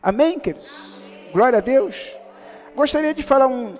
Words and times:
Amém, 0.00 0.38
queridos? 0.38 0.68
Glória 1.32 1.58
a 1.58 1.60
Deus. 1.60 1.96
Gostaria 2.74 3.12
de 3.12 3.22
falar 3.22 3.48
um, 3.48 3.76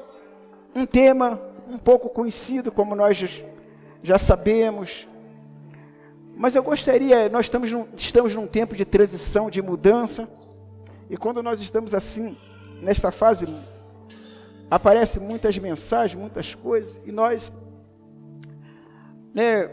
um 0.75 0.84
tema 0.84 1.41
um 1.68 1.79
pouco 1.79 2.08
conhecido, 2.08 2.72
como 2.72 2.96
nós 2.96 3.45
já 4.03 4.19
sabemos, 4.19 5.07
mas 6.35 6.57
eu 6.57 6.62
gostaria, 6.62 7.29
nós 7.29 7.46
estamos 7.46 7.71
num, 7.71 7.87
estamos 7.96 8.35
num 8.35 8.49
tempo 8.49 8.75
de 8.75 8.85
transição, 8.85 9.49
de 9.49 9.62
mudança, 9.62 10.29
e 11.09 11.17
quando 11.17 11.41
nós 11.43 11.61
estamos 11.61 11.95
assim, 11.95 12.37
nesta 12.80 13.12
fase, 13.12 13.46
aparecem 14.69 15.23
muitas 15.23 15.57
mensagens, 15.59 16.21
muitas 16.21 16.55
coisas, 16.55 17.00
e 17.05 17.12
nós 17.12 17.53
né, 19.32 19.69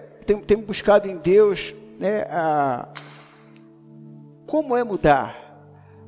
temos, 0.45 0.65
buscado 0.65 1.07
em 1.07 1.17
Deus 1.17 1.73
né, 1.99 2.21
a, 2.29 2.87
como 4.45 4.75
é 4.75 4.83
mudar, 4.83 5.44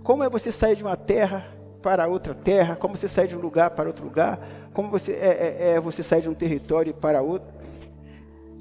como 0.08 0.24
é 0.24 0.30
você 0.30 0.54
sair 0.54 0.74
de 0.74 0.86
uma 0.86 0.96
terra 0.96 1.46
para 1.82 2.07
outra 2.07 2.34
terra, 2.34 2.78
como 2.78 2.96
você 2.96 3.10
sair 3.10 3.28
de 3.28 3.36
um 3.36 3.42
lugar 3.42 3.71
para 3.71 3.89
outro 3.89 4.06
lugar, 4.06 4.39
como 4.74 4.89
você 4.89 5.11
é, 5.11 5.57
é, 5.60 5.71
é 5.74 5.82
você 5.82 6.02
sair 6.02 6.21
de 6.21 6.30
um 6.30 6.33
território 6.33 6.93
para 6.93 7.21
outro. 7.21 7.50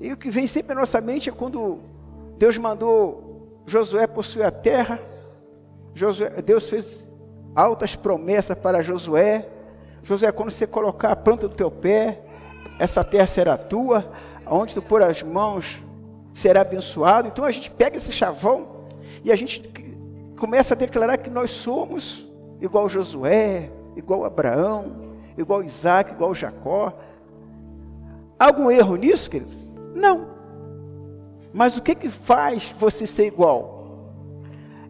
E 0.00 0.12
o 0.12 0.16
que 0.16 0.28
vem 0.28 0.48
sempre 0.48 0.72
à 0.72 0.74
nossa 0.74 1.00
mente 1.00 1.28
é 1.28 1.32
quando 1.32 1.78
Deus 2.36 2.59
mandou 2.59 3.62
Josué 3.64 4.09
possuir 4.09 4.45
a 4.45 4.50
terra, 4.50 4.98
Josué, 5.95 6.30
Deus 6.42 6.69
fez 6.69 7.09
altas 7.55 7.94
promessas 7.94 8.58
para 8.58 8.83
Josué. 8.83 9.48
Josué, 10.02 10.33
quando 10.33 10.50
você 10.50 10.66
colocar 10.66 11.12
a 11.12 11.16
planta 11.16 11.47
do 11.47 11.55
teu 11.55 11.70
pé, 11.70 12.22
essa 12.77 13.05
terra 13.05 13.28
será 13.28 13.56
tua, 13.56 14.05
onde 14.48 14.74
tu 14.74 14.83
pôr 14.83 15.00
as 15.00 15.22
mãos 15.22 15.80
será 16.34 16.62
abençoado. 16.62 17.28
Então 17.28 17.44
a 17.44 17.52
gente 17.52 17.70
pega 17.70 17.98
esse 17.98 18.10
chavão 18.10 18.88
e 19.22 19.30
a 19.30 19.36
gente 19.36 19.60
começa 20.36 20.74
a 20.74 20.76
declarar 20.76 21.16
que 21.16 21.30
nós 21.30 21.50
somos 21.50 22.26
igual 22.60 22.88
Josué, 22.88 23.70
igual 23.96 24.24
Abraão, 24.24 25.14
igual 25.36 25.62
Isaac, 25.62 26.12
igual 26.12 26.34
Jacó. 26.34 26.92
Algum 28.38 28.70
erro 28.70 28.96
nisso, 28.96 29.30
querido? 29.30 29.56
Não. 29.94 30.28
Mas 31.52 31.77
o 31.77 31.83
que, 31.83 31.94
que 31.94 32.11
faz 32.11 32.74
você 32.77 33.06
ser 33.06 33.27
igual? 33.27 34.12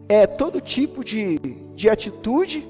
É 0.09 0.27
todo 0.27 0.59
tipo 0.59 1.03
de, 1.03 1.39
de 1.75 1.89
atitude 1.89 2.67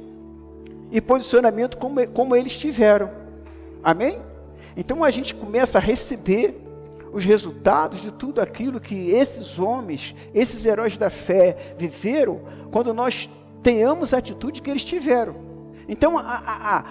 e 0.92 1.02
posicionamento 1.02 1.78
como, 1.78 2.08
como 2.10 2.36
eles 2.36 2.58
tiveram. 2.58 3.10
Amém? 3.84 4.18
Então 4.76 5.04
a 5.04 5.10
gente 5.10 5.34
começa 5.34 5.80
a 5.80 5.82
receber 5.82 6.67
os 7.12 7.24
resultados 7.24 8.02
de 8.02 8.12
tudo 8.12 8.42
aquilo 8.42 8.80
que 8.80 9.12
esses 9.12 9.60
homens, 9.60 10.16
esses 10.34 10.66
heróis 10.66 10.98
da 10.98 11.10
fé 11.10 11.76
viveram, 11.78 12.42
quando 12.72 12.94
nós 12.94 13.30
tenhamos 13.64 14.14
a 14.14 14.18
atitude 14.18 14.62
que 14.62 14.70
eles 14.70 14.84
tiveram. 14.84 15.36
Então, 15.88 16.18
a, 16.18 16.22
a, 16.22 16.84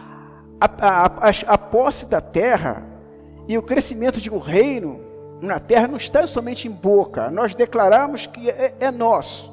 a, 0.60 1.30
a, 1.46 1.58
posse 1.58 2.06
da 2.06 2.20
terra 2.20 2.86
e 3.46 3.58
o 3.58 3.62
crescimento 3.62 4.20
de 4.20 4.30
um 4.30 4.38
reino 4.38 5.00
na 5.40 5.58
terra 5.58 5.86
não 5.86 5.96
está 5.96 6.26
somente 6.26 6.66
em 6.66 6.70
boca. 6.70 7.30
Nós 7.30 7.54
declaramos 7.54 8.26
que 8.26 8.50
é, 8.50 8.74
é 8.80 8.90
nosso, 8.90 9.52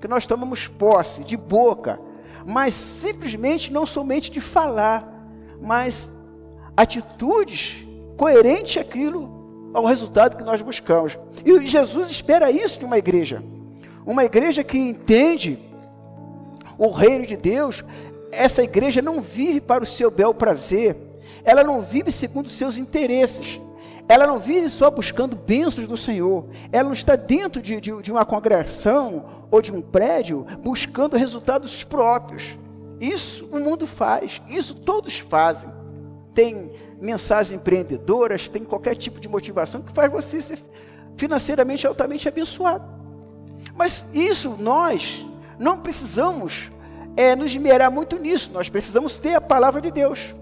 que 0.00 0.06
nós 0.06 0.26
tomamos 0.26 0.68
posse 0.68 1.24
de 1.24 1.36
boca, 1.36 1.98
mas 2.46 2.74
simplesmente 2.74 3.72
não 3.72 3.84
somente 3.84 4.30
de 4.30 4.40
falar, 4.40 5.12
mas 5.60 6.14
atitudes 6.76 7.84
coerentes 8.16 8.80
àquilo 8.80 9.35
ao 9.72 9.84
resultado 9.84 10.36
que 10.36 10.44
nós 10.44 10.60
buscamos. 10.60 11.18
E 11.44 11.66
Jesus 11.66 12.10
espera 12.10 12.50
isso 12.50 12.78
de 12.78 12.84
uma 12.84 12.98
igreja. 12.98 13.42
Uma 14.04 14.24
igreja 14.24 14.62
que 14.62 14.78
entende 14.78 15.58
o 16.78 16.88
reino 16.88 17.26
de 17.26 17.36
Deus, 17.36 17.84
essa 18.30 18.62
igreja 18.62 19.00
não 19.02 19.20
vive 19.20 19.60
para 19.60 19.82
o 19.82 19.86
seu 19.86 20.10
bel 20.10 20.34
prazer, 20.34 20.96
ela 21.44 21.64
não 21.64 21.80
vive 21.80 22.12
segundo 22.12 22.46
os 22.46 22.52
seus 22.52 22.76
interesses, 22.76 23.60
ela 24.08 24.26
não 24.26 24.38
vive 24.38 24.68
só 24.68 24.90
buscando 24.90 25.34
bênçãos 25.34 25.88
do 25.88 25.96
Senhor, 25.96 26.46
ela 26.70 26.84
não 26.84 26.92
está 26.92 27.16
dentro 27.16 27.60
de, 27.60 27.80
de, 27.80 28.02
de 28.02 28.12
uma 28.12 28.24
congregação 28.24 29.24
ou 29.50 29.60
de 29.60 29.72
um 29.72 29.80
prédio 29.80 30.46
buscando 30.62 31.16
resultados 31.16 31.82
próprios. 31.82 32.56
Isso 33.00 33.46
o 33.50 33.58
mundo 33.58 33.86
faz, 33.86 34.40
isso 34.48 34.74
todos 34.74 35.18
fazem. 35.18 35.70
Tem 36.32 36.70
mensagens 37.00 37.58
empreendedoras, 37.58 38.48
tem 38.48 38.64
qualquer 38.64 38.94
tipo 38.96 39.20
de 39.20 39.28
motivação 39.28 39.82
que 39.82 39.92
faz 39.92 40.10
você 40.10 40.40
ser 40.40 40.58
financeiramente 41.16 41.86
altamente 41.86 42.28
abençoado. 42.28 42.84
Mas 43.74 44.06
isso 44.12 44.56
nós 44.58 45.26
não 45.58 45.78
precisamos 45.78 46.70
é, 47.16 47.34
nos 47.34 47.50
esmerar 47.50 47.90
muito 47.90 48.18
nisso, 48.18 48.50
nós 48.52 48.68
precisamos 48.68 49.18
ter 49.18 49.34
a 49.34 49.40
palavra 49.40 49.80
de 49.80 49.90
Deus. 49.90 50.34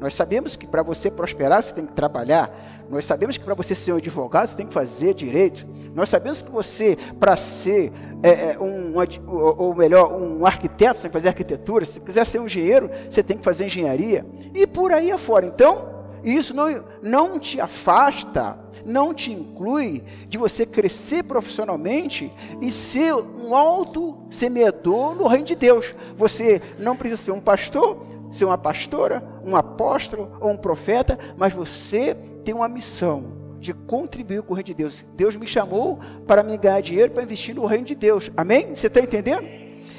Nós 0.00 0.14
sabemos 0.14 0.56
que 0.56 0.66
para 0.66 0.82
você 0.82 1.10
prosperar, 1.10 1.62
você 1.62 1.72
tem 1.72 1.84
que 1.84 1.92
trabalhar. 1.92 2.50
Nós 2.88 3.04
sabemos 3.04 3.36
que 3.36 3.44
para 3.44 3.54
você 3.54 3.74
ser 3.74 3.92
um 3.92 3.96
advogado, 3.96 4.48
você 4.48 4.56
tem 4.56 4.66
que 4.66 4.72
fazer 4.72 5.12
direito. 5.12 5.66
Nós 5.94 6.08
sabemos 6.08 6.40
que 6.40 6.50
você, 6.50 6.96
para 7.18 7.36
ser 7.36 7.92
é, 8.22 8.52
é 8.52 8.58
um, 8.58 8.94
ou 9.30 9.74
melhor, 9.74 10.12
um 10.12 10.44
arquiteto, 10.44 10.96
você 10.96 11.02
tem 11.02 11.10
que 11.10 11.16
fazer 11.16 11.28
arquitetura. 11.28 11.84
Se 11.84 12.00
quiser 12.00 12.24
ser 12.24 12.40
um 12.40 12.46
engenheiro, 12.46 12.90
você 13.08 13.22
tem 13.22 13.36
que 13.36 13.44
fazer 13.44 13.66
engenharia. 13.66 14.26
E 14.54 14.66
por 14.66 14.92
aí 14.92 15.10
afora. 15.10 15.46
Então, 15.46 15.98
isso 16.24 16.54
não, 16.54 16.84
não 17.00 17.38
te 17.38 17.60
afasta, 17.60 18.58
não 18.84 19.14
te 19.14 19.32
inclui 19.32 20.02
de 20.28 20.36
você 20.36 20.66
crescer 20.66 21.22
profissionalmente 21.22 22.32
e 22.60 22.70
ser 22.70 23.14
um 23.14 23.54
alto 23.54 24.18
semeador 24.30 25.14
no 25.14 25.28
reino 25.28 25.44
de 25.44 25.54
Deus. 25.54 25.94
Você 26.16 26.60
não 26.78 26.96
precisa 26.96 27.22
ser 27.22 27.32
um 27.32 27.40
pastor, 27.40 28.04
ser 28.32 28.44
uma 28.44 28.58
pastora, 28.58 29.22
um 29.44 29.56
apóstolo 29.56 30.36
ou 30.40 30.50
um 30.50 30.56
profeta, 30.56 31.18
mas 31.36 31.52
você 31.52 32.16
tem 32.44 32.54
uma 32.54 32.68
missão 32.68 33.37
de 33.58 33.74
contribuir 33.74 34.42
com 34.42 34.52
o 34.52 34.56
reino 34.56 34.66
de 34.66 34.74
Deus. 34.74 35.06
Deus 35.14 35.36
me 35.36 35.46
chamou 35.46 35.98
para 36.26 36.42
me 36.42 36.56
ganhar 36.56 36.80
dinheiro 36.80 37.12
para 37.12 37.22
investir 37.22 37.54
no 37.54 37.66
reino 37.66 37.84
de 37.84 37.94
Deus. 37.94 38.30
Amém? 38.36 38.74
Você 38.74 38.86
está 38.86 39.00
entendendo? 39.00 39.46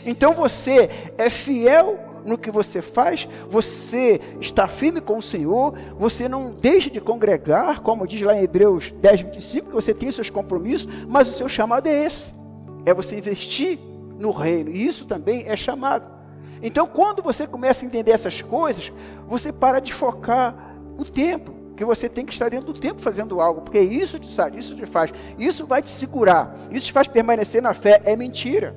Então 0.05 0.33
você 0.33 0.89
é 1.17 1.29
fiel 1.29 1.99
no 2.25 2.37
que 2.37 2.51
você 2.51 2.81
faz, 2.81 3.27
você 3.49 4.19
está 4.39 4.67
firme 4.67 5.01
com 5.01 5.17
o 5.17 5.21
Senhor, 5.21 5.73
você 5.97 6.27
não 6.27 6.51
deixa 6.51 6.89
de 6.89 6.99
congregar, 6.99 7.81
como 7.81 8.07
diz 8.07 8.21
lá 8.21 8.35
em 8.35 8.43
Hebreus 8.43 8.91
10, 9.01 9.21
25, 9.21 9.67
que 9.69 9.75
você 9.75 9.93
tem 9.93 10.11
seus 10.11 10.29
compromissos, 10.29 10.87
mas 11.07 11.29
o 11.29 11.33
seu 11.33 11.47
chamado 11.49 11.87
é 11.87 12.05
esse: 12.05 12.35
é 12.85 12.93
você 12.93 13.17
investir 13.17 13.79
no 14.17 14.31
reino, 14.31 14.69
e 14.69 14.85
isso 14.85 15.05
também 15.05 15.45
é 15.47 15.55
chamado. 15.55 16.19
Então, 16.61 16.85
quando 16.87 17.23
você 17.23 17.47
começa 17.47 17.85
a 17.85 17.87
entender 17.87 18.11
essas 18.11 18.41
coisas, 18.41 18.91
você 19.27 19.51
para 19.51 19.79
de 19.79 19.93
focar 19.93 20.75
o 20.97 21.05
tempo, 21.05 21.53
que 21.79 21.85
você 21.85 22.09
tem 22.09 22.25
que 22.25 22.33
estar 22.33 22.49
dentro 22.49 22.73
do 22.73 22.77
tempo 22.77 22.99
fazendo 22.99 23.39
algo, 23.39 23.61
porque 23.61 23.79
isso 23.79 24.19
te 24.19 24.29
sabe, 24.29 24.57
isso 24.57 24.75
te 24.75 24.85
faz, 24.85 25.13
isso 25.37 25.65
vai 25.65 25.81
te 25.81 25.89
segurar, 25.89 26.53
isso 26.69 26.87
te 26.87 26.91
faz 26.91 27.07
permanecer 27.07 27.61
na 27.61 27.73
fé, 27.73 28.01
é 28.03 28.17
mentira. 28.17 28.75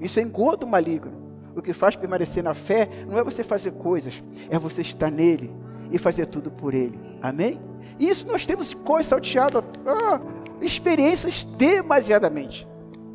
Isso 0.00 0.20
é 0.20 0.22
engodo 0.22 0.64
maligno. 0.64 1.10
O 1.56 1.60
que 1.60 1.72
faz 1.72 1.96
permanecer 1.96 2.44
na 2.44 2.54
fé 2.54 2.88
não 3.08 3.18
é 3.18 3.24
você 3.24 3.42
fazer 3.42 3.72
coisas, 3.72 4.22
é 4.48 4.56
você 4.60 4.82
estar 4.82 5.10
nele 5.10 5.52
e 5.90 5.98
fazer 5.98 6.26
tudo 6.26 6.48
por 6.48 6.72
ele. 6.72 6.96
Amém? 7.20 7.60
Isso 7.98 8.24
nós 8.28 8.46
temos 8.46 8.72
coisa 8.72 9.08
salteada, 9.08 9.64
ah, 9.84 10.20
experiências 10.60 11.42
demasiadamente 11.44 12.64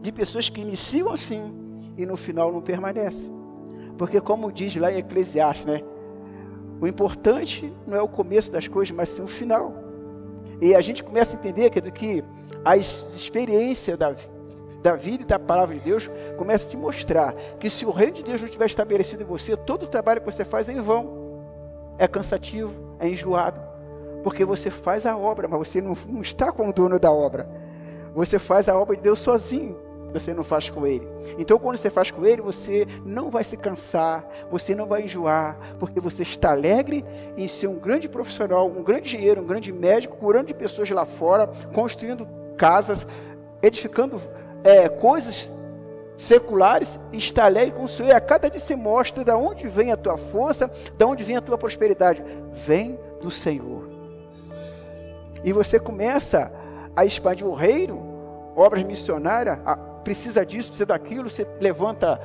de 0.01 0.11
pessoas 0.11 0.49
que 0.49 0.59
iniciam 0.59 1.09
assim 1.09 1.53
e 1.97 2.05
no 2.05 2.17
final 2.17 2.51
não 2.51 2.59
permanecem. 2.59 3.31
Porque 3.97 4.19
como 4.19 4.51
diz 4.51 4.75
lá 4.75 4.91
em 4.91 4.97
Eclesiastes, 4.97 5.65
né? 5.65 5.81
O 6.81 6.87
importante 6.87 7.71
não 7.85 7.95
é 7.95 8.01
o 8.01 8.07
começo 8.07 8.51
das 8.51 8.67
coisas, 8.67 8.93
mas 8.93 9.09
sim 9.09 9.21
o 9.21 9.27
final. 9.27 9.71
E 10.59 10.75
a 10.75 10.81
gente 10.81 11.03
começa 11.03 11.37
a 11.37 11.39
entender 11.39 11.69
que, 11.69 11.79
que 11.91 12.23
a 12.65 12.75
experiência 12.75 13.95
da, 13.95 14.15
da 14.81 14.95
vida 14.95 15.21
e 15.21 15.25
da 15.25 15.37
palavra 15.37 15.75
de 15.75 15.81
Deus 15.81 16.09
começa 16.37 16.65
a 16.65 16.69
te 16.69 16.77
mostrar 16.77 17.35
que 17.59 17.69
se 17.69 17.85
o 17.85 17.91
reino 17.91 18.13
de 18.13 18.23
Deus 18.23 18.41
não 18.41 18.47
estiver 18.47 18.65
estabelecido 18.65 19.21
em 19.21 19.25
você, 19.25 19.55
todo 19.55 19.83
o 19.83 19.87
trabalho 19.87 20.21
que 20.21 20.31
você 20.31 20.43
faz 20.43 20.69
é 20.69 20.73
em 20.73 20.81
vão. 20.81 21.21
É 21.99 22.07
cansativo, 22.07 22.97
é 22.99 23.07
enjoado. 23.07 23.61
Porque 24.23 24.43
você 24.43 24.71
faz 24.71 25.05
a 25.05 25.15
obra, 25.15 25.47
mas 25.47 25.59
você 25.59 25.79
não, 25.79 25.95
não 26.07 26.21
está 26.21 26.51
com 26.51 26.67
o 26.67 26.73
dono 26.73 26.99
da 26.99 27.11
obra. 27.11 27.47
Você 28.15 28.39
faz 28.39 28.67
a 28.67 28.77
obra 28.77 28.95
de 28.95 29.03
Deus 29.03 29.19
sozinho 29.19 29.77
você 30.11 30.33
não 30.33 30.43
faz 30.43 30.69
com 30.69 30.85
ele. 30.85 31.07
Então, 31.37 31.57
quando 31.57 31.77
você 31.77 31.89
faz 31.89 32.11
com 32.11 32.25
ele, 32.25 32.41
você 32.41 32.87
não 33.05 33.29
vai 33.29 33.43
se 33.43 33.57
cansar, 33.57 34.27
você 34.49 34.75
não 34.75 34.85
vai 34.85 35.03
enjoar, 35.03 35.57
porque 35.79 35.99
você 35.99 36.23
está 36.23 36.51
alegre 36.51 37.05
em 37.37 37.47
ser 37.47 37.67
um 37.67 37.79
grande 37.79 38.09
profissional, 38.09 38.67
um 38.67 38.83
grande 38.83 39.15
engenheiro, 39.15 39.41
um 39.41 39.45
grande 39.45 39.71
médico, 39.71 40.17
curando 40.17 40.47
de 40.47 40.53
pessoas 40.53 40.89
lá 40.89 41.05
fora, 41.05 41.47
construindo 41.73 42.27
casas, 42.57 43.07
edificando 43.61 44.21
é, 44.63 44.89
coisas 44.89 45.49
seculares, 46.15 46.99
está 47.11 47.45
alegre 47.45 47.71
com 47.71 47.85
o 47.85 47.87
Senhor. 47.87 48.09
E 48.09 48.13
a 48.13 48.21
cada 48.21 48.49
dia 48.49 48.59
você 48.59 48.75
mostra 48.75 49.23
de 49.23 49.31
onde 49.31 49.67
vem 49.67 49.91
a 49.91 49.97
tua 49.97 50.17
força, 50.17 50.69
de 50.95 51.03
onde 51.03 51.23
vem 51.23 51.37
a 51.37 51.41
tua 51.41 51.57
prosperidade. 51.57 52.23
Vem 52.51 52.99
do 53.21 53.31
Senhor. 53.31 53.89
E 55.43 55.51
você 55.51 55.79
começa 55.79 56.51
a 56.95 57.05
expandir 57.05 57.47
o 57.47 57.53
reino, 57.53 57.99
obras 58.55 58.83
missionárias, 58.83 59.57
precisa 60.03 60.45
disso, 60.45 60.69
precisa 60.69 60.85
daquilo, 60.85 61.29
você 61.29 61.47
levanta 61.59 62.19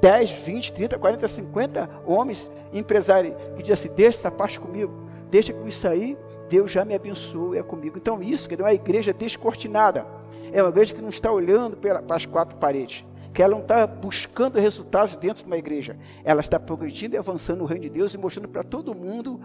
10, 0.00 0.30
20, 0.30 0.72
30, 0.72 0.98
40, 0.98 1.28
50 1.28 1.90
homens 2.06 2.50
empresários 2.72 3.34
que 3.56 3.62
dizem 3.62 3.72
assim: 3.72 3.88
deixa 3.94 4.18
essa 4.18 4.30
parte 4.30 4.58
comigo, 4.58 4.92
deixa 5.30 5.52
com 5.52 5.66
isso 5.66 5.86
aí, 5.86 6.16
Deus 6.48 6.70
já 6.70 6.84
me 6.84 6.94
abençoa, 6.94 7.58
é 7.58 7.62
comigo. 7.62 7.96
Então, 7.96 8.22
isso 8.22 8.48
que 8.48 8.54
é 8.54 8.58
uma 8.58 8.72
igreja 8.72 9.12
descortinada, 9.12 10.06
é 10.52 10.62
uma 10.62 10.70
igreja 10.70 10.94
que 10.94 11.00
não 11.00 11.08
está 11.08 11.30
olhando 11.30 11.76
para 11.76 12.02
as 12.14 12.26
quatro 12.26 12.56
paredes, 12.56 13.04
que 13.32 13.42
ela 13.42 13.54
não 13.54 13.62
está 13.62 13.86
buscando 13.86 14.58
resultados 14.58 15.16
dentro 15.16 15.44
de 15.44 15.46
uma 15.46 15.56
igreja, 15.56 15.96
ela 16.24 16.40
está 16.40 16.58
progredindo 16.58 17.14
e 17.14 17.18
avançando 17.18 17.58
no 17.58 17.64
reino 17.64 17.82
de 17.82 17.90
Deus 17.90 18.14
e 18.14 18.18
mostrando 18.18 18.48
para 18.48 18.64
todo 18.64 18.94
mundo 18.94 19.40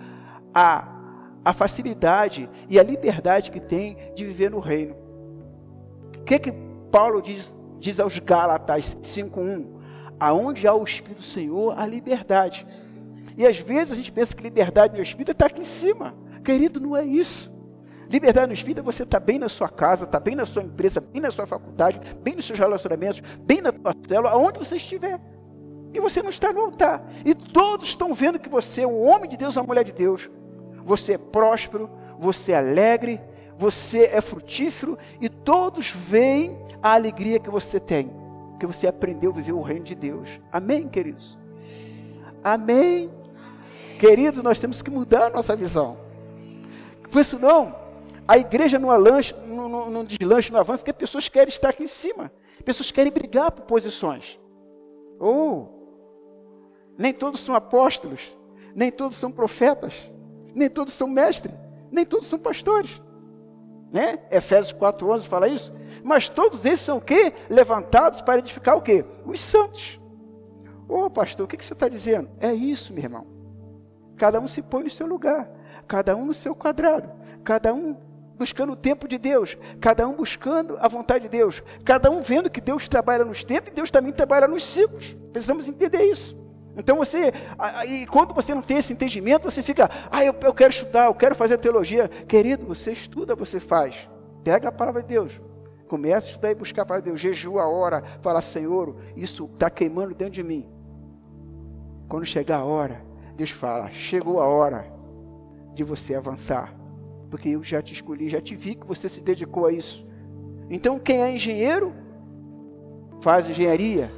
a, 0.54 0.88
a 1.44 1.54
facilidade 1.54 2.50
e 2.68 2.80
a 2.80 2.84
liberdade 2.84 3.52
que 3.52 3.60
tem 3.60 3.98
de 4.16 4.26
viver 4.26 4.50
no 4.50 4.60
reino. 4.60 4.96
O 6.18 6.24
que, 6.24 6.40
que 6.40 6.52
Paulo 6.92 7.22
diz, 7.22 7.55
diz 7.80 8.00
aos 8.00 8.18
Gálatas 8.20 8.96
5,1? 9.02 9.76
aonde 10.20 10.68
há 10.68 10.74
o 10.74 10.84
Espírito 10.84 11.18
do 11.18 11.24
Senhor, 11.24 11.78
há 11.78 11.86
liberdade. 11.86 12.66
E 13.38 13.46
às 13.46 13.58
vezes 13.60 13.92
a 13.92 13.96
gente 13.96 14.12
pensa 14.12 14.36
que 14.36 14.44
liberdade 14.44 14.96
no 14.96 15.04
Espírito 15.04 15.32
está 15.32 15.48
aqui 15.48 15.62
em 15.62 15.66
cima. 15.66 16.16
Querido, 16.44 16.80
não 16.80 16.96
é 16.96 17.04
isso. 17.04 17.54
Liberdade 18.10 18.48
no 18.48 18.54
Espírito 18.54 18.80
é 18.80 18.84
você 18.84 19.04
estar 19.04 19.20
tá 19.20 19.26
bem 19.26 19.40
na 19.40 19.50
sua 19.50 19.68
casa, 19.68 20.06
estar 20.06 20.20
tá 20.20 20.24
bem 20.24 20.36
na 20.36 20.46
sua 20.46 20.64
empresa, 20.64 21.02
bem 21.02 21.22
na 21.22 21.32
sua 21.32 21.46
faculdade, 21.46 22.00
bem 22.22 22.36
nos 22.36 22.46
seus 22.46 22.60
relacionamentos, 22.60 23.22
bem 23.42 23.62
na 23.62 23.72
sua 23.72 23.96
célula, 24.08 24.32
aonde 24.32 24.60
você 24.60 24.76
estiver. 24.76 25.20
E 25.94 26.00
você 26.00 26.22
não 26.22 26.30
está 26.30 26.54
no 26.54 26.62
altar. 26.62 27.04
E 27.26 27.34
todos 27.34 27.88
estão 27.88 28.14
vendo 28.14 28.40
que 28.40 28.50
você 28.50 28.82
é 28.82 28.88
um 28.88 29.06
homem 29.06 29.30
de 29.30 29.38
Deus, 29.38 29.56
uma 29.56 29.66
mulher 29.66 29.84
de 29.84 29.92
Deus. 29.92 30.30
Você 30.86 31.14
é 31.14 31.18
próspero, 31.18 31.90
você 32.20 32.52
é 32.52 32.58
alegre, 32.58 33.20
você 33.58 34.06
é 34.06 34.22
frutífero 34.22 34.98
e 35.20 35.30
todos 35.30 35.90
veem 35.90 36.58
a 36.86 36.94
alegria 36.94 37.40
que 37.40 37.50
você 37.50 37.80
tem 37.80 38.12
porque 38.52 38.68
você 38.68 38.88
aprendeu 38.88 39.32
a 39.32 39.34
viver 39.34 39.52
o 39.52 39.62
reino 39.62 39.84
de 39.84 39.96
Deus. 39.96 40.30
Amém, 40.52 40.88
queridos? 40.88 41.38
Amém? 42.42 43.12
Queridos, 44.00 44.42
nós 44.42 44.62
temos 44.62 44.82
que 44.82 44.90
mudar 44.90 45.28
a 45.28 45.30
nossa 45.30 45.56
visão. 45.56 45.98
Por 47.12 47.20
isso 47.20 47.38
não, 47.38 47.76
a 48.28 48.38
igreja 48.38 48.80
não, 48.80 48.92
alanche, 48.92 49.36
não, 49.46 49.68
não, 49.68 49.90
não 49.90 50.06
deslanche, 50.06 50.54
não 50.54 50.60
avança, 50.60 50.84
porque 50.84 50.94
pessoas 50.94 51.28
querem 51.28 51.50
estar 51.50 51.70
aqui 51.70 51.84
em 51.84 51.88
cima. 51.88 52.32
Pessoas 52.64 52.92
querem 52.92 53.12
brigar 53.12 53.52
por 53.52 53.64
posições. 53.64 54.40
Ou, 55.20 55.52
oh, 55.52 56.96
nem 56.98 57.12
todos 57.12 57.42
são 57.42 57.56
apóstolos, 57.56 58.38
nem 58.74 58.92
todos 58.92 59.18
são 59.18 59.32
profetas, 59.32 60.12
nem 60.54 60.70
todos 60.70 60.94
são 60.94 61.08
mestres, 61.08 61.54
nem 61.92 62.06
todos 62.06 62.28
são 62.28 62.40
pastores. 62.40 63.02
Né? 63.92 64.20
Efésios 64.32 64.74
4,11 64.74 65.28
fala 65.28 65.48
isso. 65.48 65.74
Mas 66.04 66.30
todos 66.30 66.66
esses 66.66 66.82
são 66.82 66.98
o 66.98 67.02
quê? 67.02 67.34
Levantados 67.50 68.22
para 68.22 68.40
edificar 68.40 68.76
o 68.76 68.82
quê? 68.82 69.06
Os 69.26 69.40
santos. 69.40 70.00
Ô 70.88 71.06
oh, 71.06 71.10
pastor, 71.10 71.46
o 71.46 71.48
que, 71.48 71.58
que 71.58 71.66
você 71.66 71.74
está 71.74 71.88
dizendo? 71.88 72.30
É 72.40 72.54
isso, 72.54 72.94
meu 72.94 73.04
irmão. 73.04 73.26
Cada 74.18 74.40
um 74.40 74.48
se 74.48 74.62
põe 74.62 74.84
no 74.84 74.90
seu 74.90 75.08
lugar, 75.08 75.50
cada 75.88 76.16
um 76.16 76.26
no 76.26 76.34
seu 76.34 76.56
quadrado, 76.56 77.12
cada 77.44 77.74
um 77.74 77.98
buscando 78.38 78.74
o 78.74 78.76
tempo 78.76 79.08
de 79.08 79.18
Deus, 79.18 79.58
cada 79.80 80.08
um 80.08 80.16
buscando 80.16 80.78
a 80.80 80.88
vontade 80.88 81.24
de 81.24 81.30
Deus, 81.30 81.64
cada 81.84 82.12
um 82.12 82.22
vendo 82.22 82.50
que 82.50 82.62
Deus 82.62 82.88
trabalha 82.88 83.26
nos 83.26 83.44
tempos 83.44 83.72
e 83.72 83.76
Deus 83.76 83.90
também 83.90 84.12
trabalha 84.12 84.48
nos 84.48 84.64
ciclos. 84.64 85.16
Precisamos 85.32 85.68
entender 85.68 86.04
isso. 86.04 86.45
Então 86.78 86.98
você, 86.98 87.32
e 87.88 88.06
quando 88.08 88.34
você 88.34 88.54
não 88.54 88.62
tem 88.62 88.78
esse 88.78 88.92
entendimento, 88.92 89.50
você 89.50 89.64
fica, 89.64 89.90
ah, 90.12 90.24
eu, 90.24 90.36
eu 90.42 90.54
quero 90.54 90.72
estudar, 90.72 91.06
eu 91.06 91.14
quero 91.14 91.34
fazer 91.34 91.58
teologia. 91.58 92.08
Querido, 92.08 92.66
você 92.66 92.92
estuda, 92.92 93.36
você 93.36 93.60
faz. 93.60 94.10
Pega 94.44 94.70
a 94.70 94.72
palavra 94.72 95.02
de 95.02 95.08
Deus. 95.08 95.42
Começa 95.88 96.28
a 96.28 96.30
estudar 96.32 96.52
e 96.52 96.56
buscar 96.56 96.82
a 96.82 96.86
palavra 96.86 97.04
de 97.04 97.10
Deus. 97.10 97.22
Jejua 97.22 97.64
a 97.64 97.68
hora, 97.68 98.04
fala, 98.22 98.42
Senhor, 98.42 98.98
isso 99.16 99.50
está 99.54 99.70
queimando 99.70 100.14
dentro 100.14 100.34
de 100.34 100.44
mim. 100.44 100.70
Quando 102.10 102.26
chegar 102.26 102.58
a 102.58 102.66
hora, 102.66 103.02
Deus 103.36 103.50
fala, 103.50 103.90
chegou 103.92 104.42
a 104.42 104.46
hora 104.46 104.92
de 105.74 105.84
você 105.84 106.14
avançar. 106.14 106.76
Porque 107.30 107.50
eu 107.50 107.64
já 107.64 107.82
te 107.82 107.94
escolhi, 107.94 108.28
já 108.28 108.42
te 108.42 108.56
vi 108.56 108.76
que 108.76 108.86
você 108.86 109.08
se 109.08 109.22
dedicou 109.22 109.66
a 109.66 109.72
isso. 109.72 110.06
Então, 110.70 111.00
quem 111.00 111.22
é 111.22 111.34
engenheiro, 111.34 111.94
faz 113.22 113.48
engenharia 113.48 114.12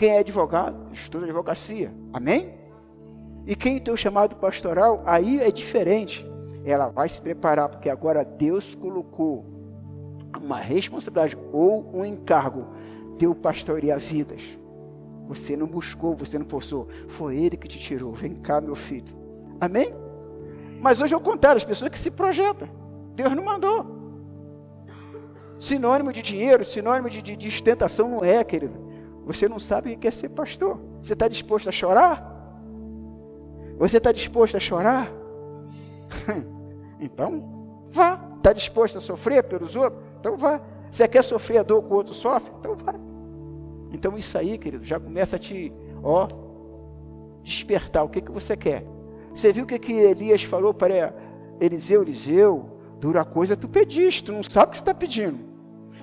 quem 0.00 0.16
é 0.16 0.20
advogado, 0.20 0.90
estuda 0.94 1.26
advocacia. 1.26 1.92
Amém? 2.10 2.54
E 3.46 3.54
quem 3.54 3.78
tem 3.78 3.92
o 3.92 3.98
chamado 3.98 4.34
pastoral, 4.34 5.02
aí 5.04 5.38
é 5.38 5.50
diferente. 5.50 6.26
Ela 6.64 6.88
vai 6.88 7.06
se 7.06 7.20
preparar, 7.20 7.68
porque 7.68 7.90
agora 7.90 8.24
Deus 8.24 8.74
colocou 8.74 9.44
uma 10.42 10.56
responsabilidade 10.56 11.36
ou 11.52 11.94
um 11.94 12.02
encargo 12.02 12.66
de 13.18 13.26
eu 13.26 13.34
pastorear 13.34 13.98
vidas. 13.98 14.40
Você 15.28 15.54
não 15.54 15.66
buscou, 15.66 16.16
você 16.16 16.38
não 16.38 16.46
forçou. 16.46 16.88
Foi 17.06 17.36
Ele 17.36 17.58
que 17.58 17.68
te 17.68 17.78
tirou. 17.78 18.14
Vem 18.14 18.36
cá, 18.36 18.58
meu 18.58 18.74
filho. 18.74 19.14
Amém? 19.60 19.92
Mas 20.80 20.98
hoje 20.98 21.14
eu 21.14 21.20
contar 21.20 21.58
as 21.58 21.64
pessoas 21.64 21.90
que 21.90 21.98
se 21.98 22.10
projetam. 22.10 22.70
Deus 23.14 23.36
não 23.36 23.44
mandou. 23.44 23.84
Sinônimo 25.58 26.10
de 26.10 26.22
dinheiro, 26.22 26.64
sinônimo 26.64 27.10
de, 27.10 27.20
de, 27.20 27.36
de 27.36 27.48
ostentação 27.48 28.08
não 28.08 28.24
é, 28.24 28.42
querido. 28.42 28.88
Você 29.24 29.48
não 29.48 29.58
sabe 29.58 29.92
o 29.92 29.98
que 29.98 30.08
é 30.08 30.10
ser 30.10 30.30
pastor. 30.30 30.80
Você 31.02 31.12
está 31.12 31.28
disposto 31.28 31.68
a 31.68 31.72
chorar? 31.72 32.30
Você 33.78 33.96
está 33.98 34.12
disposto 34.12 34.56
a 34.56 34.60
chorar? 34.60 35.10
então, 37.00 37.84
vá. 37.88 38.30
Está 38.36 38.52
disposto 38.52 38.96
a 38.96 39.00
sofrer 39.00 39.44
pelos 39.44 39.76
outros? 39.76 40.02
Então 40.18 40.36
vá. 40.36 40.60
Você 40.90 41.06
quer 41.06 41.22
sofrer 41.22 41.58
a 41.58 41.62
dor 41.62 41.82
que 41.82 41.92
o 41.92 41.96
outro 41.96 42.14
sofre? 42.14 42.52
Então 42.58 42.74
vá. 42.74 42.94
Então 43.92 44.16
isso 44.16 44.36
aí, 44.38 44.56
querido, 44.56 44.84
já 44.84 44.98
começa 44.98 45.36
a 45.36 45.38
te, 45.38 45.72
ó, 46.02 46.26
despertar. 47.42 48.04
O 48.04 48.08
que, 48.08 48.20
que 48.20 48.30
você 48.30 48.56
quer? 48.56 48.86
Você 49.34 49.52
viu 49.52 49.64
o 49.64 49.66
que, 49.66 49.78
que 49.78 49.92
Elias 49.92 50.42
falou 50.42 50.72
para 50.72 51.14
Eliseu? 51.60 52.02
Eliseu, 52.02 52.70
dura 52.98 53.24
coisa 53.24 53.56
tu 53.56 53.68
pediste, 53.68 54.24
tu 54.24 54.32
não 54.32 54.42
sabe 54.42 54.68
o 54.68 54.70
que 54.70 54.78
você 54.78 54.82
está 54.82 54.94
pedindo. 54.94 55.38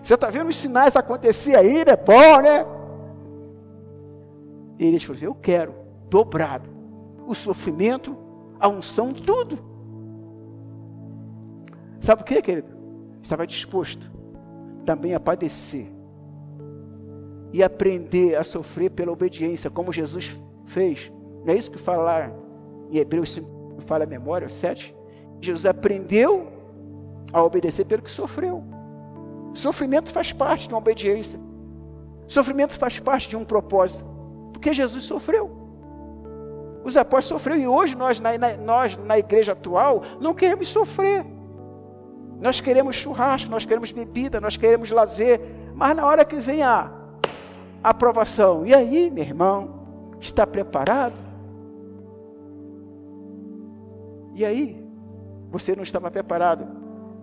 Você 0.02 0.14
está 0.14 0.30
vendo 0.30 0.50
os 0.50 0.56
sinais 0.56 0.96
acontecer 0.96 1.56
aí, 1.56 1.84
né? 1.84 1.96
Bom, 1.96 2.42
né? 2.42 2.66
E 4.80 4.86
ele 4.86 5.00
falou 5.00 5.16
assim: 5.16 5.26
Eu 5.26 5.36
quero 5.36 5.74
dobrado 6.10 6.70
o 7.26 7.34
sofrimento, 7.36 8.16
a 8.60 8.68
unção, 8.68 9.14
tudo. 9.14 9.60
Sabe 12.00 12.22
o 12.22 12.26
que, 12.26 12.42
querido? 12.42 12.70
Estava 13.22 13.46
disposto 13.46 14.10
também 14.86 15.14
a 15.14 15.20
padecer 15.20 15.88
e 17.52 17.62
aprender 17.62 18.36
a 18.36 18.44
sofrer 18.44 18.92
pela 18.92 19.12
obediência, 19.12 19.70
como 19.70 19.92
Jesus 19.92 20.40
fez. 20.66 21.12
Não 21.44 21.54
é 21.54 21.58
isso 21.58 21.72
que 21.72 21.78
fala 21.78 22.04
lá 22.04 22.32
em 22.90 22.98
Hebreus 22.98 23.34
5, 23.34 23.82
fala 23.86 24.04
a 24.04 24.08
memória, 24.08 24.48
7? 24.48 24.96
Jesus 25.42 25.66
aprendeu 25.66 26.48
a 27.34 27.44
obedecer 27.44 27.86
pelo 27.86 28.02
que 28.02 28.12
sofreu. 28.12 28.64
Sofrimento 29.54 30.12
faz 30.12 30.32
parte 30.32 30.68
de 30.68 30.74
uma 30.74 30.80
obediência. 30.80 31.40
Sofrimento 32.28 32.74
faz 32.74 33.00
parte 33.00 33.30
de 33.30 33.36
um 33.36 33.44
propósito. 33.44 34.06
Porque 34.52 34.74
Jesus 34.74 35.04
sofreu. 35.04 35.52
Os 36.84 36.96
apóstolos 36.96 37.42
sofreram 37.42 37.62
e 37.62 37.68
hoje 37.68 37.96
nós 37.96 38.20
na, 38.20 38.38
na, 38.38 38.58
nós, 38.58 38.96
na 38.98 39.18
igreja 39.18 39.52
atual, 39.52 40.04
não 40.22 40.34
queremos 40.34 40.68
sofrer. 40.70 41.26
Nós 42.40 42.62
queremos 42.62 42.96
churrasco, 42.96 43.50
nós 43.50 43.66
queremos 43.66 43.92
bebida, 43.92 44.40
nós 44.40 44.56
queremos 44.56 44.92
lazer. 44.92 45.42
Mas 45.76 45.96
na 45.96 46.06
hora 46.06 46.24
que 46.24 46.38
vem 46.38 46.62
a 46.62 46.92
aprovação, 47.84 48.66
e 48.66 48.74
aí, 48.74 49.10
meu 49.10 49.24
irmão, 49.24 49.82
está 50.20 50.46
preparado? 50.46 51.16
E 54.34 54.46
aí, 54.46 54.82
você 55.50 55.76
não 55.76 55.84
estava 55.84 56.12
preparado 56.12 56.68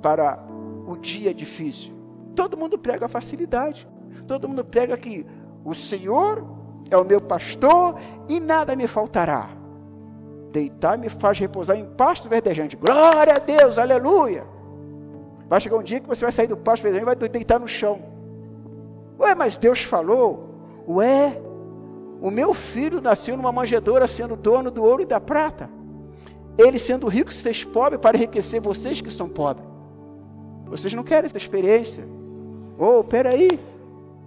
para 0.03 0.45
o 0.87 0.97
dia 0.97 1.33
difícil. 1.33 1.95
Todo 2.35 2.57
mundo 2.57 2.79
prega 2.79 3.09
facilidade. 3.09 3.89
Todo 4.27 4.49
mundo 4.49 4.65
prega 4.65 4.97
que 4.97 5.25
o 5.65 5.75
Senhor 5.75 6.45
é 6.91 6.97
o 6.97 7.05
meu 7.05 7.21
pastor 7.21 7.97
e 8.29 8.39
nada 8.41 8.77
me 8.77 8.87
faltará. 8.87 9.49
Deitar 10.53 10.97
me 10.97 11.09
faz 11.09 11.39
repousar 11.39 11.77
em 11.77 11.85
pasto 11.85 12.29
verdejante. 12.29 12.77
Glória 12.77 13.35
a 13.35 13.39
Deus, 13.39 13.79
aleluia. 13.79 14.45
Vai 15.49 15.61
chegar 15.61 15.77
um 15.77 15.83
dia 15.83 16.01
que 16.01 16.09
você 16.09 16.25
vai 16.25 16.33
sair 16.33 16.47
do 16.47 16.57
pasto 16.57 16.83
verdejante 16.83 17.11
e 17.11 17.15
vai 17.17 17.29
deitar 17.29 17.59
no 17.59 17.67
chão. 17.67 18.03
Ué, 19.19 19.35
mas 19.35 19.57
Deus 19.57 19.83
falou. 19.83 20.51
Ué, 20.89 21.41
o 22.21 22.31
meu 22.31 22.55
filho 22.55 23.01
nasceu 23.01 23.37
numa 23.37 23.53
manjedoura 23.53 24.07
sendo 24.07 24.37
dono 24.37 24.71
do 24.71 24.83
ouro 24.83 25.03
e 25.03 25.07
da 25.07 25.21
prata. 25.21 25.69
Ele 26.57 26.79
sendo 26.79 27.09
rico 27.09 27.33
se 27.33 27.43
fez 27.43 27.65
pobre 27.65 27.99
para 27.99 28.17
enriquecer 28.17 28.61
vocês 28.61 29.01
que 29.01 29.11
são 29.11 29.29
pobres. 29.29 29.67
Vocês 30.67 30.95
não 30.95 31.03
querem 31.03 31.27
essa 31.27 31.37
experiência? 31.37 32.05
Oh, 32.79 33.03
peraí, 33.05 33.61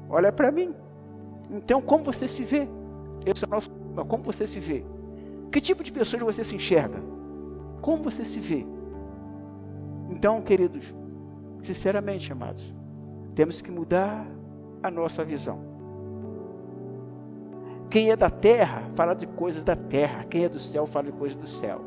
olha 0.10 0.32
para 0.32 0.52
mim. 0.52 0.76
Então, 1.50 1.82
como 1.82 2.04
você 2.04 2.28
se 2.28 2.44
vê? 2.44 2.68
Esse 3.26 3.44
é 3.44 3.48
o 3.48 3.50
nosso 3.50 3.70
Como 4.08 4.24
você 4.24 4.46
se 4.46 4.60
vê? 4.60 4.86
Que 5.52 5.62
tipo 5.62 5.84
de 5.84 5.92
pessoa 5.92 6.24
você 6.24 6.44
se 6.44 6.56
enxerga? 6.56 7.02
Como 7.82 8.04
você 8.04 8.26
se 8.26 8.40
vê? 8.40 8.66
Então, 10.10 10.42
queridos, 10.42 10.94
sinceramente, 11.62 12.32
amados, 12.32 12.74
temos 13.36 13.62
que 13.62 13.72
mudar 13.72 14.26
a 14.82 14.90
nossa 14.90 15.24
visão. 15.24 15.60
Quem 17.90 18.12
é 18.12 18.16
da 18.16 18.30
terra 18.30 18.84
fala 18.96 19.14
de 19.14 19.26
coisas 19.26 19.64
da 19.64 19.76
terra, 19.76 20.26
quem 20.26 20.44
é 20.44 20.50
do 20.50 20.60
céu 20.60 20.86
fala 20.86 21.06
de 21.06 21.14
coisas 21.14 21.38
do 21.38 21.48
céu. 21.48 21.82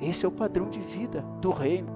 Esse 0.00 0.26
é 0.26 0.28
o 0.28 0.32
padrão 0.32 0.68
de 0.68 0.78
vida 0.78 1.24
do 1.40 1.50
reino. 1.50 1.88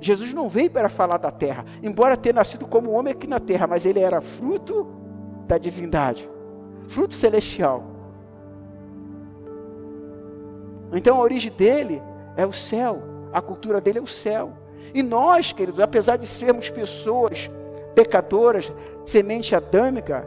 Jesus 0.00 0.32
não 0.32 0.48
veio 0.48 0.70
para 0.70 0.88
falar 0.88 1.16
da 1.16 1.30
terra, 1.30 1.64
embora 1.82 2.16
tenha 2.16 2.34
nascido 2.34 2.68
como 2.68 2.92
homem 2.92 3.12
aqui 3.12 3.26
na 3.26 3.40
terra, 3.40 3.66
mas 3.66 3.86
ele 3.86 3.98
era 3.98 4.20
fruto 4.20 4.86
da 5.46 5.58
divindade, 5.58 6.28
fruto 6.88 7.14
celestial. 7.14 7.84
Então 10.92 11.16
a 11.16 11.20
origem 11.20 11.52
dele 11.52 12.02
é 12.36 12.46
o 12.46 12.52
céu, 12.52 13.02
a 13.32 13.40
cultura 13.40 13.80
dele 13.80 13.98
é 13.98 14.02
o 14.02 14.06
céu. 14.06 14.52
E 14.94 15.02
nós, 15.02 15.52
queridos, 15.52 15.80
apesar 15.80 16.16
de 16.16 16.26
sermos 16.26 16.70
pessoas 16.70 17.50
pecadoras, 17.94 18.72
semente 19.04 19.54
adâmica 19.54 20.26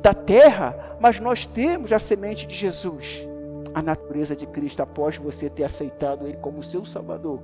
da 0.00 0.14
terra, 0.14 0.96
mas 1.00 1.18
nós 1.18 1.46
temos 1.46 1.92
a 1.92 1.98
semente 1.98 2.46
de 2.46 2.54
Jesus, 2.54 3.26
a 3.74 3.82
natureza 3.82 4.36
de 4.36 4.46
Cristo, 4.46 4.80
após 4.80 5.16
você 5.16 5.50
ter 5.50 5.64
aceitado 5.64 6.26
Ele 6.26 6.36
como 6.36 6.62
seu 6.62 6.84
Salvador. 6.84 7.40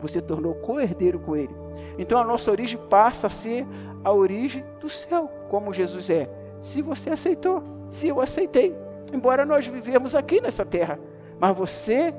Você 0.00 0.20
tornou 0.20 0.54
co-herdeiro 0.54 1.18
com 1.18 1.36
Ele. 1.36 1.54
Então 1.98 2.18
a 2.18 2.24
nossa 2.24 2.50
origem 2.50 2.78
passa 2.88 3.26
a 3.26 3.30
ser 3.30 3.66
a 4.04 4.12
origem 4.12 4.64
do 4.80 4.88
céu, 4.88 5.30
como 5.52 5.70
Jesus 5.70 6.08
é. 6.08 6.30
Se 6.58 6.80
você 6.80 7.10
aceitou, 7.10 7.62
se 7.90 8.08
eu 8.08 8.22
aceitei. 8.22 8.74
Embora 9.12 9.44
nós 9.44 9.66
vivemos 9.66 10.14
aqui 10.14 10.40
nessa 10.40 10.64
terra, 10.64 10.98
mas 11.38 11.54
você 11.54 12.14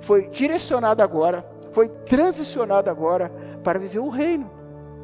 foi 0.00 0.28
direcionado 0.28 1.04
agora, 1.04 1.46
foi 1.70 1.88
transicionado 1.88 2.90
agora 2.90 3.30
para 3.62 3.78
viver 3.78 4.00
o 4.00 4.08
reino. 4.08 4.50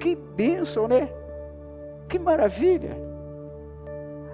Que 0.01 0.17
bênção, 0.17 0.89
né? 0.89 1.13
Que 2.09 2.19
maravilha. 2.19 2.99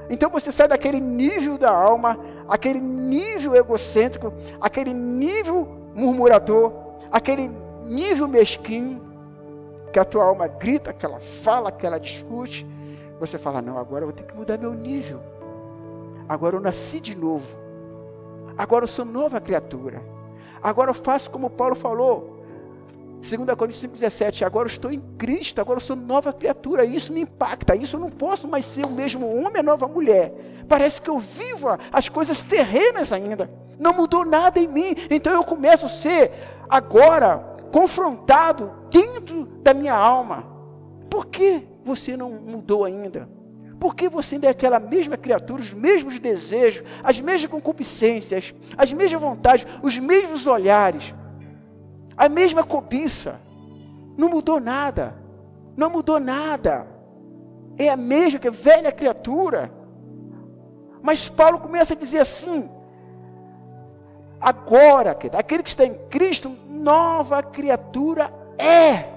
Então 0.09 0.31
você 0.31 0.51
sai 0.51 0.67
daquele 0.67 0.99
nível 0.99 1.59
da 1.59 1.71
alma, 1.71 2.19
aquele 2.49 2.81
nível 2.81 3.55
egocêntrico, 3.55 4.33
aquele 4.59 4.95
nível 4.95 5.69
murmurador, 5.95 6.73
aquele 7.13 7.51
nível 7.85 8.27
mesquinho, 8.27 9.03
que 9.93 9.99
a 9.99 10.07
tua 10.07 10.25
alma 10.25 10.49
grita, 10.49 10.91
que 10.95 11.05
ela 11.05 11.21
fala, 11.21 11.71
que 11.71 11.87
ela 11.87 12.01
discute. 12.01 12.67
Você 13.27 13.39
fala: 13.39 13.63
Não, 13.63 13.79
agora 13.79 14.03
eu 14.03 14.09
vou 14.09 14.17
ter 14.17 14.25
que 14.25 14.35
mudar 14.35 14.59
meu 14.59 14.75
nível. 14.75 15.21
Agora 16.29 16.57
eu 16.57 16.61
nasci 16.61 17.01
de 17.01 17.15
novo. 17.15 17.57
Agora 18.57 18.85
eu 18.85 18.89
sou 18.89 19.05
nova 19.05 19.41
criatura. 19.41 20.03
Agora 20.63 20.91
eu 20.91 20.95
faço 20.95 21.31
como 21.31 21.51
Paulo 21.51 21.75
falou. 21.75 22.35
2 23.21 23.57
Coríntios 23.57 23.83
5,17, 23.83 24.45
agora 24.45 24.69
eu 24.69 24.71
estou 24.71 24.93
em 24.93 25.01
Cristo, 25.17 25.59
agora 25.59 25.79
eu 25.79 25.81
sou 25.81 25.97
nova 25.97 26.31
criatura, 26.31 26.85
isso 26.85 27.11
me 27.11 27.23
impacta, 27.23 27.75
isso 27.75 27.97
eu 27.97 28.01
não 28.01 28.11
posso 28.11 28.47
mais 28.47 28.67
ser 28.67 28.85
o 28.85 28.91
mesmo 28.91 29.27
homem, 29.27 29.61
a 29.61 29.63
nova 29.63 29.89
mulher. 29.89 30.35
Parece 30.69 31.01
que 31.01 31.09
eu 31.09 31.17
vivo 31.17 31.69
as 31.91 32.07
coisas 32.11 32.43
terrenas 32.43 33.15
ainda, 33.15 33.51
não 33.79 33.95
mudou 33.95 34.27
nada 34.27 34.61
em 34.61 34.69
mim, 34.69 34.95
então 35.09 35.33
eu 35.33 35.43
começo 35.43 35.87
a 35.87 35.89
ser 35.89 36.33
agora 36.69 37.55
confrontado 37.73 38.71
dentro 38.91 39.47
da 39.63 39.73
minha 39.73 39.95
alma. 39.95 40.45
Por 41.09 41.27
que 41.27 41.67
você 41.85 42.17
não 42.17 42.31
mudou 42.31 42.85
ainda? 42.85 43.29
Por 43.79 43.95
que 43.95 44.09
você 44.09 44.37
ainda 44.37 44.47
é 44.47 44.51
aquela 44.51 44.81
mesma 44.81 45.17
criatura, 45.17 45.61
os 45.61 45.75
mesmos 45.75 46.19
desejos, 46.19 46.83
as 47.03 47.21
mesmas 47.21 47.51
concupiscências, 47.51 48.55
as 48.79 48.91
mesmas 48.93 49.21
vontades, 49.21 49.67
os 49.83 49.99
mesmos 49.99 50.47
olhares? 50.47 51.15
A 52.17 52.29
mesma 52.29 52.65
cobiça. 52.65 53.41
Não 54.17 54.29
mudou 54.29 54.59
nada. 54.59 55.15
Não 55.77 55.91
mudou 55.91 56.19
nada. 56.19 56.87
É 57.77 57.91
a 57.91 57.97
mesma 57.97 58.39
que 58.39 58.49
é 58.49 58.51
velha 58.51 58.91
criatura. 58.91 59.71
Mas 61.03 61.29
Paulo 61.29 61.59
começa 61.59 61.93
a 61.93 61.97
dizer 61.97 62.21
assim: 62.21 62.71
agora, 64.41 65.11
aquele 65.11 65.63
que 65.63 65.69
está 65.69 65.85
em 65.85 65.95
Cristo, 66.09 66.57
nova 66.69 67.43
criatura 67.43 68.33
é. 68.57 69.14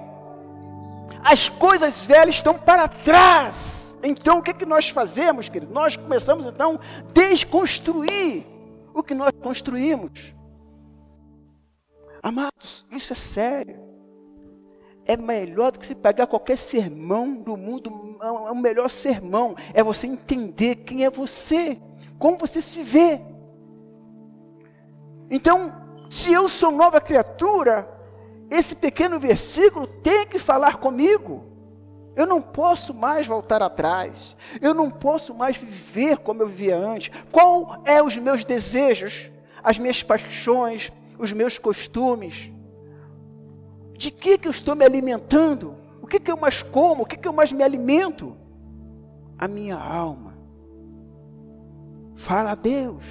As 1.24 1.50
coisas 1.50 2.02
velhas 2.02 2.36
estão 2.36 2.54
para 2.54 2.88
trás. 2.88 3.98
Então 4.04 4.40
o 4.40 4.42
que, 4.42 4.52
é 4.52 4.54
que 4.54 4.66
nós 4.66 4.90
fazemos, 4.90 5.50
querido? 5.50 5.74
Nós 5.74 5.96
começamos 5.96 6.46
então 6.46 6.80
a 6.80 7.12
desconstruir 7.12 8.46
o 8.94 9.04
que 9.04 9.14
nós 9.14 9.32
construímos. 9.42 10.34
Amados, 12.22 12.86
isso 12.92 13.14
é 13.14 13.16
sério. 13.16 13.88
É 15.06 15.16
melhor 15.16 15.72
do 15.72 15.80
que 15.80 15.86
se 15.86 15.96
pegar 15.96 16.28
qualquer 16.28 16.58
sermão 16.58 17.36
do 17.36 17.56
mundo, 17.56 18.18
é 18.22 18.30
o 18.30 18.56
melhor 18.56 18.90
sermão 18.90 19.56
é 19.74 19.82
você 19.82 20.06
entender 20.06 20.76
quem 20.78 21.06
é 21.06 21.10
você, 21.10 21.80
como 22.20 22.38
você 22.38 22.62
se 22.62 22.84
vê. 22.84 23.22
Então, 25.30 25.74
se 26.10 26.32
eu 26.32 26.50
sou 26.50 26.72
nova 26.72 27.00
criatura, 27.00 27.97
esse 28.50 28.76
pequeno 28.76 29.20
versículo 29.20 29.88
tem 29.88 30.26
que 30.26 30.40
falar 30.40 30.78
comigo. 30.78 31.44
Eu 32.16 32.26
não 32.26 32.42
posso 32.42 32.94
mais 32.94 33.28
voltar 33.28 33.62
atrás. 33.62 34.36
Eu 34.62 34.74
não 34.74 34.90
posso 34.90 35.34
mais 35.36 35.58
viver 35.58 36.18
como 36.18 36.42
eu 36.42 36.48
vivia 36.48 36.78
antes. 36.78 37.12
Qual 37.32 37.82
é 37.86 38.02
os 38.02 38.18
meus 38.18 38.44
desejos, 38.44 39.30
as 39.64 39.78
minhas 39.78 40.02
paixões, 40.02 40.92
os 41.20 41.32
meus 41.32 41.60
costumes? 41.60 42.52
De 43.98 44.10
que, 44.10 44.38
que 44.38 44.48
eu 44.48 44.52
estou 44.52 44.76
me 44.76 44.86
alimentando? 44.86 45.76
O 46.02 46.08
que, 46.08 46.20
que 46.20 46.32
eu 46.32 46.38
mais 46.38 46.64
como? 46.64 47.04
O 47.04 47.06
que, 47.06 47.18
que 47.18 47.28
eu 47.28 47.34
mais 47.34 47.52
me 47.52 47.64
alimento? 47.64 48.36
A 49.38 49.48
minha 49.48 49.76
alma. 49.76 50.38
Fala 52.16 52.52
a 52.52 52.56
Deus. 52.56 53.04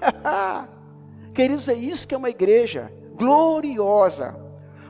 Queridos, 1.34 1.68
é 1.68 1.74
isso 1.74 2.08
que 2.08 2.14
é 2.14 2.18
uma 2.18 2.30
igreja 2.30 2.90
gloriosa. 3.16 4.36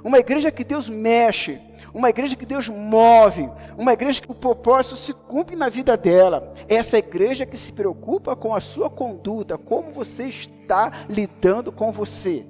Uma 0.04 0.18
igreja 0.18 0.52
que 0.52 0.62
Deus 0.62 0.88
mexe, 0.88 1.60
uma 1.92 2.10
igreja 2.10 2.36
que 2.36 2.46
Deus 2.46 2.68
move, 2.68 3.50
uma 3.76 3.92
igreja 3.92 4.20
que 4.20 4.30
o 4.30 4.34
propósito 4.34 4.94
se 4.96 5.12
cumpre 5.12 5.56
na 5.56 5.68
vida 5.68 5.96
dela. 5.96 6.52
Essa 6.68 6.98
igreja 6.98 7.46
que 7.46 7.56
se 7.56 7.72
preocupa 7.72 8.36
com 8.36 8.54
a 8.54 8.60
sua 8.60 8.88
conduta, 8.88 9.58
como 9.58 9.92
você 9.92 10.24
está 10.24 10.92
lidando 11.08 11.72
com 11.72 11.90
você. 11.90 12.46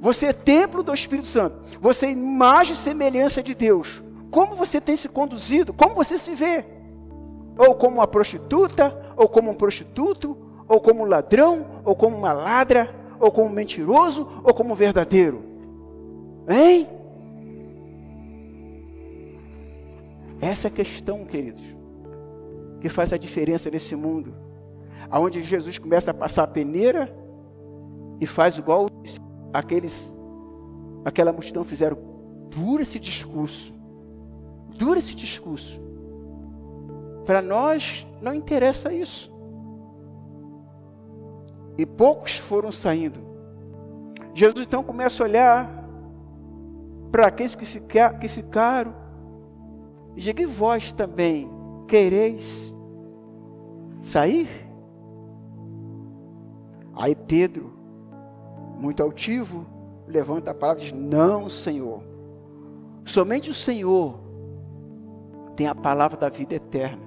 Você 0.00 0.26
é 0.26 0.32
templo 0.32 0.82
do 0.82 0.94
Espírito 0.94 1.28
Santo. 1.28 1.58
Você 1.80 2.06
é 2.06 2.10
imagem 2.10 2.74
e 2.74 2.76
semelhança 2.76 3.42
de 3.42 3.54
Deus. 3.54 4.02
Como 4.30 4.56
você 4.56 4.80
tem 4.80 4.96
se 4.96 5.08
conduzido? 5.08 5.72
Como 5.72 5.94
você 5.94 6.18
se 6.18 6.34
vê? 6.34 6.64
Ou 7.58 7.74
como 7.74 7.96
uma 7.96 8.06
prostituta, 8.06 9.14
ou 9.16 9.28
como 9.28 9.50
um 9.50 9.54
prostituto, 9.54 10.36
ou 10.68 10.80
como 10.80 11.02
um 11.02 11.06
ladrão, 11.06 11.66
ou 11.84 11.96
como 11.96 12.16
uma 12.16 12.32
ladra, 12.32 12.94
ou 13.18 13.30
como 13.30 13.50
mentiroso, 13.50 14.28
ou 14.42 14.54
como 14.54 14.74
verdadeiro? 14.74 15.42
Hein? 16.48 16.88
Essa 20.40 20.68
é 20.68 20.70
a 20.70 20.72
questão, 20.72 21.24
queridos, 21.24 21.62
que 22.80 22.88
faz 22.88 23.12
a 23.12 23.18
diferença 23.18 23.70
nesse 23.70 23.94
mundo. 23.96 24.32
Aonde 25.10 25.42
Jesus 25.42 25.78
começa 25.78 26.10
a 26.10 26.14
passar 26.14 26.44
a 26.44 26.46
peneira 26.46 27.12
e 28.20 28.26
faz 28.26 28.56
igual 28.56 28.86
aqueles 29.52 30.16
aquela 31.04 31.32
multidão 31.32 31.64
fizeram 31.64 31.96
dura 32.50 32.82
esse 32.82 32.98
discurso. 32.98 33.72
Dura 34.76 34.98
esse 34.98 35.14
discurso. 35.14 35.80
Para 37.24 37.42
nós 37.42 38.06
não 38.22 38.34
interessa 38.34 38.92
isso. 38.92 39.32
E 41.78 41.86
poucos 41.86 42.36
foram 42.36 42.72
saindo. 42.72 43.20
Jesus 44.34 44.66
então 44.66 44.82
começa 44.82 45.22
a 45.22 45.26
olhar 45.26 45.88
para 47.12 47.28
aqueles 47.28 47.54
que, 47.54 47.64
fica, 47.64 48.12
que 48.14 48.26
ficaram. 48.26 48.92
E 50.16 50.28
e 50.28 50.44
vós 50.44 50.92
também 50.92 51.48
quereis 51.86 52.74
sair? 54.00 54.48
Aí 56.94 57.14
Pedro, 57.14 57.72
muito 58.76 59.00
altivo, 59.00 59.64
levanta 60.08 60.50
a 60.50 60.54
palavra 60.54 60.82
e 60.82 60.86
diz: 60.86 60.92
Não, 60.92 61.48
Senhor. 61.48 62.02
Somente 63.04 63.50
o 63.50 63.54
Senhor 63.54 64.18
tem 65.54 65.68
a 65.68 65.74
palavra 65.74 66.16
da 66.16 66.28
vida 66.28 66.56
eterna. 66.56 67.02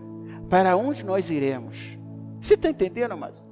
Para 0.49 0.75
onde 0.77 1.05
nós 1.05 1.29
iremos? 1.29 1.97
Você 2.39 2.55
está 2.55 2.69
entendendo, 2.69 3.15
mas 3.17 3.45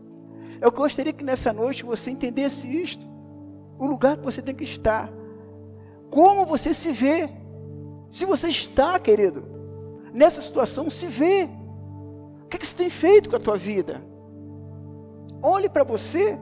Eu 0.62 0.72
gostaria 0.72 1.14
que 1.14 1.24
nessa 1.24 1.54
noite 1.54 1.84
você 1.84 2.12
entendesse 2.12 2.68
isto. 2.68 3.06
O 3.78 3.86
lugar 3.86 4.18
que 4.18 4.26
você 4.26 4.42
tem 4.42 4.54
que 4.54 4.64
estar. 4.64 5.10
Como 6.10 6.46
você 6.46 6.74
se 6.74 6.92
vê? 6.92 7.30
Se 8.10 8.26
você 8.26 8.48
está, 8.48 9.00
querido, 9.00 9.44
nessa 10.14 10.42
situação, 10.42 10.90
se 10.90 11.08
vê. 11.08 11.48
O 12.44 12.48
que, 12.50 12.58
que 12.58 12.68
você 12.68 12.76
tem 12.76 12.90
feito 12.90 13.30
com 13.30 13.36
a 13.36 13.40
tua 13.40 13.56
vida? 13.56 14.04
Olhe 15.42 15.70
para 15.70 15.84
você. 15.84 16.38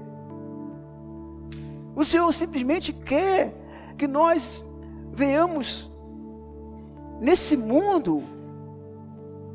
O 1.96 2.04
Senhor 2.06 2.32
simplesmente 2.34 2.94
quer 2.94 3.54
que 3.98 4.08
nós 4.08 4.66
venhamos 5.12 5.92
nesse 7.20 7.58
mundo 7.58 8.24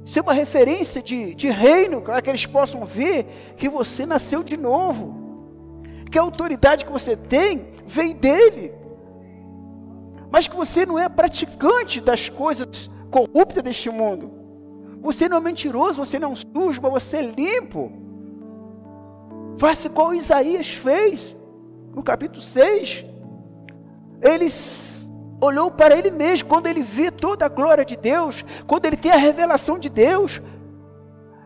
ser 0.05 0.21
uma 0.21 0.33
referência 0.33 1.03
de, 1.03 1.35
de 1.35 1.49
reino, 1.49 2.03
para 2.03 2.21
que 2.21 2.31
eles 2.31 2.47
possam 2.47 2.85
ver 2.85 3.55
que 3.57 3.69
você 3.69 4.05
nasceu 4.05 4.43
de 4.43 4.57
novo, 4.57 5.15
que 6.11 6.19
a 6.19 6.23
autoridade 6.23 6.85
que 6.85 6.93
você 6.93 7.17
tem 7.17 7.69
vem 7.87 8.15
dele, 8.15 8.73
mas 10.31 10.49
que 10.49 10.57
você 10.57 10.85
não 10.85 10.99
é 10.99 11.09
praticante 11.09 12.01
das 12.01 12.29
coisas 12.29 12.91
corruptas 13.11 13.63
deste 13.63 13.91
mundo. 13.91 14.33
Você 15.03 15.29
não 15.29 15.37
é 15.37 15.41
mentiroso, 15.41 16.05
você 16.05 16.19
não 16.19 16.31
é 16.31 16.33
um 16.33 16.37
sujo, 16.37 16.81
mas 16.81 16.93
você 16.93 17.19
é 17.19 17.23
limpo. 17.23 17.93
Faça 19.59 19.89
igual 19.89 20.15
Isaías 20.15 20.69
fez 20.69 21.37
no 21.95 22.03
capítulo 22.03 22.41
6. 22.41 23.05
Ele 24.23 24.49
olhou 25.43 25.73
para 25.73 25.97
ele 25.97 26.11
mesmo, 26.11 26.49
quando 26.49 26.69
ele 26.69 26.83
vê 26.83 27.11
toda 27.11 27.45
a 27.45 27.49
glória 27.49 27.85
de 27.85 27.97
Deus, 27.97 28.45
quando 28.65 28.87
ele 28.87 28.97
tem 28.97 29.11
a 29.11 29.17
revelação 29.17 29.77
de 29.77 29.89
Deus, 29.89 30.41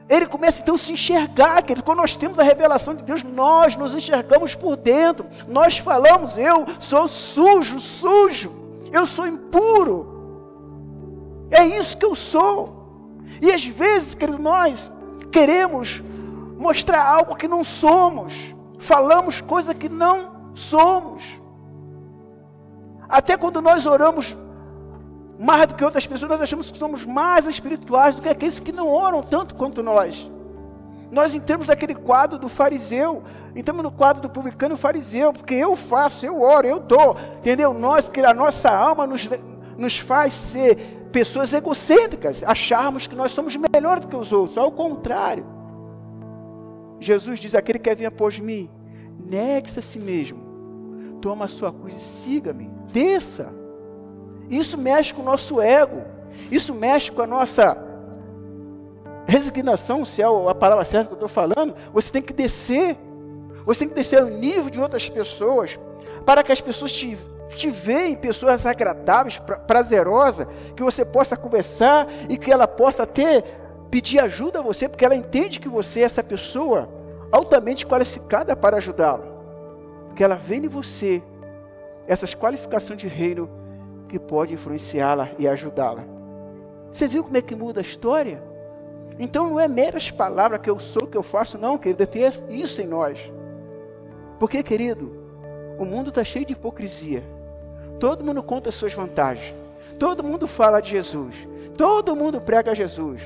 ele 0.07 0.27
começa 0.27 0.63
então 0.63 0.75
a 0.75 0.79
se 0.79 0.93
enxergar, 0.93 1.63
querido. 1.63 1.83
Quando 1.83 1.99
nós 1.99 2.15
temos 2.15 2.39
a 2.39 2.43
revelação 2.43 2.95
de 2.95 3.03
Deus, 3.03 3.23
nós 3.23 3.75
nos 3.75 3.95
enxergamos 3.95 4.55
por 4.55 4.77
dentro. 4.77 5.27
Nós 5.49 5.79
falamos, 5.79 6.37
eu 6.37 6.67
sou 6.79 7.09
sujo, 7.09 7.81
sujo, 7.81 8.53
eu 8.93 9.07
sou 9.07 9.27
impuro. 9.27 10.15
É 11.51 11.65
isso 11.65 11.97
que 11.97 12.05
eu 12.05 12.15
sou. 12.15 13.23
E 13.41 13.51
às 13.51 13.65
vezes, 13.65 14.15
querido, 14.15 14.39
nós 14.39 14.93
queremos 15.33 16.03
mostrar 16.59 17.03
algo 17.03 17.35
que 17.35 17.49
não 17.49 17.65
somos. 17.65 18.55
Falamos 18.79 19.41
coisa 19.41 19.75
que 19.75 19.89
não 19.89 20.51
somos. 20.55 21.41
Até 23.09 23.37
quando 23.37 23.61
nós 23.61 23.87
oramos 23.87 24.37
mais 25.39 25.67
do 25.67 25.75
que 25.75 25.85
outras 25.85 26.07
pessoas, 26.07 26.31
nós 26.31 26.41
achamos 26.41 26.71
que 26.71 26.79
somos 26.79 27.05
mais 27.05 27.47
espirituais 27.47 28.17
do 28.17 28.23
que 28.23 28.29
aqueles 28.29 28.59
que 28.59 28.73
não 28.73 28.89
oram 28.89 29.23
tanto 29.23 29.55
quanto 29.55 29.83
nós. 29.83 30.31
Nós 31.11 31.35
entramos 31.35 31.67
naquele 31.67 31.95
quadro 31.95 32.39
do 32.39 32.49
fariseu, 32.49 33.23
entramos 33.55 33.83
no 33.83 33.93
quadro 33.93 34.23
do 34.23 34.31
publicano 34.31 34.75
e 34.75 34.79
fariseu, 34.79 35.33
porque 35.33 35.55
eu 35.55 35.77
faço, 35.77 36.27
eu 36.27 36.41
oro, 36.41 36.67
eu 36.67 36.81
dou, 36.81 37.17
entendeu? 37.39 37.73
Nós, 37.73 38.05
porque 38.05 38.21
a 38.21 38.35
nossa 38.35 38.71
alma 38.71 39.07
nos, 39.07 39.29
nos 39.77 39.99
faz 39.99 40.33
ser 40.33 40.77
pessoas 41.13 41.53
egocêntricas, 41.53 42.43
acharmos 42.45 43.07
que 43.07 43.15
nós 43.15 43.31
somos 43.31 43.57
melhores 43.57 44.05
do 44.05 44.09
que 44.09 44.17
os 44.17 44.33
outros, 44.33 44.59
ao 44.59 44.73
contrário. 44.73 45.47
Jesus 46.99 47.39
diz: 47.39 47.55
aquele 47.55 47.79
que 47.79 47.91
quer 47.91 47.95
vir 47.97 48.07
após 48.07 48.39
mim, 48.39 48.69
negue-se 49.25 49.79
a 49.79 49.83
si 49.83 49.99
mesmo, 49.99 50.41
toma 51.21 51.45
a 51.45 51.49
sua 51.49 51.73
cruz 51.73 51.95
e 51.95 52.01
siga-me 52.01 52.76
desça. 52.97 53.49
Isso 54.49 54.79
mexe 54.79 55.13
com 55.13 55.21
o 55.21 55.25
nosso 55.25 55.61
ego. 55.61 56.03
Isso 56.51 56.75
mexe 56.75 57.13
com 57.13 57.21
a 57.21 57.27
nossa 57.27 57.77
resignação, 59.27 60.05
se 60.05 60.23
é 60.23 60.25
a 60.25 60.55
palavra 60.55 60.85
certa 60.85 61.09
que 61.09 61.13
eu 61.13 61.27
estou 61.27 61.29
falando. 61.29 61.75
Você 61.93 62.11
tem 62.11 62.23
que 62.23 62.33
descer. 62.33 62.97
Você 63.67 63.81
tem 63.81 63.89
que 63.89 63.95
descer 63.95 64.23
ao 64.23 64.29
nível 64.29 64.71
de 64.71 64.81
outras 64.81 65.11
pessoas. 65.11 65.79
Para 66.25 66.43
que 66.43 66.53
as 66.53 66.61
pessoas 66.61 66.93
te, 66.93 67.19
te 67.51 67.69
veem 67.69 68.17
pessoas 68.17 68.65
agradáveis, 68.65 69.43
prazerosas, 69.67 70.47
que 70.75 70.83
você 70.83 71.05
possa 71.05 71.37
conversar 71.37 72.09
e 72.31 72.39
que 72.39 72.51
ela 72.51 72.67
possa 72.67 73.03
até 73.03 73.43
pedir 73.91 74.21
ajuda 74.21 74.61
a 74.61 74.63
você, 74.63 74.89
porque 74.89 75.05
ela 75.05 75.15
entende 75.15 75.61
que 75.61 75.69
você 75.69 76.01
é 76.01 76.05
essa 76.05 76.25
pessoa 76.25 76.89
altamente 77.31 77.87
qualificada 77.87 78.57
para 78.57 78.79
ajudá-la. 78.79 79.27
Que 80.15 80.25
ela 80.25 80.37
vê 80.37 80.57
em 80.57 80.69
você 80.69 81.23
essas 82.07 82.35
qualificações 82.35 83.01
de 83.01 83.09
reino 83.09 83.49
que 84.09 84.19
pode 84.19 84.55
influenciá-la 84.55 85.31
e 85.39 85.49
ajudá-la. 85.49 86.05
Você 86.91 87.09
viu 87.09 87.25
como 87.25 87.37
é 87.37 87.43
que 87.43 87.55
muda 87.55 87.81
a 87.81 87.83
história? 87.83 88.43
Então 89.19 89.49
não 89.49 89.61
é 89.61 89.67
meras 89.67 90.11
palavras 90.11 90.61
que 90.61 90.71
eu 90.71 90.79
sou, 90.79 91.07
que 91.07 91.17
eu 91.17 91.23
faço, 91.23 91.59
não, 91.59 91.79
querido, 91.79 92.03
é 92.03 92.07
ter 92.07 92.31
isso 92.49 92.81
em 92.81 92.87
nós. 92.87 93.33
Porque, 94.39 94.63
querido, 94.63 95.13
o 95.79 95.85
mundo 95.85 96.11
está 96.11 96.23
cheio 96.23 96.45
de 96.45 96.53
hipocrisia. 96.53 97.23
Todo 97.99 98.25
mundo 98.25 98.43
conta 98.43 98.69
as 98.69 98.75
suas 98.75 98.93
vantagens. 98.93 99.55
Todo 99.99 100.23
mundo 100.23 100.47
fala 100.47 100.81
de 100.81 100.91
Jesus. 100.91 101.49
Todo 101.77 102.15
mundo 102.15 102.41
prega 102.41 102.75
Jesus. 102.75 103.23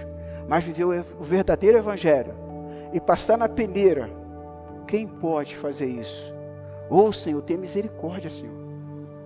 Mas 0.49 0.65
viver 0.65 0.85
o 0.85 1.23
verdadeiro 1.23 1.79
evangelho 1.79 2.35
e 2.93 3.01
passar 3.01 3.37
na 3.37 3.49
peneira, 3.49 4.11
quem 4.87 5.07
pode 5.07 5.57
fazer 5.57 5.87
isso? 5.87 6.33
Ô 6.89 7.05
oh, 7.05 7.13
Senhor, 7.13 7.41
tenha 7.43 7.59
misericórdia, 7.59 8.31
Senhor. 8.31 8.60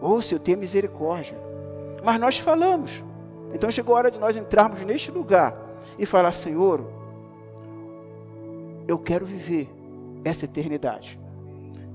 Ou 0.00 0.20
se 0.20 0.35
eu 0.35 0.38
tenho 0.38 0.59
misericórdia. 0.59 1.38
Mas 2.02 2.20
nós 2.20 2.38
falamos. 2.38 3.02
Então 3.52 3.70
chegou 3.70 3.94
a 3.94 3.98
hora 3.98 4.11
de 4.11 4.18
nós 4.18 4.37
entrarmos 4.37 4.80
neste 4.80 5.11
lugar 5.11 5.57
e 5.98 6.04
falar: 6.04 6.33
Senhor, 6.33 6.85
eu 8.87 8.98
quero 8.98 9.24
viver 9.24 9.68
essa 10.24 10.44
eternidade. 10.44 11.18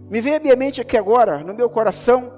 Me 0.10 0.22
veio 0.22 0.38
à 0.38 0.40
minha 0.40 0.56
mente 0.56 0.82
aqui 0.82 0.98
agora, 0.98 1.40
no 1.44 1.54
meu 1.54 1.70
coração, 1.70 2.32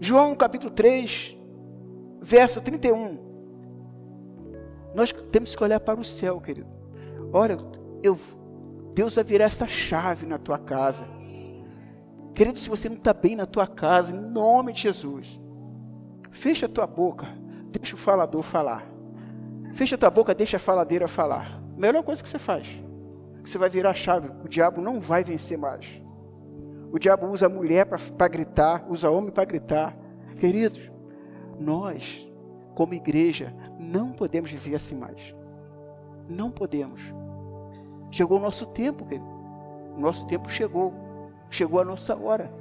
João 0.00 0.34
capítulo 0.34 0.70
3, 0.70 1.36
verso 2.20 2.60
31. 2.60 3.18
Nós 4.94 5.12
temos 5.12 5.54
que 5.54 5.62
olhar 5.62 5.80
para 5.80 5.98
o 5.98 6.04
céu, 6.04 6.40
querido. 6.40 6.68
Olha, 7.32 7.58
eu, 8.02 8.18
Deus 8.94 9.14
vai 9.14 9.24
virar 9.24 9.46
essa 9.46 9.66
chave 9.66 10.26
na 10.26 10.38
tua 10.38 10.58
casa. 10.58 11.04
Querido, 12.34 12.58
se 12.58 12.68
você 12.68 12.88
não 12.88 12.96
está 12.96 13.12
bem 13.12 13.34
na 13.34 13.46
tua 13.46 13.66
casa, 13.66 14.14
em 14.14 14.20
nome 14.20 14.72
de 14.72 14.82
Jesus, 14.82 15.40
fecha 16.30 16.66
a 16.66 16.68
tua 16.68 16.86
boca, 16.86 17.26
deixa 17.70 17.94
o 17.94 17.98
falador 17.98 18.42
falar. 18.42 18.86
Fecha 19.74 19.96
a 19.96 19.98
tua 19.98 20.10
boca, 20.10 20.34
deixa 20.34 20.56
a 20.56 20.60
faladeira 20.60 21.06
falar. 21.06 21.60
Melhor 21.76 22.02
coisa 22.02 22.22
que 22.22 22.28
você 22.28 22.38
faz. 22.38 22.82
Você 23.44 23.56
vai 23.56 23.68
virar 23.68 23.90
a 23.90 23.94
chave. 23.94 24.28
O 24.44 24.48
diabo 24.48 24.80
não 24.80 25.00
vai 25.00 25.24
vencer 25.24 25.56
mais. 25.56 26.02
O 26.92 26.98
diabo 26.98 27.26
usa 27.28 27.48
mulher 27.48 27.86
para 27.86 28.28
gritar, 28.28 28.86
usa 28.88 29.10
homem 29.10 29.30
para 29.30 29.44
gritar. 29.44 29.96
Queridos, 30.38 30.90
nós, 31.58 32.28
como 32.74 32.94
igreja, 32.94 33.54
não 33.78 34.12
podemos 34.12 34.50
viver 34.50 34.74
assim 34.74 34.96
mais. 34.96 35.34
Não 36.28 36.50
podemos. 36.50 37.00
Chegou 38.10 38.38
o 38.38 38.40
nosso 38.40 38.66
tempo, 38.66 39.04
querido. 39.04 39.26
O 39.96 40.00
nosso 40.00 40.26
tempo 40.26 40.48
chegou. 40.50 40.92
Chegou 41.50 41.80
a 41.80 41.84
nossa 41.84 42.16
hora 42.16 42.52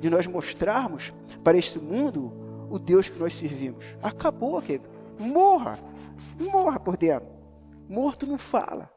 de 0.00 0.10
nós 0.10 0.26
mostrarmos 0.26 1.12
para 1.42 1.58
este 1.58 1.78
mundo 1.78 2.32
o 2.70 2.78
Deus 2.78 3.08
que 3.08 3.18
nós 3.18 3.34
servimos. 3.34 3.84
Acabou, 4.02 4.60
querido. 4.60 4.88
Morra. 5.18 5.78
Morra 6.38 6.78
por 6.78 6.96
dentro. 6.96 7.28
Morto 7.88 8.26
não 8.26 8.36
fala. 8.36 8.90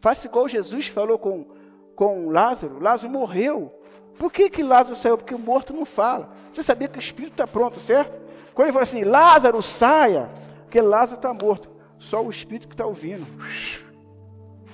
Faça 0.00 0.26
igual 0.26 0.48
Jesus 0.48 0.88
falou 0.88 1.18
com, 1.18 1.46
com 1.94 2.30
Lázaro. 2.30 2.80
Lázaro 2.80 3.12
morreu. 3.12 3.72
Por 4.18 4.32
que, 4.32 4.50
que 4.50 4.62
Lázaro 4.62 4.96
saiu? 4.96 5.16
Porque 5.16 5.34
o 5.34 5.38
morto 5.38 5.72
não 5.72 5.84
fala. 5.84 6.30
Você 6.50 6.62
sabia 6.62 6.88
que 6.88 6.98
o 6.98 7.00
espírito 7.00 7.32
está 7.32 7.46
pronto, 7.46 7.80
certo? 7.80 8.20
Quando 8.54 8.66
ele 8.66 8.72
falou 8.72 8.82
assim, 8.82 9.04
Lázaro, 9.04 9.62
saia, 9.62 10.28
porque 10.62 10.80
Lázaro 10.80 11.16
está 11.16 11.32
morto. 11.32 11.70
Só 11.98 12.22
o 12.22 12.30
espírito 12.30 12.68
que 12.68 12.74
está 12.74 12.84
ouvindo. 12.84 13.26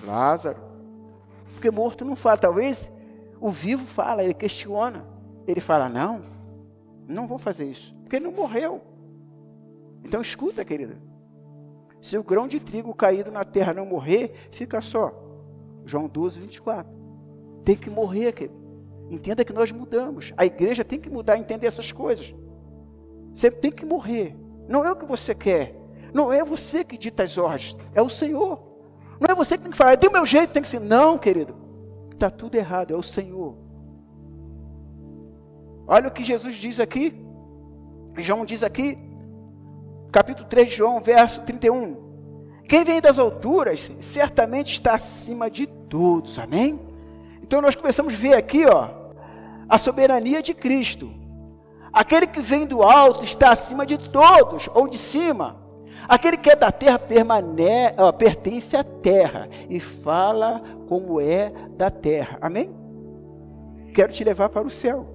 Lázaro. 0.05 0.59
Porque 1.53 1.71
morto 1.71 2.05
não 2.05 2.17
fala. 2.17 2.39
Talvez 2.39 2.91
o 3.41 3.49
vivo 3.49 3.87
fala, 3.87 4.25
ele 4.25 4.35
questiona. 4.35 5.05
Ele 5.47 5.61
fala: 5.61 5.89
Não, 5.89 6.23
não 7.07 7.27
vou 7.27 7.39
fazer 7.39 7.65
isso, 7.65 7.95
porque 8.03 8.17
ele 8.17 8.27
não 8.27 8.33
morreu. 8.33 8.83
Então 10.05 10.21
escuta, 10.21 10.65
querida. 10.65 10.97
Se 12.01 12.17
o 12.17 12.23
grão 12.23 12.47
de 12.47 12.61
trigo 12.61 12.95
caído 12.95 13.31
na 13.31 13.45
terra 13.45 13.73
não 13.73 13.85
morrer, 13.85 14.49
fica 14.53 14.81
só. 14.81 15.13
João 15.85 16.07
12, 16.07 16.41
24. 16.41 16.93
Tem 17.65 17.75
que 17.75 17.91
morrer, 17.91 18.33
querido. 18.33 18.59
Entenda 19.11 19.45
que 19.45 19.53
nós 19.53 19.73
mudamos. 19.73 20.33
A 20.37 20.45
igreja 20.45 20.85
tem 20.85 21.01
que 21.01 21.11
mudar, 21.11 21.39
entender 21.39 21.67
essas 21.67 21.91
coisas. 21.91 22.35
Você 23.33 23.51
tem 23.51 23.73
que 23.73 23.85
morrer. 23.85 24.37
Não 24.69 24.85
é 24.85 24.93
o 24.93 24.97
que 24.97 25.07
você 25.07 25.35
quer. 25.35 25.75
Não 26.13 26.33
é 26.33 26.45
você 26.45 26.85
que 26.85 26.97
dita 26.97 27.23
as 27.23 27.37
ordens. 27.37 27.77
É 27.95 28.03
o 28.03 28.09
Senhor. 28.09 28.63
Não 29.19 29.29
é 29.31 29.35
você 29.35 29.57
que 29.57 29.65
tem 29.65 29.73
que 29.73 29.77
falar, 29.77 29.97
tem 29.97 30.09
o 30.09 30.13
meu 30.13 30.25
jeito, 30.25 30.53
tem 30.53 30.63
que 30.63 30.69
ser. 30.69 30.79
Não, 30.79 31.19
querido 31.19 31.68
está 32.19 32.29
tudo 32.29 32.57
errado, 32.57 32.93
é 32.93 32.97
o 32.97 33.03
Senhor. 33.03 33.55
Olha 35.87 36.09
o 36.09 36.11
que 36.11 36.25
Jesus 36.25 36.57
diz 36.57 36.81
aqui. 36.81 37.15
João 38.17 38.45
diz 38.45 38.65
aqui, 38.65 38.99
capítulo 40.11 40.49
3 40.49 40.69
de 40.69 40.75
João, 40.75 41.01
verso 41.01 41.43
31. 41.43 41.97
Quem 42.69 42.83
vem 42.83 43.01
das 43.01 43.19
alturas 43.19 43.91
certamente 44.01 44.73
está 44.73 44.95
acima 44.95 45.49
de 45.49 45.67
todos, 45.67 46.39
amém? 46.39 46.81
Então 47.41 47.63
nós 47.63 47.77
começamos 47.77 48.13
a 48.13 48.17
ver 48.17 48.35
aqui, 48.35 48.67
ó, 48.67 48.91
a 49.69 49.79
soberania 49.79 50.43
de 50.43 50.53
Cristo. 50.53 51.11
Aquele 51.93 52.27
que 52.27 52.41
vem 52.41 52.67
do 52.67 52.83
alto 52.83 53.23
está 53.23 53.53
acima 53.53 53.87
de 53.87 53.97
todos, 54.11 54.69
ou 54.75 54.89
de 54.89 54.99
cima. 54.99 55.57
Aquele 56.07 56.37
que 56.37 56.51
é 56.51 56.57
da 56.57 56.71
terra 56.71 56.99
permane, 56.99 57.65
pertence 58.19 58.77
à 58.77 58.85
terra 58.85 59.49
e 59.69 59.81
fala 59.81 60.63
como 60.89 61.21
é 61.21 61.53
da 61.77 61.91
terra. 61.91 62.39
Amém? 62.41 62.71
Quero 63.95 64.13
te 64.13 64.23
levar 64.23 64.49
para 64.49 64.67
o 64.67 64.71
céu. 64.71 65.07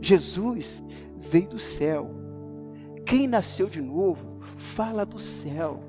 Jesus 0.00 0.82
veio 1.18 1.48
do 1.48 1.58
céu. 1.58 2.10
Quem 3.06 3.26
nasceu 3.26 3.66
de 3.66 3.80
novo 3.80 4.40
fala 4.56 5.04
do 5.04 5.18
céu. 5.18 5.80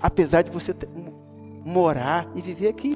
Apesar 0.00 0.42
de 0.42 0.50
você 0.50 0.74
morar 1.64 2.30
e 2.34 2.40
viver 2.40 2.68
aqui. 2.68 2.94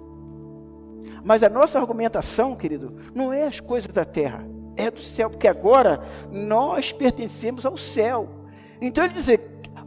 Mas 1.25 1.43
a 1.43 1.49
nossa 1.49 1.79
argumentação, 1.79 2.55
querido, 2.55 2.95
não 3.15 3.33
é 3.33 3.47
as 3.47 3.61
coisas 3.61 3.93
da 3.93 4.05
terra, 4.05 4.47
é 4.77 4.91
do 4.91 5.01
céu, 5.01 5.29
porque 5.29 5.49
agora 5.49 6.01
nós 6.31 6.93
pertencemos 6.93 7.67
ao 7.67 7.77
céu. 7.77 8.29
Então 8.81 9.05
ele 9.05 9.15
diz, 9.15 9.29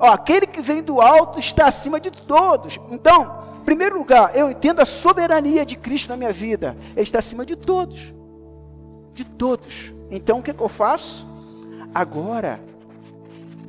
ó, 0.02 0.08
aquele 0.08 0.48
que 0.48 0.60
vem 0.60 0.82
do 0.82 1.00
alto 1.00 1.40
está 1.40 1.68
acima 1.68 2.00
de 2.00 2.10
todos. 2.12 2.80
Então, 2.90 3.44
em 3.62 3.64
primeiro 3.64 3.98
lugar, 3.98 4.36
eu 4.36 4.50
entendo 4.50 4.82
a 4.82 4.86
soberania 4.86 5.64
de 5.64 5.76
Cristo 5.76 6.10
na 6.10 6.18
minha 6.18 6.34
vida. 6.34 6.76
Ele 6.94 7.04
está 7.04 7.20
acima 7.20 7.46
de 7.46 7.56
todos. 7.56 8.12
De 9.14 9.24
todos. 9.24 9.94
Então 10.10 10.40
o 10.40 10.44
que, 10.44 10.54
que 10.54 10.62
eu 10.62 10.68
faço? 10.68 11.28
Agora, 11.94 12.60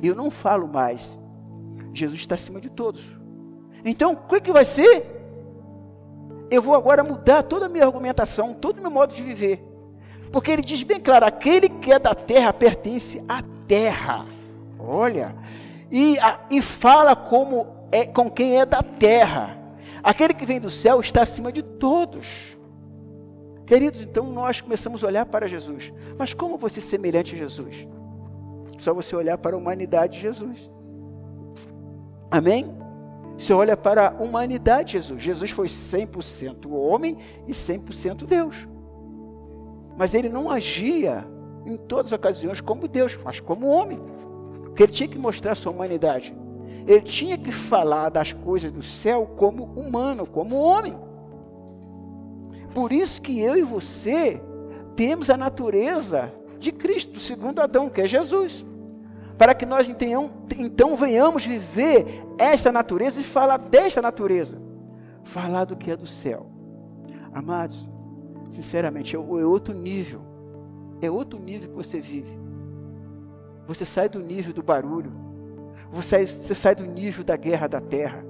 eu 0.01 0.15
não 0.15 0.31
falo 0.31 0.67
mais. 0.67 1.19
Jesus 1.93 2.19
está 2.19 2.35
acima 2.35 2.59
de 2.59 2.69
todos. 2.69 3.01
Então, 3.85 4.13
o 4.13 4.17
que, 4.17 4.41
que 4.41 4.51
vai 4.51 4.65
ser? 4.65 5.05
Eu 6.49 6.61
vou 6.61 6.75
agora 6.75 7.03
mudar 7.03 7.43
toda 7.43 7.67
a 7.67 7.69
minha 7.69 7.85
argumentação, 7.85 8.53
todo 8.53 8.79
o 8.79 8.81
meu 8.81 8.91
modo 8.91 9.13
de 9.13 9.21
viver. 9.21 9.63
Porque 10.31 10.51
ele 10.51 10.63
diz 10.63 10.81
bem 10.83 10.99
claro: 10.99 11.25
aquele 11.25 11.69
que 11.69 11.91
é 11.91 11.99
da 11.99 12.15
terra 12.15 12.51
pertence 12.51 13.23
à 13.27 13.43
terra. 13.67 14.25
Olha, 14.79 15.35
e, 15.93 16.17
e 16.49 16.59
fala 16.59 17.15
como 17.15 17.67
é 17.91 18.03
com 18.03 18.27
quem 18.27 18.59
é 18.59 18.65
da 18.65 18.81
terra. 18.81 19.55
Aquele 20.01 20.33
que 20.33 20.43
vem 20.43 20.59
do 20.59 20.71
céu 20.71 20.99
está 20.99 21.21
acima 21.21 21.51
de 21.51 21.61
todos. 21.61 22.57
Queridos, 23.67 24.01
então 24.01 24.25
nós 24.25 24.59
começamos 24.59 25.03
a 25.03 25.07
olhar 25.07 25.25
para 25.27 25.47
Jesus. 25.47 25.93
Mas 26.17 26.33
como 26.33 26.57
você 26.57 26.79
é 26.79 26.81
semelhante 26.81 27.35
a 27.35 27.37
Jesus? 27.37 27.87
Só 28.79 28.91
você 28.91 29.15
olhar 29.15 29.37
para 29.37 29.55
a 29.55 29.59
humanidade 29.59 30.13
de 30.13 30.21
Jesus. 30.21 30.67
Amém? 32.31 32.75
Você 33.37 33.53
olha 33.53 33.77
para 33.77 34.07
a 34.07 34.11
humanidade 34.11 34.87
de 34.87 34.91
Jesus. 34.93 35.21
Jesus 35.21 35.51
foi 35.51 35.67
100% 35.67 36.71
homem 36.71 37.19
e 37.47 37.51
100% 37.51 38.25
Deus. 38.25 38.67
Mas 39.95 40.15
ele 40.15 40.27
não 40.27 40.49
agia 40.49 41.23
em 41.67 41.77
todas 41.77 42.07
as 42.07 42.17
ocasiões 42.17 42.59
como 42.59 42.87
Deus, 42.87 43.15
mas 43.23 43.39
como 43.39 43.67
homem. 43.67 44.12
Porque 44.73 44.83
ele 44.83 44.91
tinha 44.91 45.07
que 45.07 45.19
mostrar 45.19 45.53
sua 45.55 45.71
humanidade. 45.71 46.35
Ele 46.87 47.01
tinha 47.01 47.37
que 47.37 47.51
falar 47.51 48.09
das 48.09 48.33
coisas 48.33 48.71
do 48.71 48.81
céu 48.81 49.25
como 49.37 49.65
humano, 49.65 50.25
como 50.25 50.57
homem. 50.57 50.97
Por 52.73 52.91
isso 52.91 53.21
que 53.21 53.39
eu 53.39 53.55
e 53.55 53.61
você 53.61 54.41
temos 54.95 55.29
a 55.29 55.37
natureza 55.37 56.33
de 56.59 56.71
Cristo, 56.71 57.19
segundo 57.19 57.61
Adão, 57.61 57.89
que 57.89 58.01
é 58.01 58.07
Jesus 58.07 58.65
para 59.37 59.53
que 59.53 59.65
nós 59.65 59.89
então, 59.89 60.31
então 60.57 60.95
venhamos 60.95 61.45
viver 61.45 62.05
esta 62.37 62.71
natureza 62.71 63.19
e 63.19 63.23
falar 63.23 63.57
desta 63.57 64.01
natureza, 64.01 64.61
falar 65.23 65.65
do 65.65 65.75
que 65.75 65.91
é 65.91 65.97
do 65.97 66.07
céu. 66.07 66.45
Amados, 67.33 67.87
sinceramente, 68.49 69.15
é, 69.15 69.19
é 69.19 69.21
outro 69.21 69.73
nível, 69.73 70.21
é 71.01 71.09
outro 71.09 71.39
nível 71.39 71.69
que 71.69 71.75
você 71.75 71.99
vive. 71.99 72.37
Você 73.67 73.85
sai 73.85 74.09
do 74.09 74.19
nível 74.19 74.53
do 74.53 74.61
barulho, 74.63 75.11
você, 75.91 76.25
você 76.25 76.55
sai 76.55 76.73
do 76.73 76.85
nível 76.85 77.23
da 77.23 77.37
guerra 77.37 77.67
da 77.67 77.79
terra. 77.79 78.25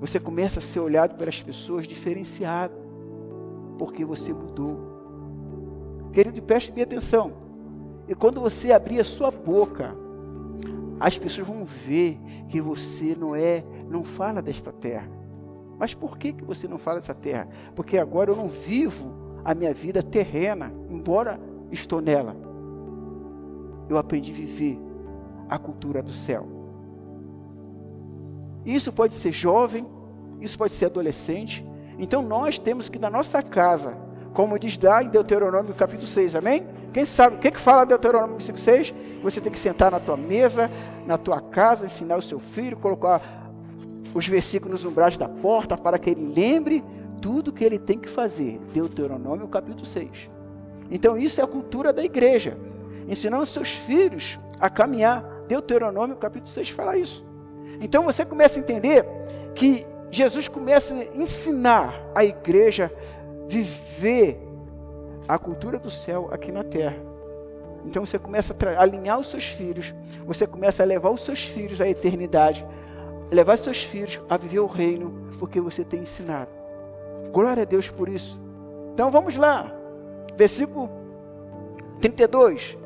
Você 0.00 0.18
começa 0.18 0.60
a 0.60 0.62
ser 0.62 0.80
olhado 0.80 1.16
pelas 1.16 1.42
pessoas 1.42 1.86
diferenciado, 1.86 2.74
porque 3.78 4.04
você 4.04 4.32
mudou. 4.32 6.10
Querido, 6.12 6.40
preste 6.42 6.72
bem 6.72 6.84
atenção. 6.84 7.32
E 8.08 8.14
quando 8.14 8.40
você 8.40 8.72
abrir 8.72 8.98
a 8.98 9.04
sua 9.04 9.30
boca, 9.30 9.94
as 10.98 11.18
pessoas 11.18 11.46
vão 11.46 11.64
ver 11.64 12.18
que 12.48 12.60
você 12.60 13.14
não 13.14 13.36
é, 13.36 13.62
não 13.88 14.02
fala 14.02 14.40
desta 14.40 14.72
terra. 14.72 15.08
Mas 15.78 15.94
por 15.94 16.16
que, 16.16 16.32
que 16.32 16.44
você 16.44 16.66
não 16.66 16.78
fala 16.78 16.98
dessa 16.98 17.14
terra? 17.14 17.48
Porque 17.74 17.98
agora 17.98 18.30
eu 18.30 18.36
não 18.36 18.48
vivo 18.48 19.14
a 19.44 19.54
minha 19.54 19.74
vida 19.74 20.02
terrena, 20.02 20.72
embora 20.88 21.38
estou 21.70 22.00
nela. 22.00 22.47
Eu 23.88 23.98
aprendi 23.98 24.32
a 24.32 24.34
viver 24.34 24.78
a 25.48 25.58
cultura 25.58 26.02
do 26.02 26.12
céu. 26.12 26.46
Isso 28.64 28.92
pode 28.92 29.14
ser 29.14 29.32
jovem, 29.32 29.86
isso 30.40 30.58
pode 30.58 30.72
ser 30.72 30.86
adolescente. 30.86 31.64
Então 31.98 32.22
nós 32.22 32.58
temos 32.58 32.88
que, 32.88 32.98
na 32.98 33.08
nossa 33.08 33.42
casa, 33.42 33.96
como 34.34 34.58
diz 34.58 34.78
lá 34.78 35.02
em 35.02 35.08
Deuteronômio 35.08 35.74
capítulo 35.74 36.06
6, 36.06 36.36
amém? 36.36 36.66
Quem 36.92 37.04
sabe, 37.04 37.36
o 37.36 37.38
que, 37.38 37.50
que 37.50 37.60
fala 37.60 37.84
Deuteronômio 37.84 38.38
5,6? 38.38 38.94
Você 39.22 39.40
tem 39.40 39.52
que 39.52 39.58
sentar 39.58 39.90
na 39.90 39.98
tua 40.00 40.16
mesa, 40.16 40.70
na 41.06 41.18
tua 41.18 41.40
casa, 41.40 41.86
ensinar 41.86 42.16
o 42.16 42.22
seu 42.22 42.38
filho, 42.38 42.76
colocar 42.76 43.20
os 44.14 44.26
versículos 44.26 44.82
nos 44.82 44.90
umbrais 44.90 45.18
da 45.18 45.28
porta 45.28 45.76
para 45.76 45.98
que 45.98 46.10
ele 46.10 46.32
lembre 46.32 46.84
tudo 47.20 47.52
que 47.52 47.64
ele 47.64 47.78
tem 47.78 47.98
que 47.98 48.08
fazer. 48.08 48.60
Deuteronômio 48.72 49.48
capítulo 49.48 49.86
6. 49.86 50.30
Então 50.90 51.16
isso 51.18 51.40
é 51.40 51.44
a 51.44 51.46
cultura 51.46 51.92
da 51.92 52.04
igreja. 52.04 52.56
Ensinando 53.08 53.46
seus 53.46 53.70
filhos 53.70 54.38
a 54.60 54.68
caminhar. 54.68 55.24
Deuteronômio 55.48 56.16
capítulo 56.16 56.50
6 56.50 56.70
fala 56.70 56.96
isso. 56.96 57.26
Então 57.80 58.04
você 58.04 58.24
começa 58.24 58.58
a 58.58 58.62
entender 58.62 59.04
que 59.54 59.86
Jesus 60.10 60.46
começa 60.46 60.94
a 60.94 61.04
ensinar 61.16 61.94
a 62.14 62.24
igreja 62.24 62.92
a 62.94 63.48
viver 63.48 64.38
a 65.26 65.38
cultura 65.38 65.78
do 65.78 65.90
céu 65.90 66.28
aqui 66.30 66.52
na 66.52 66.62
terra. 66.62 66.96
Então 67.84 68.04
você 68.04 68.18
começa 68.18 68.54
a 68.54 68.82
alinhar 68.82 69.18
os 69.18 69.28
seus 69.28 69.46
filhos, 69.46 69.94
você 70.26 70.46
começa 70.46 70.82
a 70.82 70.86
levar 70.86 71.10
os 71.10 71.22
seus 71.22 71.44
filhos 71.44 71.80
à 71.80 71.88
eternidade, 71.88 72.66
levar 73.30 73.54
os 73.54 73.60
seus 73.60 73.82
filhos 73.82 74.20
a 74.28 74.36
viver 74.36 74.60
o 74.60 74.66
reino, 74.66 75.30
porque 75.38 75.60
você 75.60 75.84
tem 75.84 76.00
ensinado. 76.00 76.50
Glória 77.32 77.62
a 77.62 77.66
Deus 77.66 77.88
por 77.88 78.08
isso. 78.08 78.40
Então 78.92 79.10
vamos 79.10 79.36
lá, 79.36 79.72
versículo 80.36 80.90
32. 82.00 82.76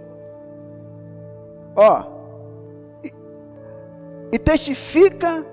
Ó, 1.75 2.05
e, 3.05 3.13
e 4.33 4.39
testifica, 4.39 5.47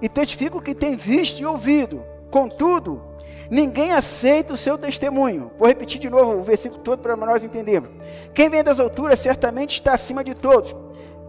e 0.00 0.08
testifica 0.08 0.56
o 0.56 0.62
que 0.62 0.74
tem 0.74 0.96
visto 0.96 1.40
e 1.40 1.46
ouvido. 1.46 2.04
Contudo, 2.30 3.14
Ninguém 3.50 3.92
aceita 3.92 4.54
o 4.54 4.56
seu 4.56 4.78
testemunho. 4.78 5.50
Vou 5.58 5.68
repetir 5.68 6.00
de 6.00 6.08
novo 6.08 6.38
o 6.38 6.42
versículo 6.42 6.82
todo 6.82 7.00
para 7.00 7.16
nós 7.16 7.44
entendermos. 7.44 7.90
Quem 8.32 8.48
vem 8.48 8.64
das 8.64 8.80
alturas 8.80 9.18
certamente 9.18 9.74
está 9.74 9.94
acima 9.94 10.24
de 10.24 10.34
todos. 10.34 10.74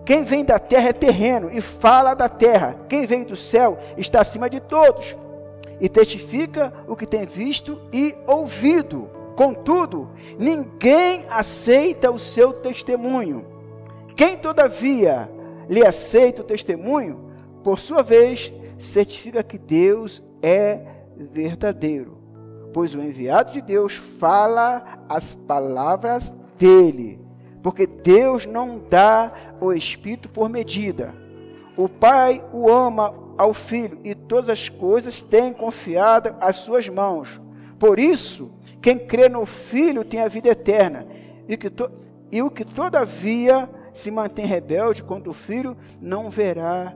Quem 0.06 0.24
vem 0.24 0.46
da 0.46 0.60
terra 0.60 0.90
é 0.90 0.94
terreno 0.94 1.50
e 1.52 1.62
fala 1.62 2.14
da 2.14 2.30
terra. 2.30 2.78
Quem 2.88 3.06
vem 3.06 3.24
do 3.24 3.36
céu 3.36 3.78
está 3.98 4.22
acima 4.22 4.50
de 4.50 4.60
todos 4.60 5.16
e 5.82 5.90
testifica 5.90 6.72
o 6.88 6.96
que 6.96 7.06
tem 7.06 7.26
visto 7.26 7.82
e 7.92 8.16
ouvido. 8.28 9.10
Contudo, 9.36 10.10
ninguém 10.40 11.26
aceita 11.30 12.12
o 12.12 12.20
seu 12.20 12.54
testemunho. 12.54 13.46
Quem, 14.16 14.38
todavia, 14.38 15.30
lhe 15.70 15.86
aceita 15.86 16.42
o 16.42 16.46
testemunho, 16.46 17.32
por 17.64 17.80
sua 17.80 18.02
vez, 18.02 18.54
certifica 18.78 19.44
que 19.44 19.58
Deus 19.58 20.24
é 20.42 20.80
verdadeiro, 21.18 22.18
pois 22.74 22.94
o 22.94 23.02
enviado 23.02 23.54
de 23.54 23.62
Deus 23.62 23.94
fala 23.94 25.06
as 25.10 25.36
palavras 25.36 26.34
dele, 26.58 27.20
porque 27.64 27.88
Deus 27.88 28.46
não 28.46 28.80
dá 28.90 29.34
o 29.60 29.74
Espírito 29.74 30.30
por 30.30 30.50
medida. 30.50 31.14
O 31.76 31.90
Pai 31.90 32.44
o 32.54 32.70
ama 32.72 33.14
ao 33.38 33.54
Filho 33.54 34.00
e 34.04 34.16
todas 34.16 34.50
as 34.50 34.70
coisas 34.70 35.22
têm 35.22 35.52
confiado 35.52 36.36
às 36.40 36.58
suas 36.58 36.88
mãos. 36.88 37.42
Por 37.78 38.00
isso, 38.00 38.52
quem 38.82 38.98
crê 38.98 39.28
no 39.28 39.46
Filho 39.46 40.06
tem 40.06 40.22
a 40.22 40.28
vida 40.28 40.50
eterna, 40.50 41.06
e, 41.48 41.58
que 41.58 41.70
to, 41.70 41.92
e 42.32 42.42
o 42.42 42.50
que 42.50 42.64
todavia 42.64 43.70
se 44.00 44.12
mantém 44.12 44.46
rebelde 44.46 45.04
contra 45.04 45.30
o 45.30 45.34
Filho 45.34 45.76
não 46.02 46.30
verá 46.30 46.96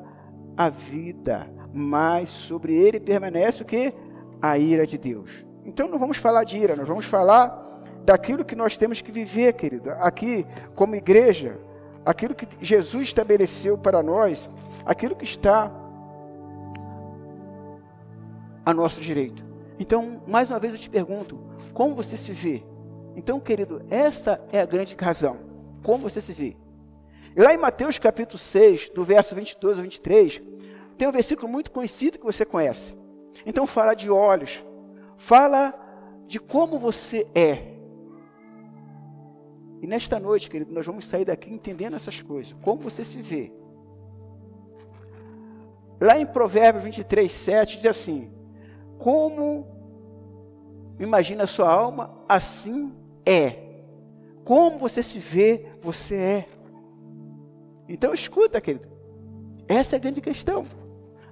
a 0.55 0.69
vida, 0.69 1.49
mas 1.73 2.29
sobre 2.29 2.75
ele 2.75 2.99
permanece 2.99 3.61
o 3.61 3.65
que? 3.65 3.93
a 4.41 4.57
ira 4.57 4.85
de 4.85 4.97
Deus. 4.97 5.45
Então 5.65 5.87
não 5.87 5.99
vamos 5.99 6.17
falar 6.17 6.43
de 6.43 6.57
ira, 6.57 6.75
nós 6.75 6.87
vamos 6.87 7.05
falar 7.05 7.67
daquilo 8.05 8.45
que 8.45 8.55
nós 8.55 8.77
temos 8.77 9.01
que 9.01 9.11
viver, 9.11 9.53
querido, 9.53 9.91
aqui 9.91 10.45
como 10.75 10.95
igreja, 10.95 11.59
aquilo 12.05 12.33
que 12.33 12.47
Jesus 12.61 13.03
estabeleceu 13.03 13.77
para 13.77 14.01
nós, 14.01 14.49
aquilo 14.85 15.15
que 15.15 15.25
está 15.25 15.71
a 18.65 18.73
nosso 18.73 19.01
direito. 19.01 19.45
Então, 19.77 20.21
mais 20.27 20.49
uma 20.49 20.59
vez 20.59 20.73
eu 20.73 20.79
te 20.79 20.89
pergunto, 20.89 21.39
como 21.73 21.95
você 21.95 22.17
se 22.17 22.31
vê? 22.31 22.63
Então, 23.15 23.39
querido, 23.39 23.81
essa 23.89 24.41
é 24.51 24.61
a 24.61 24.65
grande 24.65 24.95
razão. 24.99 25.37
Como 25.83 26.09
você 26.09 26.21
se 26.21 26.33
vê? 26.33 26.55
Lá 27.35 27.53
em 27.53 27.57
Mateus 27.57 27.99
capítulo 27.99 28.39
6, 28.39 28.89
do 28.89 29.03
verso 29.03 29.35
22 29.35 29.77
ao 29.77 29.83
23, 29.83 30.41
tem 30.97 31.07
um 31.07 31.11
versículo 31.11 31.47
muito 31.47 31.71
conhecido 31.71 32.17
que 32.17 32.25
você 32.25 32.45
conhece. 32.45 32.97
Então 33.45 33.65
fala 33.65 33.93
de 33.93 34.09
olhos, 34.09 34.63
fala 35.17 35.73
de 36.27 36.39
como 36.39 36.77
você 36.77 37.27
é. 37.33 37.75
E 39.81 39.87
nesta 39.87 40.19
noite, 40.19 40.49
querido, 40.49 40.73
nós 40.73 40.85
vamos 40.85 41.05
sair 41.05 41.23
daqui 41.23 41.53
entendendo 41.53 41.95
essas 41.95 42.21
coisas. 42.21 42.53
Como 42.61 42.81
você 42.81 43.03
se 43.03 43.21
vê. 43.21 43.51
Lá 46.01 46.19
em 46.19 46.25
Provérbios 46.25 46.83
23, 46.83 47.31
7, 47.31 47.77
diz 47.77 47.85
assim: 47.85 48.31
Como 48.97 49.67
imagina 50.99 51.43
a 51.43 51.47
sua 51.47 51.71
alma, 51.71 52.13
assim 52.27 52.93
é. 53.25 53.69
Como 54.43 54.79
você 54.79 55.01
se 55.01 55.19
vê, 55.19 55.65
você 55.81 56.15
é. 56.15 56.49
Então 57.89 58.13
escuta, 58.13 58.61
querido. 58.61 58.87
Essa 59.67 59.95
é 59.95 59.97
a 59.97 59.99
grande 59.99 60.21
questão. 60.21 60.65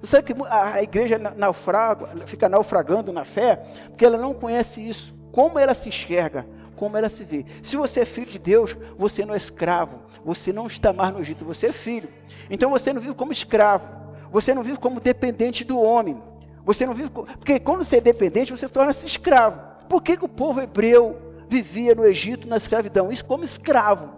Sabe 0.02 0.32
que 0.32 0.42
a 0.48 0.82
igreja 0.82 1.18
naufraga, 1.18 2.08
fica 2.26 2.48
naufragando 2.48 3.12
na 3.12 3.24
fé, 3.24 3.56
porque 3.88 4.04
ela 4.04 4.18
não 4.18 4.34
conhece 4.34 4.86
isso. 4.86 5.14
Como 5.32 5.58
ela 5.58 5.74
se 5.74 5.88
enxerga, 5.88 6.46
como 6.76 6.96
ela 6.96 7.08
se 7.08 7.24
vê. 7.24 7.44
Se 7.62 7.76
você 7.76 8.00
é 8.00 8.04
filho 8.04 8.30
de 8.30 8.38
Deus, 8.38 8.76
você 8.96 9.24
não 9.24 9.34
é 9.34 9.36
escravo. 9.36 10.00
Você 10.24 10.52
não 10.52 10.66
está 10.66 10.92
mais 10.92 11.12
no 11.12 11.20
Egito, 11.20 11.44
você 11.44 11.66
é 11.66 11.72
filho. 11.72 12.08
Então 12.50 12.70
você 12.70 12.92
não 12.92 13.00
vive 13.00 13.14
como 13.14 13.32
escravo. 13.32 13.88
Você 14.30 14.52
não 14.52 14.62
vive 14.62 14.78
como 14.78 15.00
dependente 15.00 15.64
do 15.64 15.80
homem. 15.80 16.22
Você 16.64 16.84
não 16.86 16.94
vive. 16.94 17.10
Porque 17.10 17.58
quando 17.58 17.84
você 17.84 17.96
é 17.96 18.00
dependente, 18.00 18.50
você 18.50 18.68
torna-se 18.68 19.06
escravo. 19.06 19.60
Por 19.88 20.02
que, 20.02 20.16
que 20.16 20.24
o 20.24 20.28
povo 20.28 20.60
hebreu 20.60 21.16
vivia 21.48 21.94
no 21.94 22.04
Egito 22.04 22.46
na 22.46 22.56
escravidão? 22.56 23.10
Isso 23.10 23.24
como 23.24 23.42
escravo. 23.42 24.17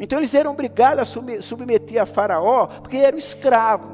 Então 0.00 0.18
eles 0.18 0.34
eram 0.34 0.52
obrigados 0.52 1.16
a 1.16 1.40
submeter 1.42 2.00
a 2.00 2.06
Faraó, 2.06 2.66
porque 2.66 2.96
eram 2.96 3.18
escravos. 3.18 3.90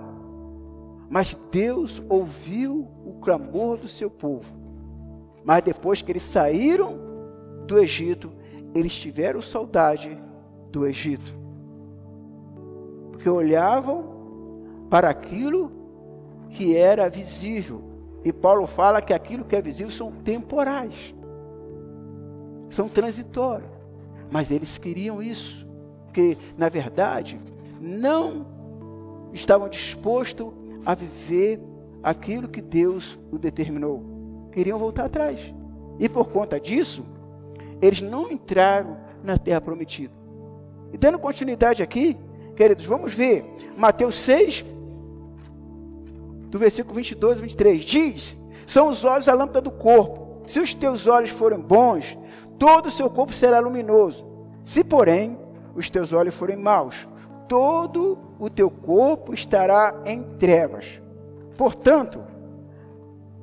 Mas 1.09 1.39
Deus 1.51 2.03
ouviu 2.09 2.89
o 3.05 3.15
clamor 3.21 3.79
do 3.79 3.89
seu 3.89 4.11
povo. 4.11 4.53
Mas 5.45 5.63
depois 5.63 6.03
que 6.03 6.11
eles 6.13 6.23
saíram 6.23 6.99
do 7.67 7.79
Egito, 7.79 8.33
eles 8.75 8.99
tiveram 8.99 9.41
saudade 9.41 10.19
do 10.71 10.87
Egito. 10.87 11.35
Porque 13.13 13.29
olhavam 13.29 14.15
para 14.91 15.09
aquilo 15.09 15.73
que 16.51 16.77
era 16.77 17.09
visível. 17.09 17.83
E 18.25 18.33
Paulo 18.33 18.67
fala 18.67 19.03
que 19.03 19.13
aquilo 19.13 19.45
que 19.45 19.55
é 19.55 19.61
visível 19.61 19.91
são 19.91 20.11
temporais, 20.11 21.15
são 22.71 22.89
transitórios. 22.89 23.71
Mas 24.31 24.51
eles 24.51 24.79
queriam 24.79 25.23
isso, 25.23 25.64
porque, 26.15 26.39
na 26.57 26.69
verdade, 26.69 27.41
não 27.81 28.47
estavam 29.33 29.69
dispostos 29.69 30.53
a 30.87 30.95
viver 30.95 31.61
aquilo 32.05 32.47
que 32.47 32.63
Deus 32.63 33.19
o 33.33 33.37
determinou. 33.37 34.49
Queriam 34.53 34.79
voltar 34.79 35.07
atrás. 35.07 35.53
E 35.99 36.09
por 36.09 36.27
conta 36.27 36.61
disso, 36.61 37.05
eles 37.83 38.01
não 38.01 38.31
entraram 38.31 38.97
na 39.25 39.37
terra 39.37 39.61
prometida. 39.61 40.15
E 40.93 40.97
dando 40.97 41.19
continuidade 41.19 41.83
aqui, 41.83 42.17
queridos, 42.55 42.85
vamos 42.85 43.13
ver 43.13 43.45
Mateus 43.77 44.15
6, 44.15 44.65
do 46.49 46.61
versículo 46.61 46.95
22 46.95 47.39
e 47.39 47.43
23. 47.43 47.85
Diz: 47.85 48.39
São 48.69 48.87
os 48.87 49.05
olhos 49.05 49.27
a 49.27 49.35
lâmpada 49.35 49.61
do 49.61 49.73
corpo. 49.73 50.45
Se 50.47 50.61
os 50.61 50.77
teus 50.77 51.09
olhos 51.09 51.31
forem 51.31 51.59
bons, 51.59 52.17
todo 52.57 52.87
o 52.87 52.91
seu 52.93 53.11
corpo 53.11 53.33
será 53.33 53.59
luminoso. 53.59 54.25
Se, 54.63 54.85
porém, 54.85 55.43
os 55.75 55.91
teus 55.91 56.13
olhos 56.13 56.35
forem 56.35 56.57
maus, 56.57 57.09
todo 57.49 58.19
o 58.39 58.49
teu 58.49 58.71
corpo 58.71 59.35
estará 59.35 60.03
em 60.05 60.23
trevas. 60.23 61.01
Portanto, 61.57 62.23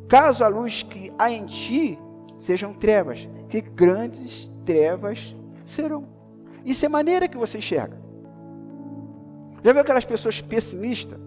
caso 0.08 0.44
a 0.44 0.48
luz 0.48 0.84
que 0.84 1.12
há 1.18 1.32
em 1.32 1.46
ti 1.46 2.00
sejam 2.38 2.74
trevas, 2.74 3.30
que 3.48 3.62
grandes 3.62 4.52
trevas 4.66 5.36
serão. 5.64 6.06
Isso 6.66 6.86
é 6.86 6.90
maneira 6.90 7.28
que 7.28 7.38
você 7.38 7.58
enxerga. 7.58 8.00
Já 9.64 9.72
viu 9.72 9.82
aquelas 9.82 10.06
pessoas 10.06 10.42
pessimistas? 10.42 11.20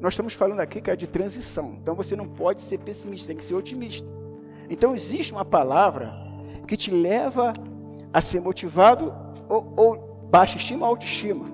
Nós 0.00 0.12
estamos 0.12 0.34
falando 0.34 0.60
aqui 0.60 0.80
que 0.80 0.90
é 0.90 0.96
de 0.96 1.06
transição. 1.06 1.76
Então 1.80 1.94
você 1.94 2.14
não 2.14 2.28
pode 2.28 2.62
ser 2.62 2.78
pessimista, 2.78 3.28
tem 3.28 3.36
que 3.36 3.44
ser 3.44 3.54
otimista. 3.54 4.08
Então 4.68 4.94
existe 4.94 5.32
uma 5.32 5.44
palavra 5.44 6.12
que 6.66 6.76
te 6.76 6.90
leva 6.90 7.52
a 8.12 8.20
ser 8.20 8.40
motivado 8.40 9.14
ou, 9.48 9.72
ou 9.76 10.05
baixa 10.30 10.56
estima 10.56 10.86
ou 10.86 10.90
autoestima. 10.90 11.46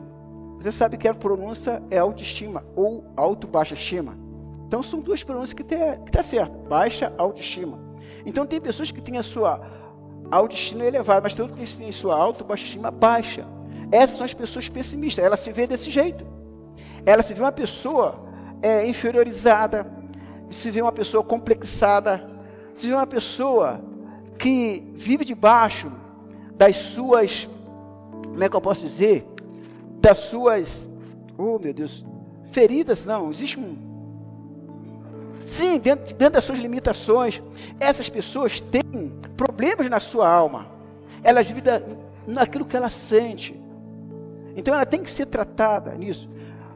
Você 0.56 0.70
sabe 0.70 0.96
que 0.96 1.08
a 1.08 1.14
pronúncia 1.14 1.82
é 1.90 1.98
autoestima 1.98 2.64
ou 2.76 3.04
auto-baixa 3.16 3.74
estima. 3.74 4.16
Então 4.66 4.82
são 4.82 5.00
duas 5.00 5.22
pronúncias 5.22 5.52
que 5.52 5.64
que 5.64 6.10
tá 6.10 6.22
certo. 6.22 6.56
Baixa 6.68 7.12
autoestima. 7.18 7.78
Então 8.24 8.46
tem 8.46 8.60
pessoas 8.60 8.90
que 8.90 9.00
têm 9.00 9.18
a 9.18 9.22
sua 9.22 9.60
autoestima 10.30 10.84
elevada, 10.84 11.20
mas 11.22 11.34
tem 11.34 11.42
outros 11.44 11.72
que 11.72 11.78
têm 11.78 11.88
a 11.88 11.92
sua 11.92 12.16
auto-baixa 12.16 12.64
estima 12.64 12.90
baixa. 12.90 13.46
Essas 13.90 14.16
são 14.16 14.24
as 14.24 14.32
pessoas 14.32 14.68
pessimistas. 14.68 15.24
Ela 15.24 15.36
se 15.36 15.50
vê 15.52 15.66
desse 15.66 15.90
jeito. 15.90 16.24
Ela 17.04 17.22
se 17.22 17.34
vê 17.34 17.42
uma 17.42 17.52
pessoa 17.52 18.24
é, 18.62 18.86
inferiorizada, 18.86 19.86
se 20.50 20.70
vê 20.70 20.80
uma 20.80 20.92
pessoa 20.92 21.22
complexada, 21.24 22.26
se 22.74 22.86
vê 22.86 22.94
uma 22.94 23.06
pessoa 23.06 23.80
que 24.38 24.90
vive 24.94 25.24
debaixo 25.24 25.90
das 26.54 26.76
suas, 26.76 27.48
como 28.32 28.42
é 28.42 28.48
que 28.48 28.56
eu 28.56 28.60
posso 28.60 28.84
dizer? 28.84 29.26
Das 30.00 30.18
suas, 30.18 30.90
oh 31.36 31.58
meu 31.58 31.72
Deus, 31.72 32.04
feridas, 32.44 33.04
não, 33.04 33.30
existe 33.30 33.60
um. 33.60 33.76
Sim, 35.44 35.78
dentro, 35.78 36.14
dentro 36.14 36.34
das 36.34 36.44
suas 36.44 36.58
limitações, 36.58 37.42
essas 37.78 38.08
pessoas 38.08 38.60
têm 38.60 39.12
problemas 39.36 39.88
na 39.90 40.00
sua 40.00 40.28
alma, 40.28 40.66
elas 41.22 41.46
vivem 41.46 41.62
naquilo 42.26 42.64
que 42.64 42.76
ela 42.76 42.88
sente, 42.88 43.60
então 44.56 44.74
ela 44.74 44.86
tem 44.86 45.02
que 45.02 45.10
ser 45.10 45.26
tratada 45.26 45.92
nisso, 45.92 46.28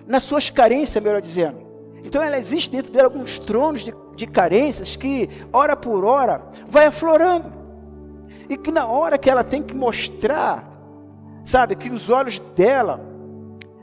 nas 0.07 0.23
suas 0.23 0.51
carências, 0.51 1.03
melhor 1.03 1.21
dizendo. 1.21 1.67
Então 2.05 2.23
ela 2.23 2.39
existe 2.39 2.71
dentro 2.71 2.93
dela 2.93 3.09
alguns 3.09 3.39
tronos 3.39 3.83
de, 3.83 3.95
de 4.15 4.27
carências 4.27 4.95
que, 4.95 5.29
hora 5.53 5.77
por 5.77 6.05
hora, 6.05 6.43
vai 6.69 6.87
aflorando. 6.87 7.53
E 8.49 8.57
que 8.57 8.71
na 8.71 8.87
hora 8.87 9.19
que 9.19 9.29
ela 9.29 9.43
tem 9.43 9.63
que 9.63 9.75
mostrar, 9.75 10.66
sabe, 11.47 11.77
que 11.77 11.89
os 11.89 12.11
olhos 12.11 12.41
dela 12.55 13.01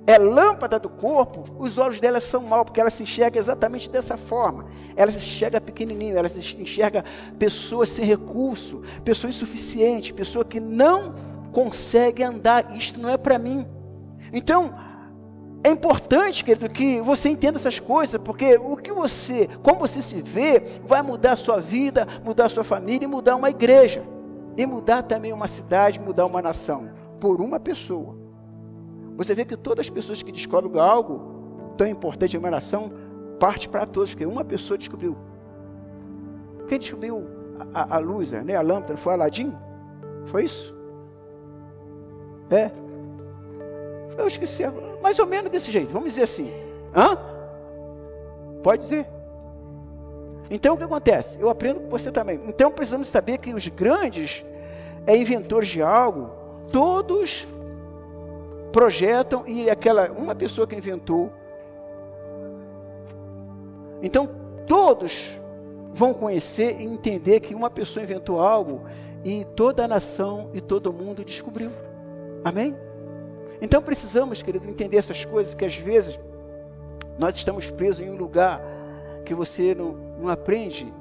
é 0.06 0.18
lâmpada 0.18 0.78
do 0.78 0.90
corpo, 0.90 1.46
os 1.58 1.78
olhos 1.78 2.02
dela 2.02 2.20
são 2.20 2.42
mal, 2.44 2.66
porque 2.66 2.80
ela 2.82 2.90
se 2.90 3.04
enxerga 3.04 3.40
exatamente 3.40 3.90
dessa 3.90 4.18
forma. 4.18 4.66
Ela 4.96 5.12
se 5.12 5.18
enxerga 5.18 5.62
pequenininho, 5.62 6.18
ela 6.18 6.28
se 6.28 6.40
enxerga 6.62 7.06
pessoa 7.40 7.86
sem 7.86 8.06
recurso, 8.06 8.82
pessoa 9.06 9.30
insuficiente, 9.30 10.14
pessoa 10.14 10.44
que 10.44 10.60
não 10.60 11.16
consegue 11.54 12.22
andar. 12.22 12.76
Isto 12.76 13.00
não 13.00 13.10
é 13.10 13.18
para 13.18 13.40
mim. 13.40 13.66
Então, 14.34 14.76
é 15.64 15.70
importante, 15.70 16.44
querido, 16.44 16.68
que 16.70 17.00
você 17.00 17.30
entenda 17.30 17.58
essas 17.58 17.80
coisas, 17.80 18.20
porque 18.22 18.58
o 18.58 18.76
que 18.76 18.92
você, 18.92 19.48
como 19.64 19.80
você 19.80 20.02
se 20.02 20.22
vê, 20.22 20.62
vai 20.84 21.02
mudar 21.02 21.34
a 21.34 21.38
sua 21.38 21.62
vida, 21.62 22.06
mudar 22.26 22.48
a 22.48 22.50
sua 22.50 22.66
família 22.66 23.06
e 23.06 23.08
mudar 23.08 23.38
uma 23.38 23.50
igreja. 23.50 24.04
E 24.58 24.66
mudar 24.66 25.04
também 25.04 25.32
uma 25.32 25.48
cidade, 25.48 25.98
mudar 25.98 26.26
uma 26.26 26.42
nação. 26.42 27.03
Por 27.24 27.40
uma 27.40 27.58
pessoa. 27.58 28.18
Você 29.16 29.34
vê 29.34 29.46
que 29.46 29.56
todas 29.56 29.86
as 29.86 29.90
pessoas 29.90 30.22
que 30.22 30.30
descobrem 30.30 30.78
algo 30.78 31.74
tão 31.78 31.88
importante 31.88 32.36
em 32.36 32.38
uma 32.38 32.52
nação, 32.52 32.92
parte 33.40 33.70
para 33.70 33.86
todos, 33.86 34.10
porque 34.10 34.26
uma 34.26 34.44
pessoa 34.44 34.78
descobriu. 34.78 35.16
Quem 36.68 36.78
descobriu 36.78 37.26
a, 37.74 37.82
a, 37.82 37.96
a 37.96 38.00
luz, 38.00 38.34
né, 38.34 38.58
a 38.58 38.62
lâmpada, 38.62 38.98
foi 38.98 39.14
Aladim? 39.14 39.56
Foi 40.26 40.44
isso? 40.44 40.76
É, 42.52 42.70
eu 44.18 44.28
esqueci, 44.28 44.64
mais 45.02 45.18
ou 45.18 45.26
menos 45.26 45.50
desse 45.50 45.72
jeito, 45.72 45.94
vamos 45.94 46.10
dizer 46.10 46.24
assim. 46.24 46.52
Hã? 46.94 47.18
Pode 48.62 48.82
dizer. 48.84 49.08
Então 50.52 50.76
o 50.76 50.78
que 50.78 50.84
acontece? 50.84 51.40
Eu 51.40 51.50
aprendo 51.50 51.80
com 51.80 51.90
você 51.90 52.12
também. 52.12 52.42
Então 52.48 52.70
precisamos 52.70 53.08
saber 53.08 53.38
que 53.38 53.54
os 53.54 53.66
grandes 53.70 54.44
é, 55.08 55.16
inventores 55.16 55.70
de 55.70 55.82
algo, 55.82 56.43
todos 56.74 57.48
projetam 58.72 59.48
e 59.48 59.70
aquela 59.70 60.12
uma 60.12 60.34
pessoa 60.34 60.66
que 60.66 60.76
inventou. 60.76 61.32
Então 64.02 64.28
todos 64.68 65.40
vão 65.94 66.16
conhecer 66.16 66.82
e 66.82 66.84
entender 66.84 67.40
que 67.42 67.54
uma 67.54 67.70
pessoa 67.70 68.04
inventou 68.04 68.42
algo 68.42 68.82
e 69.24 69.46
toda 69.56 69.86
a 69.86 69.88
nação 69.88 70.50
e 70.52 70.60
todo 70.60 70.92
mundo 70.92 71.24
descobriu. 71.24 71.70
Amém? 72.44 72.76
Então 73.62 73.82
precisamos, 73.82 74.42
querido, 74.42 74.68
entender 74.68 74.98
essas 74.98 75.24
coisas 75.24 75.54
que 75.54 75.64
às 75.64 75.76
vezes 75.76 76.20
nós 77.20 77.36
estamos 77.36 77.70
presos 77.70 78.02
em 78.02 78.10
um 78.10 78.16
lugar 78.16 78.60
que 79.24 79.36
você 79.36 79.76
não, 79.76 79.92
não 80.20 80.28
aprende 80.28 80.92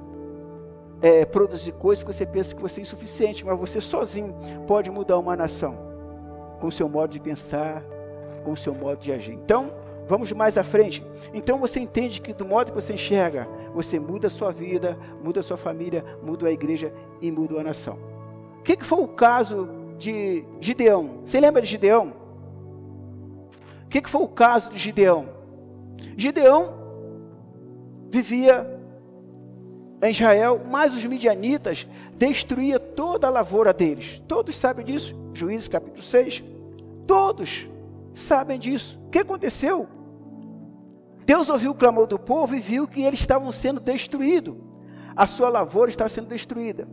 é, 1.03 1.25
produzir 1.25 1.73
coisas 1.73 2.03
porque 2.03 2.17
você 2.17 2.25
pensa 2.25 2.55
que 2.55 2.63
você 2.63 2.81
é 2.81 2.83
insuficiente, 2.83 3.45
mas 3.45 3.59
você 3.59 3.81
sozinho 3.81 4.35
pode 4.67 4.91
mudar 4.91 5.19
uma 5.19 5.37
nação 5.37 5.77
com 6.61 6.69
o 6.69 6.73
seu 6.73 6.89
modo 6.89 7.11
de 7.11 7.21
pensar, 7.21 7.83
com 8.45 8.53
o 8.53 8.57
seu 8.57 8.75
modo 8.75 8.99
de 8.99 9.13
agir. 9.13 9.35
Então, 9.35 9.73
vamos 10.07 10.33
mais 10.33 10.57
à 10.57 10.63
frente. 10.63 11.05
Então 11.35 11.59
você 11.59 11.81
entende 11.81 12.21
que 12.21 12.33
do 12.33 12.45
modo 12.45 12.71
que 12.71 12.81
você 12.81 12.95
enxerga, 12.95 13.49
você 13.75 13.99
muda 13.99 14.29
a 14.29 14.31
sua 14.31 14.53
vida, 14.53 14.97
muda 15.23 15.41
a 15.41 15.43
sua 15.43 15.57
família, 15.57 16.05
muda 16.23 16.47
a 16.47 16.53
igreja 16.53 16.93
e 17.21 17.31
muda 17.31 17.61
a 17.61 17.65
nação. 17.65 17.99
O 18.61 18.63
que, 18.63 18.77
que 18.77 18.87
foi 18.87 19.03
o 19.03 19.09
caso 19.09 19.69
de 19.99 20.45
Gideão? 20.61 21.21
Você 21.25 21.41
lembra 21.41 21.61
de 21.61 21.69
Gideão? 21.69 22.23
que, 23.93 24.01
que 24.01 24.09
foi 24.09 24.23
o 24.23 24.29
caso 24.29 24.73
de 24.73 24.79
Gideão? 24.79 25.29
Gideão 26.17 26.73
vivia 28.11 28.72
em 30.03 30.11
Israel, 30.11 30.61
mas 30.69 30.95
os 30.97 31.05
midianitas 31.05 31.87
destruía 32.17 32.81
toda 32.81 33.29
a 33.29 33.31
lavoura 33.31 33.73
deles. 33.73 34.21
Todos 34.27 34.57
sabem 34.57 34.85
disso. 34.85 35.15
Juízes 35.33 35.69
capítulo 35.69 36.03
6. 36.03 36.43
Todos 37.07 37.69
sabem 38.13 38.59
disso. 38.59 39.01
O 39.07 39.11
que 39.11 39.21
aconteceu? 39.21 39.89
Deus 41.25 41.49
ouviu 41.49 41.71
o 41.71 41.75
clamor 41.75 42.09
do 42.09 42.19
povo 42.19 42.57
e 42.57 42.61
viu 42.61 42.89
que 42.89 43.03
eles 43.03 43.21
estavam 43.21 43.53
sendo 43.53 43.79
destruídos. 43.79 44.57
A 45.15 45.25
sua 45.25 45.49
lavoura 45.49 45.89
estava 45.89 46.09
sendo 46.09 46.27
destruída. 46.27 46.89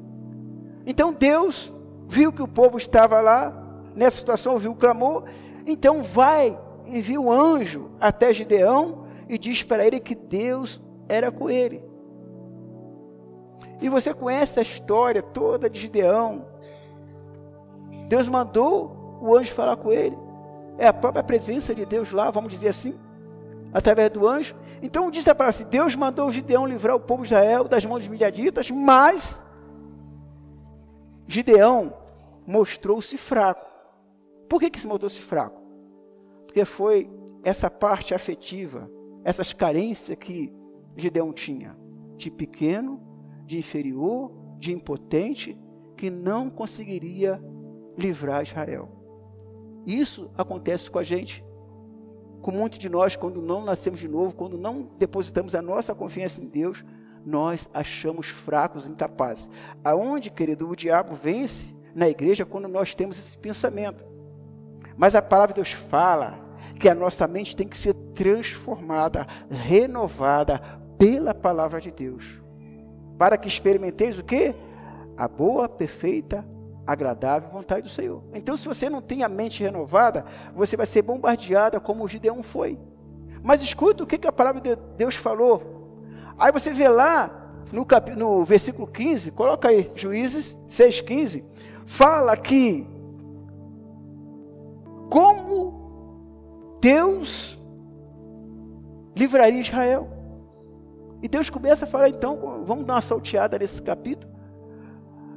Então 0.86 1.12
Deus 1.12 1.74
viu 2.08 2.32
que 2.32 2.44
o 2.44 2.48
povo 2.48 2.78
estava 2.78 3.20
lá, 3.22 3.52
nessa 3.96 4.18
situação, 4.18 4.54
ouviu 4.54 4.72
o 4.72 4.76
clamor. 4.76 5.24
Então 5.66 6.04
vai, 6.04 6.58
envia 6.86 7.20
um 7.20 7.32
anjo 7.32 7.90
até 8.00 8.32
Gideão 8.32 9.06
e 9.28 9.36
diz 9.36 9.64
para 9.64 9.86
ele 9.86 10.00
que 10.00 10.14
Deus 10.14 10.80
era 11.08 11.32
com 11.32 11.50
ele. 11.50 11.89
E 13.82 13.90
você 13.90 14.14
conhece 14.14 14.60
a 14.60 14.62
história 14.62 15.22
toda 15.22 15.70
de 15.70 15.80
Gideão. 15.80 16.46
Deus 18.08 18.28
mandou 18.28 19.20
o 19.22 19.36
anjo 19.36 19.52
falar 19.54 19.78
com 19.78 19.92
ele. 19.92 20.18
É 20.78 20.88
a 20.88 20.94
própria 20.94 21.24
presença 21.24 21.74
de 21.76 21.86
Deus 21.86 22.12
lá, 22.12 22.32
vamos 22.32 22.52
dizer 22.52 22.70
assim, 22.70 22.98
através 23.74 24.10
do 24.12 24.28
anjo. 24.28 24.56
Então 24.82 25.12
diz 25.12 25.28
a 25.28 25.36
palavra 25.36 25.58
assim: 25.58 25.70
Deus 25.70 25.96
mandou 25.96 26.32
Gideão 26.32 26.66
livrar 26.66 26.96
o 26.96 27.00
povo 27.00 27.24
de 27.24 27.28
Israel 27.28 27.66
das 27.66 27.86
mãos 27.86 28.00
dos 28.00 28.08
midianitas, 28.08 28.72
mas 28.72 29.44
Gideão 31.28 31.94
mostrou-se 32.48 33.18
fraco. 33.18 33.70
Por 34.48 34.60
que, 34.60 34.70
que 34.70 34.80
se 34.80 34.88
mostrou-se 34.88 35.22
fraco? 35.22 35.62
Porque 36.46 36.66
foi 36.66 37.10
essa 37.44 37.70
parte 37.70 38.14
afetiva, 38.14 38.90
essas 39.24 39.54
carências 39.54 40.18
que 40.18 40.52
Gideão 40.96 41.32
tinha, 41.32 41.78
de 42.18 42.32
pequeno, 42.32 43.00
de 43.50 43.58
inferior, 43.58 44.32
de 44.60 44.72
impotente, 44.72 45.58
que 45.98 46.08
não 46.08 46.52
conseguiria 46.52 47.44
livrar 47.98 48.44
Israel. 48.44 48.88
Isso 49.88 50.30
acontece 50.38 50.90
com 50.92 51.00
a 51.00 51.04
gente, 51.04 51.44
com 52.44 52.52
muitos 52.52 52.78
de 52.78 52.88
nós, 52.88 53.16
quando 53.16 53.42
não 53.42 53.66
nascemos 53.66 54.00
de 54.00 54.08
novo, 54.08 54.36
quando 54.36 54.56
não 54.56 54.88
depositamos 55.00 55.56
a 55.56 55.64
nossa 55.64 55.96
confiança 55.96 56.44
em 56.44 56.48
Deus, 56.48 56.86
nós 57.26 57.68
achamos 57.74 58.28
fracos, 58.28 58.86
incapazes. 58.86 59.50
Aonde, 59.84 60.30
querido, 60.30 60.70
o 60.70 60.76
diabo 60.76 61.16
vence 61.16 61.76
na 61.96 62.08
igreja 62.08 62.46
quando 62.46 62.68
nós 62.68 62.94
temos 62.94 63.18
esse 63.18 63.36
pensamento. 63.36 64.06
Mas 64.96 65.16
a 65.16 65.24
palavra 65.24 65.56
de 65.56 65.62
Deus 65.62 65.72
fala 65.72 66.40
que 66.80 66.88
a 66.88 66.94
nossa 66.94 67.28
mente 67.28 67.58
tem 67.58 67.68
que 67.68 67.78
ser 67.78 67.96
transformada, 68.14 69.26
renovada 69.50 70.62
pela 71.00 71.34
palavra 71.34 71.82
de 71.82 71.90
Deus. 71.90 72.40
Para 73.20 73.38
que 73.38 73.50
experimenteis 73.50 74.18
o 74.18 74.24
quê? 74.24 74.56
A 75.18 75.28
boa, 75.28 75.68
perfeita, 75.68 76.46
agradável 76.88 77.50
vontade 77.50 77.82
do 77.82 77.90
Senhor. 77.90 78.24
Então, 78.34 78.56
se 78.56 78.66
você 78.66 78.90
não 78.90 79.02
tem 79.02 79.24
a 79.24 79.30
mente 79.30 79.62
renovada, 79.62 80.26
você 80.56 80.78
vai 80.78 80.86
ser 80.86 81.02
bombardeada 81.02 81.82
como 81.82 82.06
o 82.06 82.08
Gideão 82.08 82.42
foi. 82.42 82.80
Mas 83.44 83.62
escuta 83.62 84.04
o 84.04 84.08
que, 84.08 84.18
que 84.18 84.28
a 84.28 84.32
palavra 84.32 84.62
de 84.62 84.74
Deus 84.96 85.16
falou. 85.16 85.62
Aí 86.38 86.54
você 86.54 86.72
vê 86.72 86.88
lá 86.88 87.30
no, 87.74 87.86
cap... 87.86 88.10
no 88.16 88.46
versículo 88.46 88.88
15, 88.88 89.32
coloca 89.32 89.68
aí, 89.68 89.92
Juízes 89.94 90.58
6,15, 90.70 91.44
fala 91.86 92.38
que 92.38 92.88
como 95.10 96.78
Deus 96.80 97.60
livraria 99.14 99.60
Israel. 99.60 100.19
E 101.22 101.28
Deus 101.28 101.50
começa 101.50 101.86
a 101.86 101.88
falar, 101.88 102.10
então, 102.10 102.64
vamos 102.66 102.86
dar 102.86 102.96
uma 102.96 103.02
salteada 103.02 103.58
nesse 103.58 103.82
capítulo. 103.82 104.32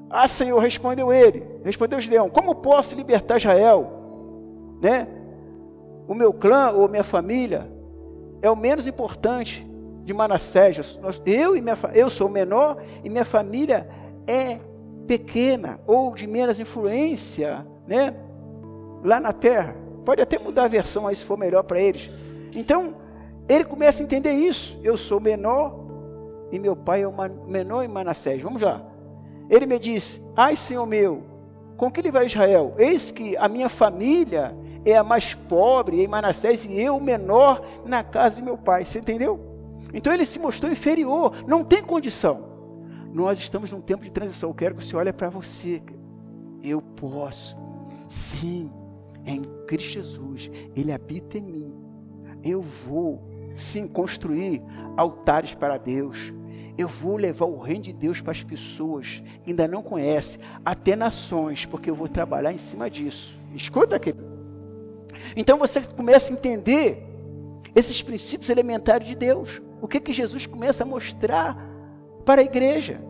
Ah, 0.09 0.29
Senhor, 0.29 0.59
respondeu 0.59 1.13
ele, 1.13 1.43
respondeu 1.65 2.01
Gideão, 2.01 2.29
como 2.29 2.55
posso 2.55 2.95
libertar 2.95 3.39
Israel? 3.39 3.91
Né? 4.81 5.09
O 6.07 6.15
meu 6.15 6.33
clã 6.33 6.71
ou 6.71 6.89
minha 6.89 7.03
família 7.03 7.71
é 8.43 8.51
o 8.51 8.57
menos 8.57 8.87
importante 8.87 9.67
de 10.05 10.13
Manassés. 10.13 10.99
Eu, 11.25 11.57
e 11.57 11.61
minha, 11.61 11.79
eu 11.95 12.11
sou 12.11 12.27
o 12.27 12.31
menor 12.31 12.83
e 13.03 13.09
minha 13.09 13.25
família 13.25 13.89
é 14.27 14.59
pequena 15.07 15.81
ou 15.87 16.15
de 16.15 16.27
menos 16.27 16.61
influência, 16.61 17.67
né? 17.87 18.15
Lá 19.05 19.21
na 19.21 19.33
terra. 19.33 19.77
Pode 20.05 20.21
até 20.21 20.39
mudar 20.39 20.65
a 20.65 20.69
versão 20.69 21.07
aí 21.07 21.15
se 21.15 21.25
for 21.25 21.39
melhor 21.39 21.63
para 21.63 21.81
eles. 21.81 22.11
Então, 22.53 22.97
ele 23.53 23.65
começa 23.65 24.03
a 24.03 24.05
entender 24.05 24.33
isso. 24.33 24.79
Eu 24.83 24.97
sou 24.97 25.21
menor 25.21 25.79
e 26.51 26.59
meu 26.59 26.75
pai 26.75 27.03
é 27.03 27.09
o 27.09 27.15
menor 27.47 27.83
em 27.83 27.89
Manassés. 27.89 28.41
Vamos 28.41 28.63
lá. 28.63 28.83
Ele 29.49 29.67
me 29.67 29.79
diz: 29.79 30.23
Ai, 30.37 30.57
Senhor 30.57 30.87
meu, 30.87 31.23
com 31.77 31.91
que 31.91 32.01
livrar 32.01 32.25
Israel? 32.25 32.75
Eis 32.79 33.11
que 33.11 33.37
a 33.37 33.49
minha 33.49 33.69
família 33.69 34.57
é 34.85 34.97
a 34.97 35.05
mais 35.05 35.35
pobre 35.35 36.03
em 36.03 36.07
Manassés 36.09 36.65
e 36.65 36.81
eu 36.81 36.97
o 36.97 37.03
menor 37.03 37.65
na 37.85 38.03
casa 38.03 38.37
de 38.37 38.43
meu 38.43 38.57
pai. 38.57 38.85
Você 38.85 38.99
entendeu? 38.99 39.41
Então 39.93 40.13
ele 40.13 40.25
se 40.25 40.39
mostrou 40.39 40.71
inferior, 40.71 41.45
não 41.47 41.65
tem 41.65 41.83
condição. 41.83 42.51
Nós 43.13 43.39
estamos 43.39 43.71
num 43.71 43.81
tempo 43.81 44.03
de 44.03 44.11
transição. 44.11 44.51
Eu 44.51 44.55
quero 44.55 44.75
que 44.75 44.85
você 44.85 44.97
olhe 44.97 45.13
para 45.13 45.29
você. 45.29 45.83
Eu 46.63 46.81
posso, 46.81 47.57
sim, 48.09 48.71
em 49.27 49.43
Cristo 49.67 49.91
Jesus, 49.91 50.51
Ele 50.75 50.93
habita 50.93 51.39
em 51.39 51.43
mim. 51.43 51.75
Eu 52.43 52.63
vou, 52.63 53.23
sim, 53.57 53.87
construir 53.87 54.63
altares 54.97 55.55
para 55.55 55.77
Deus. 55.77 56.33
Eu 56.77 56.89
vou 56.89 57.17
levar 57.17 57.45
o 57.47 57.59
reino 57.59 57.83
de 57.83 57.93
Deus 57.93 58.21
para 58.21 58.33
as 58.33 58.43
pessoas 58.43 59.23
que 59.45 59.51
ainda 59.51 59.69
não 59.69 59.83
conhecem, 59.83 60.41
até 60.65 60.97
nações, 60.97 61.67
porque 61.67 61.91
eu 61.91 61.95
vou 61.95 62.09
trabalhar 62.09 62.53
em 62.53 62.59
cima 62.59 62.89
disso. 62.89 63.39
Escuta 63.55 63.97
aqui. 63.97 64.15
Então 65.37 65.59
você 65.59 65.81
começa 65.83 66.33
a 66.33 66.37
entender 66.37 67.07
esses 67.75 68.03
princípios 68.03 68.51
elementares 68.51 69.07
de 69.07 69.15
Deus. 69.15 69.61
O 69.81 69.89
que 69.89 70.01
que 70.01 70.13
Jesus 70.13 70.47
começa 70.47 70.83
a 70.83 70.87
mostrar 70.87 71.57
para 72.25 72.41
a 72.41 72.45
igreja? 72.45 73.01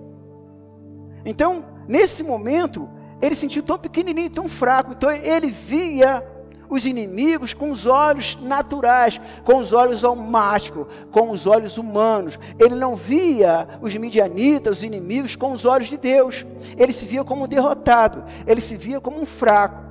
Então, 1.24 1.64
nesse 1.86 2.22
momento, 2.22 2.88
ele 3.20 3.34
se 3.34 3.42
sentiu 3.42 3.62
tão 3.62 3.78
pequenininho, 3.78 4.30
tão 4.30 4.48
fraco. 4.48 4.92
Então, 4.92 5.10
ele 5.10 5.48
via 5.48 6.24
os 6.72 6.86
inimigos 6.86 7.52
com 7.52 7.70
os 7.70 7.84
olhos 7.84 8.38
naturais, 8.40 9.20
com 9.44 9.58
os 9.58 9.74
olhos 9.74 10.02
almáticos, 10.02 10.86
com 11.10 11.30
os 11.30 11.46
olhos 11.46 11.76
humanos. 11.76 12.38
Ele 12.58 12.74
não 12.74 12.96
via 12.96 13.68
os 13.82 13.94
midianitas, 13.94 14.78
os 14.78 14.82
inimigos, 14.82 15.36
com 15.36 15.52
os 15.52 15.66
olhos 15.66 15.88
de 15.88 15.98
Deus. 15.98 16.46
Ele 16.78 16.94
se 16.94 17.04
via 17.04 17.22
como 17.22 17.46
derrotado, 17.46 18.24
ele 18.46 18.62
se 18.62 18.74
via 18.74 19.02
como 19.02 19.20
um 19.20 19.26
fraco. 19.26 19.82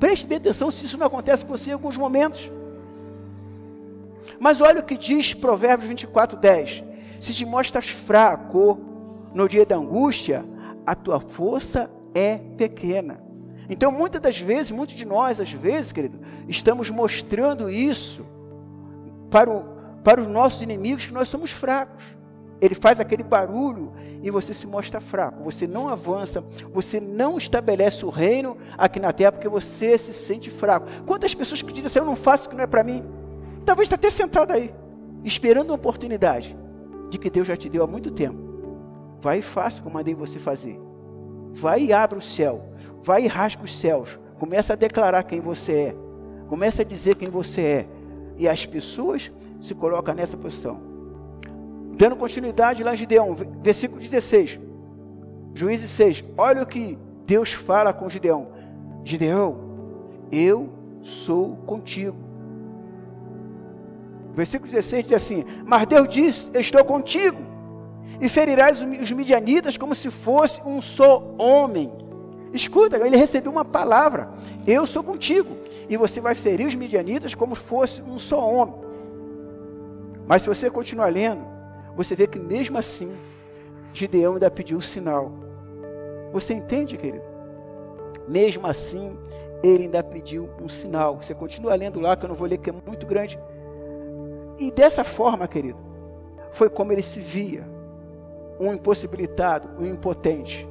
Preste 0.00 0.26
bem 0.26 0.38
atenção 0.38 0.70
se 0.70 0.86
isso 0.86 0.96
não 0.96 1.06
acontece 1.06 1.44
com 1.44 1.54
você 1.54 1.68
em 1.68 1.74
alguns 1.74 1.98
momentos. 1.98 2.50
Mas 4.40 4.62
olha 4.62 4.80
o 4.80 4.84
que 4.84 4.96
diz 4.96 5.34
Provérbios 5.34 5.86
24, 5.86 6.38
10. 6.38 6.82
Se 7.20 7.34
te 7.34 7.44
mostras 7.44 7.90
fraco 7.90 8.80
no 9.34 9.46
dia 9.46 9.66
da 9.66 9.76
angústia, 9.76 10.46
a 10.86 10.94
tua 10.94 11.20
força 11.20 11.90
é 12.14 12.38
pequena. 12.38 13.21
Então, 13.68 13.90
muitas 13.92 14.20
das 14.20 14.38
vezes, 14.38 14.72
muitos 14.72 14.94
de 14.94 15.04
nós, 15.04 15.40
às 15.40 15.52
vezes, 15.52 15.92
querido, 15.92 16.20
estamos 16.48 16.90
mostrando 16.90 17.70
isso 17.70 18.26
para, 19.30 19.50
o, 19.50 19.64
para 20.02 20.20
os 20.20 20.28
nossos 20.28 20.62
inimigos 20.62 21.06
que 21.06 21.12
nós 21.12 21.28
somos 21.28 21.50
fracos. 21.50 22.04
Ele 22.60 22.74
faz 22.74 23.00
aquele 23.00 23.24
barulho 23.24 23.92
e 24.22 24.30
você 24.30 24.54
se 24.54 24.66
mostra 24.66 25.00
fraco. 25.00 25.42
Você 25.42 25.66
não 25.66 25.88
avança, 25.88 26.44
você 26.72 27.00
não 27.00 27.36
estabelece 27.36 28.06
o 28.06 28.08
reino 28.08 28.56
aqui 28.78 29.00
na 29.00 29.12
terra 29.12 29.32
porque 29.32 29.48
você 29.48 29.98
se 29.98 30.12
sente 30.12 30.50
fraco. 30.50 30.86
Quantas 31.04 31.34
pessoas 31.34 31.60
que 31.60 31.72
dizem 31.72 31.86
assim, 31.86 31.98
eu 31.98 32.04
não 32.04 32.14
faço 32.14 32.46
o 32.46 32.50
que 32.50 32.56
não 32.56 32.62
é 32.62 32.66
para 32.68 32.84
mim? 32.84 33.02
Talvez 33.64 33.86
está 33.86 33.96
até 33.96 34.10
sentado 34.10 34.52
aí, 34.52 34.72
esperando 35.24 35.70
uma 35.70 35.76
oportunidade 35.76 36.56
de 37.10 37.18
que 37.18 37.30
Deus 37.30 37.46
já 37.46 37.56
te 37.56 37.68
deu 37.68 37.82
há 37.82 37.86
muito 37.86 38.10
tempo. 38.10 38.38
Vai 39.20 39.38
e 39.38 39.42
faça 39.42 39.82
como 39.82 39.94
mandei 39.94 40.14
você 40.14 40.38
fazer. 40.38 40.80
Vai 41.52 41.84
e 41.84 41.92
abre 41.92 42.18
o 42.18 42.22
céu. 42.22 42.72
Vai 43.02 43.24
e 43.24 43.26
rasga 43.26 43.64
os 43.64 43.78
céus. 43.78 44.18
Começa 44.38 44.72
a 44.72 44.76
declarar 44.76 45.22
quem 45.22 45.40
você 45.40 45.72
é. 45.72 45.96
Começa 46.48 46.82
a 46.82 46.84
dizer 46.84 47.16
quem 47.16 47.28
você 47.28 47.62
é. 47.62 47.86
E 48.36 48.48
as 48.48 48.66
pessoas 48.66 49.30
se 49.60 49.74
colocam 49.74 50.14
nessa 50.14 50.36
posição. 50.36 50.80
Dando 51.94 52.16
continuidade 52.16 52.82
lá 52.82 52.94
em 52.94 52.96
Gideão, 52.96 53.36
versículo 53.62 54.00
16. 54.00 54.58
Juízes 55.54 55.90
6. 55.90 56.24
Olha 56.36 56.62
o 56.62 56.66
que 56.66 56.98
Deus 57.26 57.52
fala 57.52 57.92
com 57.92 58.08
Gideão. 58.08 58.48
Gideão, 59.04 59.56
eu 60.30 60.70
sou 61.02 61.56
contigo. 61.66 62.16
Versículo 64.34 64.70
16 64.70 65.04
diz 65.04 65.12
assim: 65.12 65.44
Mas 65.64 65.86
Deus 65.86 66.08
diz: 66.08 66.50
Estou 66.54 66.84
contigo, 66.84 67.38
e 68.22 68.28
ferirás 68.28 68.80
os 68.80 69.10
midianitas 69.10 69.76
como 69.76 69.96
se 69.96 70.08
fosse 70.08 70.62
um 70.64 70.80
só 70.80 71.34
homem. 71.36 71.92
Escuta, 72.52 72.96
ele 73.04 73.16
recebeu 73.16 73.50
uma 73.50 73.64
palavra: 73.64 74.30
Eu 74.64 74.86
sou 74.86 75.02
contigo. 75.02 75.56
e 75.88 75.96
você 75.96 76.20
vai 76.20 76.34
ferir 76.34 76.68
os 76.68 76.74
midianitas 76.76 77.34
como 77.34 77.56
se 77.56 77.62
fosse 77.62 78.00
um 78.00 78.20
só 78.20 78.48
homem. 78.48 78.76
Mas 80.24 80.42
se 80.42 80.48
você 80.48 80.70
continuar 80.70 81.12
lendo, 81.12 81.44
você 81.96 82.14
vê 82.14 82.28
que 82.28 82.38
mesmo 82.38 82.78
assim, 82.78 83.12
Gideão 83.92 84.34
ainda 84.34 84.48
pediu 84.48 84.78
o 84.78 84.82
sinal. 84.82 85.32
Você 86.32 86.54
entende, 86.54 86.96
querido? 86.96 87.24
Mesmo 88.28 88.68
assim, 88.68 89.18
ele 89.64 89.84
ainda 89.84 90.02
pediu 90.02 90.48
um 90.62 90.68
sinal. 90.68 91.16
Você 91.16 91.34
continua 91.34 91.74
lendo 91.74 91.98
lá, 91.98 92.16
que 92.16 92.24
eu 92.24 92.28
não 92.28 92.36
vou 92.36 92.46
ler, 92.46 92.58
que 92.58 92.70
é 92.70 92.72
muito 92.86 93.04
grande. 93.04 93.36
E 94.58 94.70
dessa 94.70 95.02
forma, 95.02 95.48
querido, 95.48 95.78
foi 96.52 96.70
como 96.70 96.92
ele 96.92 97.02
se 97.02 97.18
via: 97.18 97.71
um 98.62 98.74
impossibilitado, 98.74 99.68
um 99.78 99.86
impotente. 99.86 100.68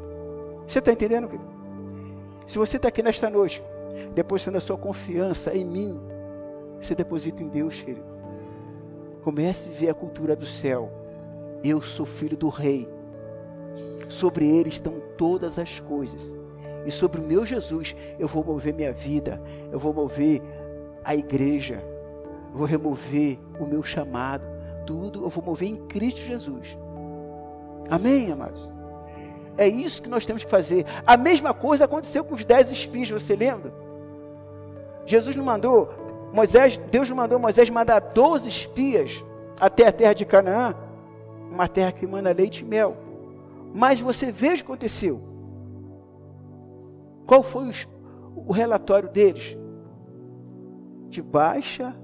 Você 0.65 0.79
está 0.79 0.91
entendendo, 0.91 1.27
querido? 1.27 1.51
Se 2.47 2.57
você 2.57 2.77
está 2.77 2.87
aqui 2.87 3.03
nesta 3.03 3.29
noite, 3.29 3.61
depositando 4.15 4.57
a 4.57 4.61
sua 4.61 4.77
confiança 4.77 5.53
em 5.53 5.65
mim, 5.65 5.99
você 6.79 6.95
deposita 6.95 7.43
em 7.43 7.49
Deus, 7.49 7.81
querido. 7.81 8.09
Comece 9.21 9.67
a 9.67 9.71
viver 9.71 9.89
a 9.89 9.93
cultura 9.93 10.35
do 10.35 10.45
céu. 10.45 10.89
Eu 11.63 11.81
sou 11.81 12.05
filho 12.05 12.37
do 12.37 12.49
rei. 12.49 12.87
Sobre 14.07 14.49
ele 14.49 14.69
estão 14.69 15.01
todas 15.17 15.59
as 15.59 15.79
coisas. 15.81 16.37
E 16.85 16.91
sobre 16.91 17.19
o 17.19 17.23
meu 17.23 17.45
Jesus, 17.45 17.95
eu 18.17 18.27
vou 18.27 18.43
mover 18.43 18.73
minha 18.73 18.91
vida, 18.91 19.39
eu 19.71 19.77
vou 19.77 19.93
mover 19.93 20.41
a 21.03 21.15
igreja, 21.15 21.83
eu 22.51 22.57
vou 22.57 22.65
remover 22.65 23.37
o 23.59 23.65
meu 23.65 23.83
chamado, 23.83 24.43
tudo 24.85 25.23
eu 25.23 25.29
vou 25.29 25.43
mover 25.43 25.69
em 25.69 25.77
Cristo 25.87 26.21
Jesus. 26.21 26.77
Amém, 27.89 28.31
amados? 28.31 28.69
É 29.57 29.67
isso 29.67 30.01
que 30.01 30.09
nós 30.09 30.25
temos 30.25 30.43
que 30.43 30.49
fazer. 30.49 30.85
A 31.05 31.17
mesma 31.17 31.53
coisa 31.53 31.85
aconteceu 31.85 32.23
com 32.23 32.35
os 32.35 32.45
dez 32.45 32.71
espias, 32.71 33.09
você 33.09 33.35
lembra? 33.35 33.73
Jesus 35.05 35.35
não 35.35 35.43
mandou, 35.43 35.89
Moisés, 36.33 36.77
Deus 36.77 37.09
não 37.09 37.17
mandou 37.17 37.37
Moisés 37.37 37.69
mandar 37.69 37.99
doze 37.99 38.47
espias 38.47 39.23
até 39.59 39.87
a 39.87 39.91
terra 39.91 40.13
de 40.13 40.25
Canaã, 40.25 40.73
uma 41.51 41.67
terra 41.67 41.91
que 41.91 42.07
manda 42.07 42.31
leite 42.31 42.61
e 42.61 42.65
mel. 42.65 42.95
Mas 43.73 43.99
você 43.99 44.31
veja 44.31 44.61
o 44.61 44.65
que 44.65 44.71
aconteceu. 44.71 45.21
Qual 47.25 47.43
foi 47.43 47.67
os, 47.67 47.87
o 48.35 48.51
relatório 48.51 49.09
deles? 49.09 49.57
De 51.09 51.21
baixa 51.21 51.95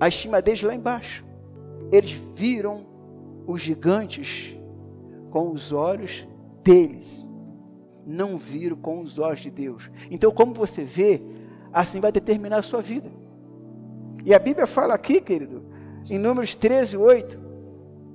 a 0.00 0.08
estima 0.08 0.42
deles 0.42 0.62
lá 0.62 0.74
embaixo. 0.74 1.24
Eles 1.92 2.12
viram 2.12 2.84
os 3.46 3.60
gigantes 3.60 4.56
com 5.30 5.50
os 5.50 5.72
olhos 5.72 6.26
deles, 6.62 7.28
não 8.06 8.36
viram 8.36 8.76
com 8.76 9.00
os 9.00 9.18
olhos 9.18 9.40
de 9.40 9.50
Deus. 9.50 9.90
Então, 10.10 10.30
como 10.30 10.54
você 10.54 10.84
vê, 10.84 11.20
assim 11.72 12.00
vai 12.00 12.12
determinar 12.12 12.58
a 12.58 12.62
sua 12.62 12.80
vida. 12.80 13.10
E 14.24 14.32
a 14.32 14.38
Bíblia 14.38 14.66
fala 14.66 14.94
aqui, 14.94 15.20
querido, 15.20 15.64
em 16.08 16.18
Números 16.18 16.54
13, 16.54 16.96
8, 16.96 17.38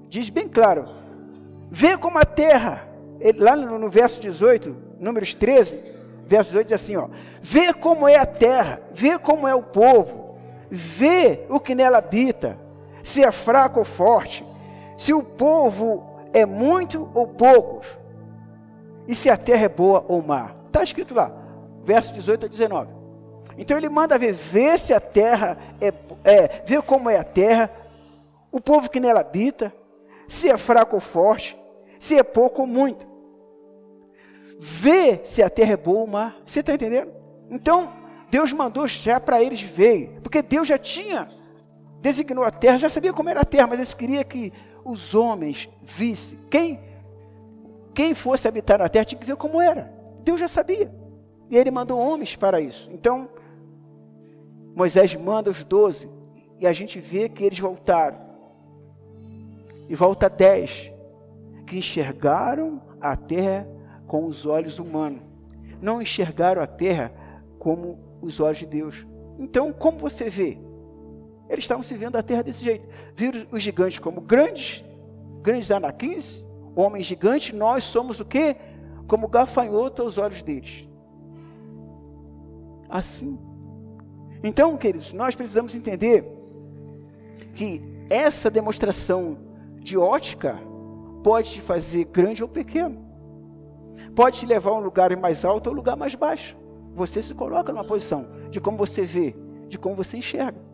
diz 0.08 0.30
bem 0.30 0.48
claro: 0.48 0.88
vê 1.70 1.98
como 1.98 2.18
a 2.18 2.26
terra, 2.26 2.88
lá 3.38 3.56
no, 3.56 3.90
verso 3.90 4.20
18, 4.22 4.76
Números 5.00 5.36
13, 5.36 5.84
verso 6.26 6.52
18 6.52 6.68
diz 6.68 6.76
assim: 6.76 6.96
ó, 6.96 7.10
vê 7.42 7.74
como 7.74 8.08
é 8.08 8.16
a 8.16 8.26
terra, 8.26 8.82
vê 8.94 9.20
como 9.20 9.48
é 9.48 9.54
o 9.54 9.64
povo, 9.64 10.36
vê 10.70 11.46
o 11.50 11.60
que 11.60 11.76
nela 11.76 11.98
habita, 11.98 12.58
se 13.10 13.24
é 13.24 13.32
fraco 13.32 13.80
ou 13.80 13.86
forte, 13.86 14.46
se 14.96 15.12
o 15.16 15.24
povo 15.24 16.06
é 16.32 16.46
muito 16.46 17.10
ou 17.16 17.28
poucos, 17.28 17.88
e 19.08 19.16
se 19.16 19.32
a 19.32 19.36
terra 19.36 19.66
é 19.66 19.70
boa 19.70 20.06
ou 20.08 20.22
má. 20.22 20.52
Está 20.68 20.84
escrito 20.84 21.16
lá, 21.16 21.32
verso 21.84 22.14
18 22.14 22.46
a 22.46 22.48
19. 22.48 22.92
Então 23.58 23.76
ele 23.76 23.90
manda 23.90 24.16
ver, 24.16 24.34
ver 24.34 24.78
se 24.78 24.94
a 24.94 25.00
terra 25.00 25.58
é, 25.82 25.92
é, 26.24 26.64
ver 26.64 26.84
como 26.84 27.10
é 27.10 27.18
a 27.18 27.24
terra, 27.24 27.72
o 28.52 28.62
povo 28.62 28.92
que 28.92 29.00
nela 29.00 29.22
habita, 29.22 29.74
se 30.28 30.48
é 30.48 30.56
fraco 30.56 30.96
ou 30.96 31.02
forte, 31.02 31.58
se 32.00 32.16
é 32.16 32.22
pouco 32.22 32.62
ou 32.62 32.68
muito. 32.68 33.08
Vê 34.60 35.22
se 35.24 35.42
a 35.42 35.50
terra 35.50 35.74
é 35.74 35.78
boa 35.78 36.02
ou 36.02 36.08
má. 36.08 36.36
Você 36.46 36.60
está 36.60 36.76
entendendo? 36.76 37.12
Então, 37.50 37.92
Deus 38.30 38.54
mandou 38.54 38.88
já 38.88 39.20
para 39.20 39.42
eles 39.42 39.62
ver, 39.62 40.20
porque 40.22 40.44
Deus 40.44 40.68
já 40.68 40.78
tinha 40.78 41.39
designou 42.02 42.44
a 42.44 42.52
terra, 42.52 42.78
já 42.78 42.90
sabia 42.90 43.14
como 43.14 43.30
era 43.30 43.42
a 43.42 43.46
terra, 43.46 43.68
mas 43.68 43.80
eles 43.80 43.94
queria 43.94 44.24
que 44.24 44.54
os 44.84 45.14
homens 45.14 45.70
vissem. 45.82 46.40
Quem, 46.50 46.80
quem 47.94 48.14
fosse 48.14 48.48
habitar 48.48 48.80
na 48.80 48.90
terra 48.90 49.06
tinha 49.06 49.20
que 49.20 49.26
ver 49.28 49.36
como 49.36 49.62
era. 49.62 49.94
Deus 50.24 50.40
já 50.40 50.48
sabia. 50.48 50.92
E 51.50 51.58
ele 51.58 51.72
mandou 51.72 52.00
homens 52.00 52.36
para 52.36 52.62
isso. 52.62 52.90
Então, 52.92 53.30
Moisés 54.76 55.16
manda 55.16 55.50
os 55.50 55.64
doze. 55.64 56.10
E 56.60 56.68
a 56.68 56.74
gente 56.74 57.00
vê 57.00 57.28
que 57.28 57.44
eles 57.44 57.60
voltaram. 57.60 58.18
E 59.88 59.96
volta 59.96 60.30
dez. 60.30 60.92
Que 61.66 61.78
enxergaram 61.78 62.82
a 63.02 63.16
terra 63.16 63.68
com 64.08 64.26
os 64.26 64.46
olhos 64.46 64.80
humanos. 64.80 65.22
Não 65.82 66.02
enxergaram 66.02 66.62
a 66.62 66.68
terra 66.68 67.12
como 67.58 67.98
os 68.22 68.40
olhos 68.40 68.60
de 68.60 68.66
Deus. 68.66 69.08
Então, 69.38 69.72
como 69.72 69.98
você 69.98 70.30
vê? 70.30 70.58
Eles 71.50 71.64
estavam 71.64 71.82
se 71.82 71.96
vendo 71.96 72.16
a 72.16 72.24
terra 72.24 72.44
desse 72.44 72.64
jeito. 72.64 72.88
Viram 73.16 73.48
os 73.52 73.64
gigantes 73.64 73.98
como 73.98 74.22
grandes, 74.22 74.84
grandes 75.42 75.72
anaquins, 75.72 76.46
homens 76.76 77.06
gigantes, 77.06 77.54
nós 77.54 77.84
somos 77.84 78.20
o 78.20 78.26
quê? 78.26 78.56
Como 79.08 79.28
gafanhoto 79.28 80.04
aos 80.04 80.18
olhos 80.18 80.44
deles. 80.44 80.88
Assim. 82.88 83.38
Então, 84.44 84.78
queridos, 84.78 85.12
nós 85.12 85.36
precisamos 85.36 85.76
entender 85.76 86.24
que 87.54 87.82
essa 88.10 88.50
demonstração 88.50 89.38
de 89.80 89.98
ótica 89.98 90.60
pode 91.24 91.52
te 91.52 91.62
fazer 91.62 92.06
grande 92.06 92.44
ou 92.44 92.48
pequeno. 92.48 93.10
Pode 94.16 94.40
te 94.40 94.46
levar 94.46 94.72
a 94.72 94.76
um 94.76 94.80
lugar 94.80 95.16
mais 95.18 95.44
alto 95.44 95.68
ou 95.68 95.74
um 95.74 95.76
lugar 95.76 95.98
mais 95.98 96.16
baixo. 96.16 96.56
Você 96.94 97.22
se 97.22 97.34
coloca 97.34 97.72
numa 97.72 97.84
posição 97.84 98.28
de 98.50 98.62
como 98.62 98.78
você 98.78 99.04
vê, 99.04 99.36
de 99.68 99.78
como 99.78 99.96
você 99.96 100.18
enxerga. 100.18 100.69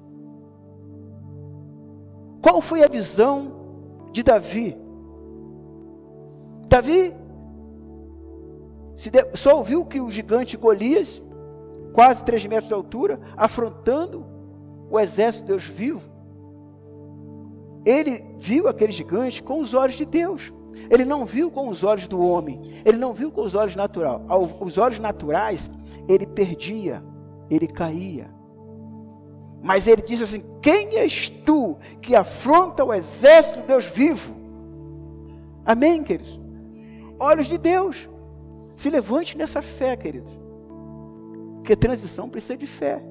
Qual 2.45 2.61
foi 2.61 2.83
a 2.83 2.87
visão 2.87 3.53
de 4.11 4.21
Davi? 4.21 4.77
Davi 6.69 7.11
só 9.33 9.57
ouviu 9.57 9.83
que 9.83 9.99
o 9.99 10.11
gigante 10.11 10.55
Golias, 10.55 11.23
quase 11.91 12.23
3 12.23 12.45
metros 12.45 12.67
de 12.67 12.75
altura, 12.75 13.19
afrontando 13.35 14.23
o 14.91 14.99
exército 14.99 15.45
de 15.45 15.53
Deus 15.53 15.63
vivo. 15.63 16.07
Ele 17.83 18.23
viu 18.37 18.67
aquele 18.67 18.91
gigante 18.91 19.41
com 19.41 19.59
os 19.59 19.73
olhos 19.73 19.95
de 19.95 20.05
Deus. 20.05 20.53
Ele 20.91 21.03
não 21.03 21.25
viu 21.25 21.49
com 21.49 21.67
os 21.67 21.83
olhos 21.83 22.07
do 22.07 22.23
homem. 22.23 22.79
Ele 22.85 22.99
não 22.99 23.11
viu 23.11 23.31
com 23.31 23.41
os 23.41 23.55
olhos 23.55 23.75
naturais. 23.75 24.21
Os 24.61 24.77
olhos 24.77 24.99
naturais, 24.99 25.71
ele 26.07 26.27
perdia, 26.27 27.03
ele 27.49 27.65
caía. 27.65 28.34
Mas 29.65 29.87
ele 29.87 30.03
diz 30.03 30.21
assim: 30.21 30.41
Quem 30.61 30.95
és 30.95 31.27
tu 31.27 31.75
que 31.99 32.15
afronta 32.15 32.85
o 32.85 32.93
exército 32.93 33.61
de 33.61 33.65
Deus 33.65 33.85
vivo? 33.85 34.35
Amém, 35.65 36.03
queridos? 36.03 36.39
Olhos 37.19 37.47
de 37.47 37.57
Deus. 37.57 38.07
Se 38.75 38.91
levante 38.91 39.35
nessa 39.35 39.63
fé, 39.63 39.95
queridos. 39.97 40.31
Porque 41.55 41.75
transição 41.75 42.29
precisa 42.29 42.55
de 42.55 42.67
fé. 42.67 43.03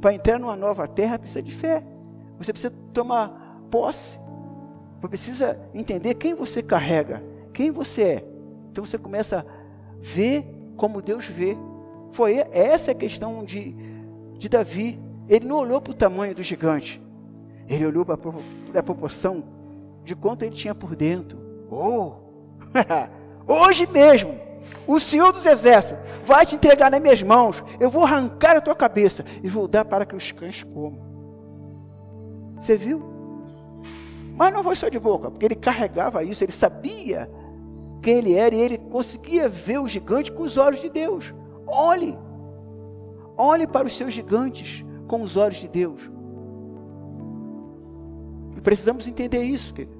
Para 0.00 0.14
entrar 0.14 0.38
numa 0.38 0.56
nova 0.56 0.86
terra 0.86 1.18
precisa 1.18 1.42
de 1.42 1.52
fé. 1.52 1.84
Você 2.38 2.52
precisa 2.54 2.72
tomar 2.94 3.60
posse. 3.70 4.18
Você 5.00 5.08
precisa 5.08 5.60
entender 5.74 6.14
quem 6.14 6.34
você 6.34 6.62
carrega, 6.62 7.22
quem 7.52 7.70
você 7.70 8.02
é. 8.02 8.24
Então 8.70 8.82
você 8.86 8.96
começa 8.96 9.40
a 9.40 9.44
ver 10.00 10.46
como 10.74 11.02
Deus 11.02 11.26
vê. 11.26 11.54
Foi 12.12 12.36
essa 12.50 12.92
a 12.92 12.94
questão 12.94 13.44
de, 13.44 13.76
de 14.38 14.48
Davi. 14.48 14.98
Ele 15.28 15.46
não 15.46 15.56
olhou 15.56 15.80
para 15.80 15.90
o 15.90 15.94
tamanho 15.94 16.34
do 16.34 16.42
gigante, 16.42 17.02
ele 17.68 17.86
olhou 17.86 18.04
para 18.04 18.18
a 18.74 18.82
proporção 18.82 19.44
de 20.02 20.16
quanto 20.16 20.42
ele 20.42 20.54
tinha 20.54 20.74
por 20.74 20.96
dentro. 20.96 21.38
Oh! 21.70 22.12
Hoje 23.46 23.86
mesmo, 23.86 24.34
o 24.86 24.98
Senhor 24.98 25.32
dos 25.32 25.44
Exércitos 25.44 26.02
vai 26.24 26.46
te 26.46 26.54
entregar 26.54 26.90
nas 26.90 27.00
minhas 27.00 27.22
mãos. 27.22 27.62
Eu 27.78 27.90
vou 27.90 28.04
arrancar 28.04 28.56
a 28.56 28.60
tua 28.60 28.74
cabeça 28.74 29.24
e 29.42 29.48
vou 29.48 29.68
dar 29.68 29.84
para 29.84 30.06
que 30.06 30.16
os 30.16 30.32
cães 30.32 30.62
comam. 30.62 31.06
Você 32.58 32.74
viu? 32.74 33.02
Mas 34.34 34.52
não 34.52 34.62
foi 34.64 34.76
só 34.76 34.88
de 34.88 34.98
boca, 34.98 35.30
porque 35.30 35.44
ele 35.44 35.54
carregava 35.54 36.24
isso, 36.24 36.42
ele 36.42 36.52
sabia 36.52 37.30
quem 38.00 38.18
ele 38.18 38.34
era 38.34 38.54
e 38.54 38.60
ele 38.60 38.78
conseguia 38.78 39.48
ver 39.48 39.78
o 39.78 39.88
gigante 39.88 40.32
com 40.32 40.42
os 40.42 40.56
olhos 40.56 40.80
de 40.80 40.88
Deus. 40.88 41.34
Olhe, 41.66 42.16
olhe 43.36 43.66
para 43.66 43.86
os 43.86 43.96
seus 43.96 44.14
gigantes 44.14 44.84
com 45.08 45.22
os 45.22 45.36
olhos 45.36 45.56
de 45.56 45.66
Deus. 45.66 46.00
E 48.56 48.60
precisamos 48.60 49.08
entender 49.08 49.42
isso, 49.42 49.74
querido. 49.74 49.98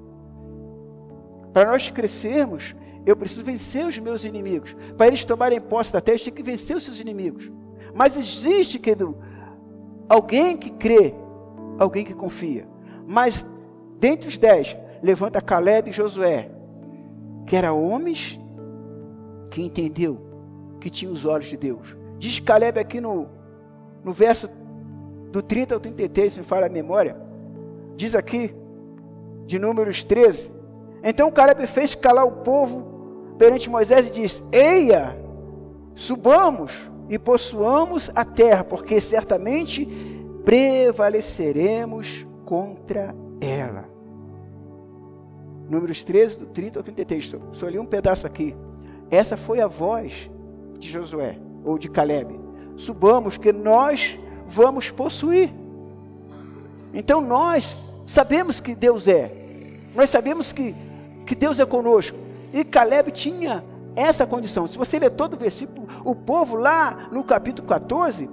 Para 1.51 1.71
nós 1.71 1.89
crescermos 1.89 2.75
eu 3.05 3.15
preciso 3.15 3.43
vencer 3.43 3.85
os 3.87 3.97
meus 3.97 4.23
inimigos. 4.23 4.75
Para 4.95 5.07
eles 5.07 5.25
tomarem 5.25 5.59
posse 5.59 5.91
da 5.91 5.99
terra, 5.99 6.13
eles 6.15 6.23
têm 6.23 6.33
que 6.33 6.43
vencer 6.43 6.75
os 6.75 6.83
seus 6.83 6.99
inimigos. 6.99 7.51
Mas 7.93 8.15
existe, 8.15 8.77
querido, 8.77 9.17
alguém 10.07 10.55
que 10.55 10.69
crê, 10.69 11.13
alguém 11.79 12.05
que 12.05 12.13
confia. 12.13 12.67
Mas 13.07 13.45
dentre 13.99 14.27
os 14.27 14.37
dez, 14.37 14.77
levanta 15.01 15.41
Caleb 15.41 15.89
e 15.89 15.93
Josué, 15.93 16.51
que 17.47 17.55
eram 17.55 17.83
homens 17.83 18.39
que 19.49 19.61
entendeu 19.61 20.19
que 20.79 20.89
tinha 20.89 21.11
os 21.11 21.25
olhos 21.25 21.47
de 21.47 21.57
Deus. 21.57 21.97
Diz 22.19 22.39
Caleb 22.39 22.79
aqui 22.79 23.01
no, 23.01 23.27
no 24.03 24.11
verso 24.11 24.47
do 25.31 25.41
30 25.41 25.73
ao 25.73 25.79
33, 25.79 26.33
se 26.33 26.39
me 26.39 26.45
fala 26.45 26.65
a 26.65 26.69
memória, 26.69 27.15
diz 27.95 28.15
aqui, 28.15 28.53
de 29.45 29.59
números 29.59 30.03
13, 30.03 30.51
então 31.03 31.31
Caleb 31.31 31.65
fez 31.67 31.95
calar 31.95 32.25
o 32.25 32.31
povo 32.31 33.33
perante 33.37 33.69
Moisés 33.69 34.09
e 34.09 34.11
disse: 34.11 34.43
Eia, 34.51 35.17
subamos 35.95 36.89
e 37.07 37.17
possuamos 37.17 38.11
a 38.13 38.25
terra, 38.25 38.63
porque 38.63 38.99
certamente 38.99 39.87
prevaleceremos 40.43 42.27
contra 42.45 43.15
ela. 43.39 43.85
Números 45.69 46.03
13, 46.03 46.39
do 46.39 46.45
30 46.47 46.79
ao 46.79 46.83
33. 46.83 47.27
Só, 47.27 47.37
só 47.51 47.67
li 47.67 47.79
um 47.79 47.85
pedaço 47.85 48.25
aqui. 48.25 48.55
Essa 49.09 49.37
foi 49.37 49.61
a 49.61 49.67
voz 49.67 50.29
de 50.77 50.89
Josué, 50.89 51.37
ou 51.63 51.77
de 51.77 51.89
Caleb. 51.89 52.39
Subamos, 52.75 53.37
que 53.37 53.51
nós 53.51 54.19
vamos 54.49 54.89
possuir. 54.89 55.53
Então 56.93 57.21
nós 57.21 57.79
sabemos 58.05 58.59
que 58.59 58.75
Deus 58.75 59.07
é. 59.07 59.31
Nós 59.95 60.09
sabemos 60.09 60.51
que 60.51 60.75
que 61.29 61.35
Deus 61.35 61.59
é 61.59 61.65
conosco. 61.65 62.17
E 62.51 62.65
Caleb 62.65 63.11
tinha 63.11 63.63
essa 63.95 64.25
condição. 64.25 64.65
Se 64.65 64.79
você 64.79 64.97
ler 64.97 65.11
todo 65.11 65.35
o 65.35 65.37
versículo, 65.37 65.87
o 66.03 66.15
povo 66.15 66.55
lá 66.55 67.07
no 67.11 67.23
capítulo 67.23 67.67
14, 67.67 68.27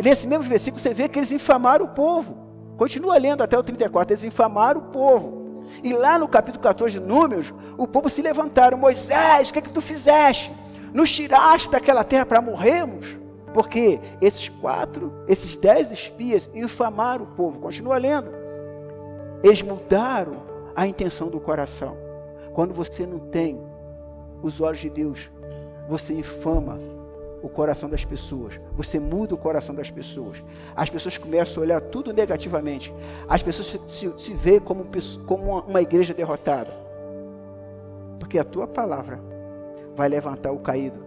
nesse 0.00 0.24
mesmo 0.28 0.44
versículo 0.44 0.80
você 0.80 0.94
vê 0.94 1.08
que 1.08 1.18
eles 1.18 1.32
infamaram 1.32 1.86
o 1.86 1.88
povo. 1.88 2.38
Continua 2.76 3.18
lendo 3.18 3.42
até 3.42 3.58
o 3.58 3.64
34, 3.64 4.12
eles 4.12 4.22
infamaram 4.22 4.80
o 4.80 4.84
povo. 4.84 5.56
E 5.82 5.92
lá 5.92 6.20
no 6.20 6.28
capítulo 6.28 6.62
14 6.62 7.00
de 7.00 7.04
Números, 7.04 7.52
o 7.76 7.88
povo 7.88 8.08
se 8.08 8.22
levantaram, 8.22 8.78
Moisés, 8.78 9.50
o 9.50 9.52
que 9.52 9.58
é 9.58 9.62
que 9.62 9.72
tu 9.72 9.80
fizeste? 9.80 10.52
Nos 10.94 11.12
tiraste 11.12 11.68
daquela 11.68 12.04
terra 12.04 12.24
para 12.24 12.40
morrermos? 12.40 13.18
Porque 13.52 14.00
esses 14.20 14.48
quatro, 14.48 15.12
esses 15.26 15.56
dez 15.56 15.90
espias 15.90 16.48
infamaram 16.54 17.24
o 17.24 17.28
povo. 17.28 17.60
Continua 17.60 17.98
lendo. 17.98 18.30
Eles 19.42 19.62
mudaram 19.62 20.36
a 20.74 20.86
intenção 20.86 21.28
do 21.28 21.40
coração. 21.40 21.96
Quando 22.52 22.74
você 22.74 23.06
não 23.06 23.18
tem 23.18 23.60
os 24.42 24.60
olhos 24.60 24.80
de 24.80 24.90
Deus, 24.90 25.30
você 25.88 26.12
infama 26.14 26.78
o 27.42 27.48
coração 27.48 27.88
das 27.88 28.04
pessoas, 28.04 28.60
você 28.74 28.98
muda 28.98 29.34
o 29.34 29.38
coração 29.38 29.74
das 29.74 29.90
pessoas. 29.90 30.42
As 30.74 30.90
pessoas 30.90 31.16
começam 31.16 31.62
a 31.62 31.66
olhar 31.66 31.80
tudo 31.80 32.12
negativamente. 32.12 32.92
As 33.28 33.42
pessoas 33.42 33.78
se, 33.86 34.12
se 34.16 34.34
veem 34.34 34.60
como, 34.60 34.86
como 35.26 35.44
uma, 35.52 35.62
uma 35.62 35.82
igreja 35.82 36.12
derrotada. 36.12 36.72
Porque 38.18 38.38
a 38.38 38.44
tua 38.44 38.66
palavra 38.66 39.20
vai 39.94 40.08
levantar 40.08 40.52
o 40.52 40.58
caído. 40.58 41.06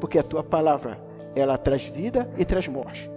Porque 0.00 0.18
a 0.18 0.22
tua 0.22 0.42
palavra, 0.42 0.98
ela 1.34 1.56
traz 1.56 1.84
vida 1.84 2.28
e 2.36 2.44
traz 2.44 2.68
morte. 2.68 3.10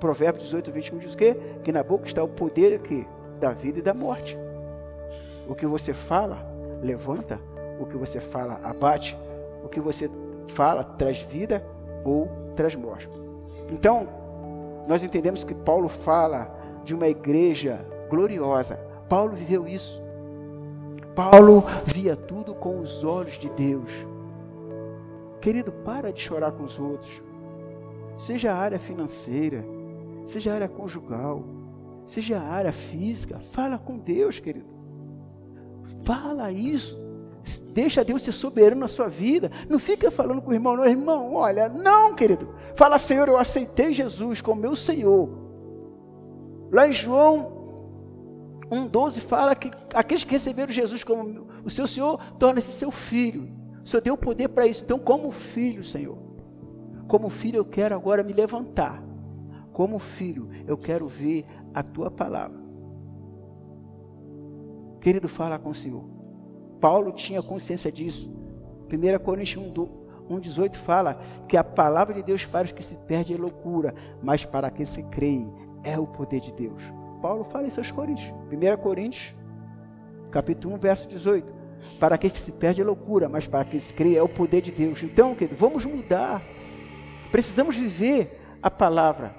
Provérbios 0.00 0.44
18, 0.44 0.72
21 0.72 0.98
diz 0.98 1.14
o 1.14 1.16
quê? 1.16 1.36
Que 1.62 1.72
na 1.72 1.82
boca 1.82 2.06
está 2.06 2.22
o 2.22 2.28
poder 2.28 2.74
aqui, 2.74 3.06
da 3.40 3.52
vida 3.52 3.78
e 3.78 3.82
da 3.82 3.94
morte. 3.94 4.36
O 5.48 5.54
que 5.54 5.66
você 5.66 5.92
fala, 5.92 6.38
levanta. 6.82 7.40
O 7.80 7.86
que 7.86 7.96
você 7.96 8.20
fala, 8.20 8.60
abate. 8.62 9.16
O 9.64 9.68
que 9.68 9.80
você 9.80 10.10
fala, 10.48 10.84
traz 10.84 11.20
vida 11.20 11.64
ou 12.04 12.28
traz 12.54 12.74
morte. 12.74 13.08
Então, 13.70 14.06
nós 14.86 15.02
entendemos 15.02 15.44
que 15.44 15.54
Paulo 15.54 15.88
fala 15.88 16.54
de 16.84 16.94
uma 16.94 17.08
igreja 17.08 17.80
gloriosa. 18.10 18.78
Paulo 19.08 19.32
viveu 19.32 19.66
isso. 19.66 20.02
Paulo 21.14 21.64
via 21.86 22.16
tudo 22.16 22.54
com 22.54 22.80
os 22.80 23.04
olhos 23.04 23.38
de 23.38 23.48
Deus. 23.50 23.90
Querido, 25.44 25.70
para 25.70 26.10
de 26.10 26.20
chorar 26.22 26.52
com 26.52 26.64
os 26.64 26.80
outros. 26.80 27.22
Seja 28.16 28.50
a 28.50 28.56
área 28.56 28.78
financeira, 28.78 29.62
seja 30.24 30.50
a 30.50 30.54
área 30.54 30.68
conjugal, 30.68 31.44
seja 32.06 32.38
a 32.38 32.42
área 32.42 32.72
física, 32.72 33.38
fala 33.38 33.76
com 33.76 33.98
Deus, 33.98 34.40
querido. 34.40 34.64
Fala 36.02 36.50
isso. 36.50 36.98
Deixa 37.74 38.02
Deus 38.02 38.22
ser 38.22 38.32
soberano 38.32 38.80
na 38.80 38.88
sua 38.88 39.10
vida. 39.10 39.50
Não 39.68 39.78
fica 39.78 40.10
falando 40.10 40.40
com 40.40 40.50
o 40.50 40.54
irmão, 40.54 40.76
não, 40.78 40.86
irmão, 40.86 41.34
olha, 41.34 41.68
não, 41.68 42.14
querido. 42.14 42.54
Fala, 42.74 42.98
Senhor, 42.98 43.28
eu 43.28 43.36
aceitei 43.36 43.92
Jesus 43.92 44.40
como 44.40 44.62
meu 44.62 44.74
Senhor. 44.74 45.28
Lá 46.72 46.88
em 46.88 46.92
João 46.92 47.52
1,12 48.70 49.20
fala 49.20 49.54
que 49.54 49.70
aqueles 49.92 50.24
que 50.24 50.32
receberam 50.32 50.72
Jesus 50.72 51.04
como 51.04 51.46
o 51.62 51.68
seu 51.68 51.86
Senhor, 51.86 52.18
torna-se 52.38 52.72
seu 52.72 52.90
filho. 52.90 53.62
O 53.84 53.88
Senhor 53.88 54.00
deu 54.00 54.16
poder 54.16 54.48
para 54.48 54.66
isso. 54.66 54.82
Então, 54.82 54.98
como 54.98 55.30
filho, 55.30 55.84
Senhor, 55.84 56.16
como 57.06 57.28
filho, 57.28 57.58
eu 57.58 57.64
quero 57.64 57.94
agora 57.94 58.22
me 58.22 58.32
levantar. 58.32 59.02
Como 59.72 59.98
filho, 59.98 60.48
eu 60.66 60.78
quero 60.78 61.06
ver 61.06 61.44
a 61.74 61.82
tua 61.82 62.10
palavra. 62.10 62.58
Querido, 65.00 65.28
fala 65.28 65.58
com 65.58 65.70
o 65.70 65.74
Senhor. 65.74 66.04
Paulo 66.80 67.12
tinha 67.12 67.42
consciência 67.42 67.92
disso. 67.92 68.32
1 68.90 69.22
Coríntios 69.22 69.62
1,18 70.30 70.76
fala 70.76 71.20
que 71.46 71.56
a 71.56 71.64
palavra 71.64 72.14
de 72.14 72.22
Deus 72.22 72.46
para 72.46 72.64
os 72.64 72.72
que 72.72 72.82
se 72.82 72.96
perdem 72.96 73.36
é 73.36 73.38
loucura, 73.38 73.94
mas 74.22 74.46
para 74.46 74.70
quem 74.70 74.86
se 74.86 75.02
crê 75.02 75.46
é 75.82 75.98
o 75.98 76.06
poder 76.06 76.40
de 76.40 76.52
Deus. 76.52 76.82
Paulo 77.20 77.44
fala 77.44 77.66
isso 77.66 77.80
aos 77.80 77.90
Coríntios. 77.90 78.32
1 78.50 78.82
Coríntios, 78.82 79.34
capítulo 80.30 80.74
1, 80.76 80.78
verso 80.78 81.08
18. 81.08 81.63
Para 81.98 82.18
quem 82.18 82.34
se 82.34 82.52
perde 82.52 82.80
é 82.80 82.84
loucura, 82.84 83.28
mas 83.28 83.46
para 83.46 83.64
quem 83.64 83.80
se 83.80 83.92
crê 83.92 84.16
é 84.16 84.22
o 84.22 84.28
poder 84.28 84.60
de 84.60 84.72
Deus. 84.72 85.02
Então, 85.02 85.34
querido, 85.34 85.56
vamos 85.56 85.84
mudar. 85.84 86.42
Precisamos 87.30 87.76
viver 87.76 88.40
a 88.62 88.70
palavra. 88.70 89.34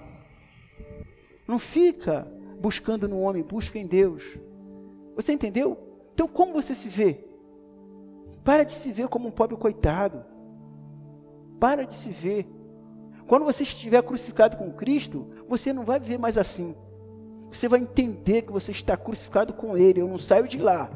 Não 1.48 1.60
fica 1.60 2.28
buscando 2.60 3.08
no 3.08 3.20
homem, 3.20 3.43
busca 3.43 3.78
em 3.78 3.86
Deus. 3.86 4.24
Você 5.16 5.32
entendeu? 5.32 5.78
Então, 6.14 6.28
como 6.28 6.54
você 6.54 6.74
se 6.74 6.89
vê? 6.89 7.26
Para 8.43 8.64
de 8.64 8.72
se 8.72 8.91
ver 8.91 9.08
como 9.08 9.28
um 9.28 9.32
pobre 9.32 9.56
coitado. 9.58 10.24
Para 11.60 11.86
de 11.86 11.96
se 11.96 12.10
ver. 12.10 12.48
Quando 13.28 13.46
você 13.46 13.64
estiver 13.64 14.02
crucificado 14.04 14.58
com 14.58 14.72
Cristo, 14.72 15.28
você 15.48 15.74
não 15.74 15.84
vai 15.84 16.00
viver 16.00 16.18
mais 16.18 16.38
assim. 16.38 16.76
Você 17.52 17.68
vai 17.68 17.80
entender 17.80 18.43
que 18.43 18.52
você 18.52 18.72
está 18.72 18.96
crucificado 18.98 19.54
com 19.54 19.78
Ele. 19.78 20.02
Eu 20.02 20.08
não 20.08 20.18
saio 20.18 20.48
de 20.48 20.58
lá. 20.58 20.89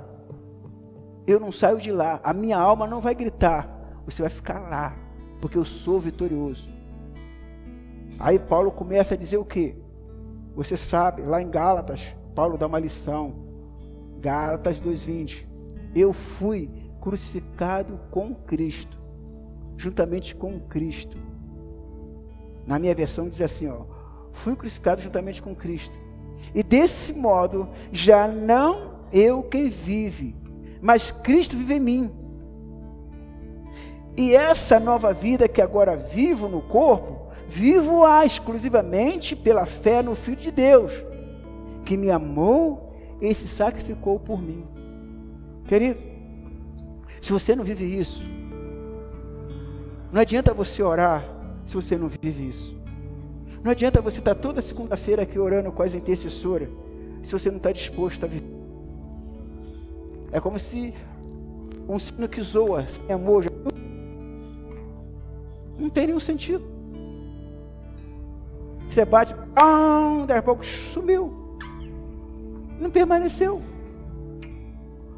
Eu 1.29 1.39
não 1.39 1.51
saio 1.51 1.77
de 1.77 1.91
lá. 1.91 2.19
A 2.23 2.33
minha 2.33 2.57
alma 2.57 2.87
não 2.87 2.99
vai 2.99 3.13
gritar. 3.13 3.69
Você 4.03 4.23
vai 4.23 4.31
ficar 4.31 4.57
lá. 4.61 4.97
Porque 5.39 5.59
eu 5.59 5.63
sou 5.63 5.99
vitorioso. 5.99 6.67
Aí 8.17 8.39
Paulo 8.39 8.71
começa 8.71 9.13
a 9.13 9.17
dizer 9.17 9.37
o 9.37 9.45
que? 9.45 9.75
Você 10.55 10.75
sabe, 10.75 11.21
lá 11.21 11.39
em 11.39 11.51
Gálatas, 11.51 12.15
Paulo 12.33 12.57
dá 12.57 12.65
uma 12.65 12.79
lição. 12.79 13.35
Gálatas 14.19 14.81
2:20. 14.81 15.47
Eu 15.93 16.13
fui 16.13 16.67
crucificado 16.99 17.99
com 18.09 18.33
Cristo, 18.33 18.99
juntamente 19.77 20.35
com 20.35 20.59
Cristo. 20.59 21.15
Na 22.65 22.79
minha 22.79 22.95
versão 22.95 23.29
diz 23.29 23.39
assim, 23.39 23.67
ó: 23.67 23.85
Fui 24.31 24.55
crucificado 24.55 24.99
juntamente 24.99 25.43
com 25.43 25.55
Cristo. 25.55 25.95
E 26.55 26.63
desse 26.63 27.13
modo 27.13 27.69
já 27.91 28.27
não 28.27 29.05
eu 29.11 29.43
quem 29.43 29.69
vive, 29.69 30.35
mas 30.81 31.11
Cristo 31.11 31.57
vive 31.57 31.75
em 31.75 31.79
mim. 31.79 32.11
E 34.17 34.35
essa 34.35 34.79
nova 34.79 35.13
vida 35.13 35.47
que 35.47 35.61
agora 35.61 35.95
vivo 35.95 36.47
no 36.47 36.61
corpo, 36.61 37.31
vivo-a 37.47 38.25
exclusivamente 38.25 39.35
pela 39.35 39.65
fé 39.65 40.01
no 40.01 40.15
Filho 40.15 40.37
de 40.37 40.51
Deus, 40.51 40.91
que 41.85 41.95
me 41.95 42.11
amou 42.11 42.93
e 43.21 43.33
se 43.33 43.47
sacrificou 43.47 44.19
por 44.19 44.41
mim. 44.41 44.65
Querido, 45.65 45.99
se 47.21 47.31
você 47.31 47.55
não 47.55 47.63
vive 47.63 47.85
isso, 47.85 48.21
não 50.11 50.21
adianta 50.21 50.53
você 50.53 50.81
orar 50.81 51.23
se 51.63 51.75
você 51.75 51.97
não 51.97 52.07
vive 52.07 52.49
isso. 52.49 52.77
Não 53.63 53.71
adianta 53.71 54.01
você 54.01 54.19
estar 54.19 54.35
toda 54.35 54.61
segunda-feira 54.61 55.23
aqui 55.23 55.37
orando 55.37 55.71
com 55.71 55.83
as 55.83 55.93
intercessoras 55.93 56.69
se 57.21 57.31
você 57.31 57.49
não 57.49 57.57
está 57.57 57.71
disposto 57.71 58.23
a 58.23 58.27
viver. 58.27 58.58
É 60.31 60.39
como 60.39 60.59
se 60.59 60.93
um 61.87 61.97
sino 61.97 62.27
que 62.27 62.41
zoa 62.41 62.87
sem 62.87 63.11
amor 63.11 63.45
não 65.79 65.89
tem 65.89 66.07
nenhum 66.07 66.19
sentido. 66.19 66.63
Você 68.89 69.05
bate, 69.05 69.33
ah, 69.55 70.25
daqui 70.27 70.39
a 70.39 70.43
pouco 70.43 70.65
sumiu. 70.65 71.57
Não 72.79 72.89
permaneceu. 72.89 73.61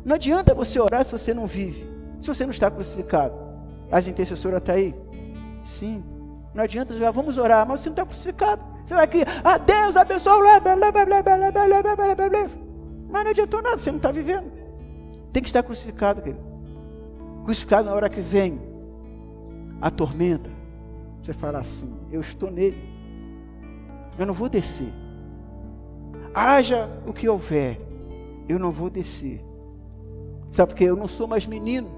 Não 0.06 0.16
adianta 0.16 0.54
você 0.54 0.80
orar 0.80 1.04
se 1.04 1.12
você 1.12 1.34
não 1.34 1.46
vive. 1.46 1.90
Se 2.20 2.28
você 2.28 2.44
não 2.44 2.52
está 2.52 2.70
crucificado, 2.70 3.34
as 3.92 4.08
intercessoras 4.08 4.60
estão 4.60 4.76
aí? 4.76 4.94
Sim. 5.64 6.04
Não 6.54 6.64
adianta, 6.64 6.94
vamos 7.12 7.38
orar, 7.38 7.68
mas 7.68 7.80
você 7.80 7.90
não 7.90 7.94
está 7.94 8.06
crucificado. 8.06 8.62
Você 8.86 8.94
vai 8.94 9.06
aqui, 9.06 9.24
ah, 9.44 9.58
Deus 9.58 9.96
abençoe, 9.96 10.40
blá, 10.40 10.60
blá, 10.60 10.76
blá, 10.76 10.92
blá, 10.92 11.06
blá, 11.06 11.24
blá, 11.24 11.52
blá, 11.52 11.96
blá, 11.96 12.16
blá, 12.16 12.30
blá. 12.30 12.50
mas 13.10 13.24
não 13.24 13.32
adiantou 13.32 13.62
nada, 13.62 13.78
você 13.78 13.90
não 13.90 13.98
está 13.98 14.12
vivendo. 14.12 14.61
Tem 15.32 15.42
que 15.42 15.50
estar 15.50 15.64
crucificado, 15.64 16.22
querido. 16.22 16.44
Crucificado 17.46 17.90
na 17.90 17.96
hora 17.96 18.10
que 18.10 18.22
vem 18.22 18.60
a 19.82 19.90
tormenta. 19.90 20.50
Você 21.22 21.34
fala 21.34 21.60
assim, 21.60 21.94
eu 22.12 22.22
estou 22.22 22.52
nele. 22.52 22.78
Eu 24.18 24.26
não 24.26 24.34
vou 24.34 24.50
descer. 24.50 24.92
Haja 26.34 26.90
o 27.06 27.14
que 27.14 27.28
houver, 27.28 27.80
eu 28.48 28.58
não 28.60 28.72
vou 28.72 28.90
descer. 28.90 29.44
Sabe 30.52 30.70
porque 30.70 30.84
eu 30.84 30.96
não 30.96 31.08
sou 31.08 31.28
mais 31.28 31.46
menino. 31.46 31.90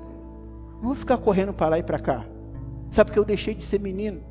Não 0.76 0.84
vou 0.84 0.96
ficar 0.96 1.18
correndo 1.18 1.54
para 1.54 1.70
lá 1.70 1.80
e 1.80 1.84
para 1.84 2.00
cá. 2.00 2.26
Sabe 2.92 3.10
porque 3.10 3.20
eu 3.20 3.26
deixei 3.26 3.56
de 3.56 3.64
ser 3.64 3.80
menino. 3.80 4.22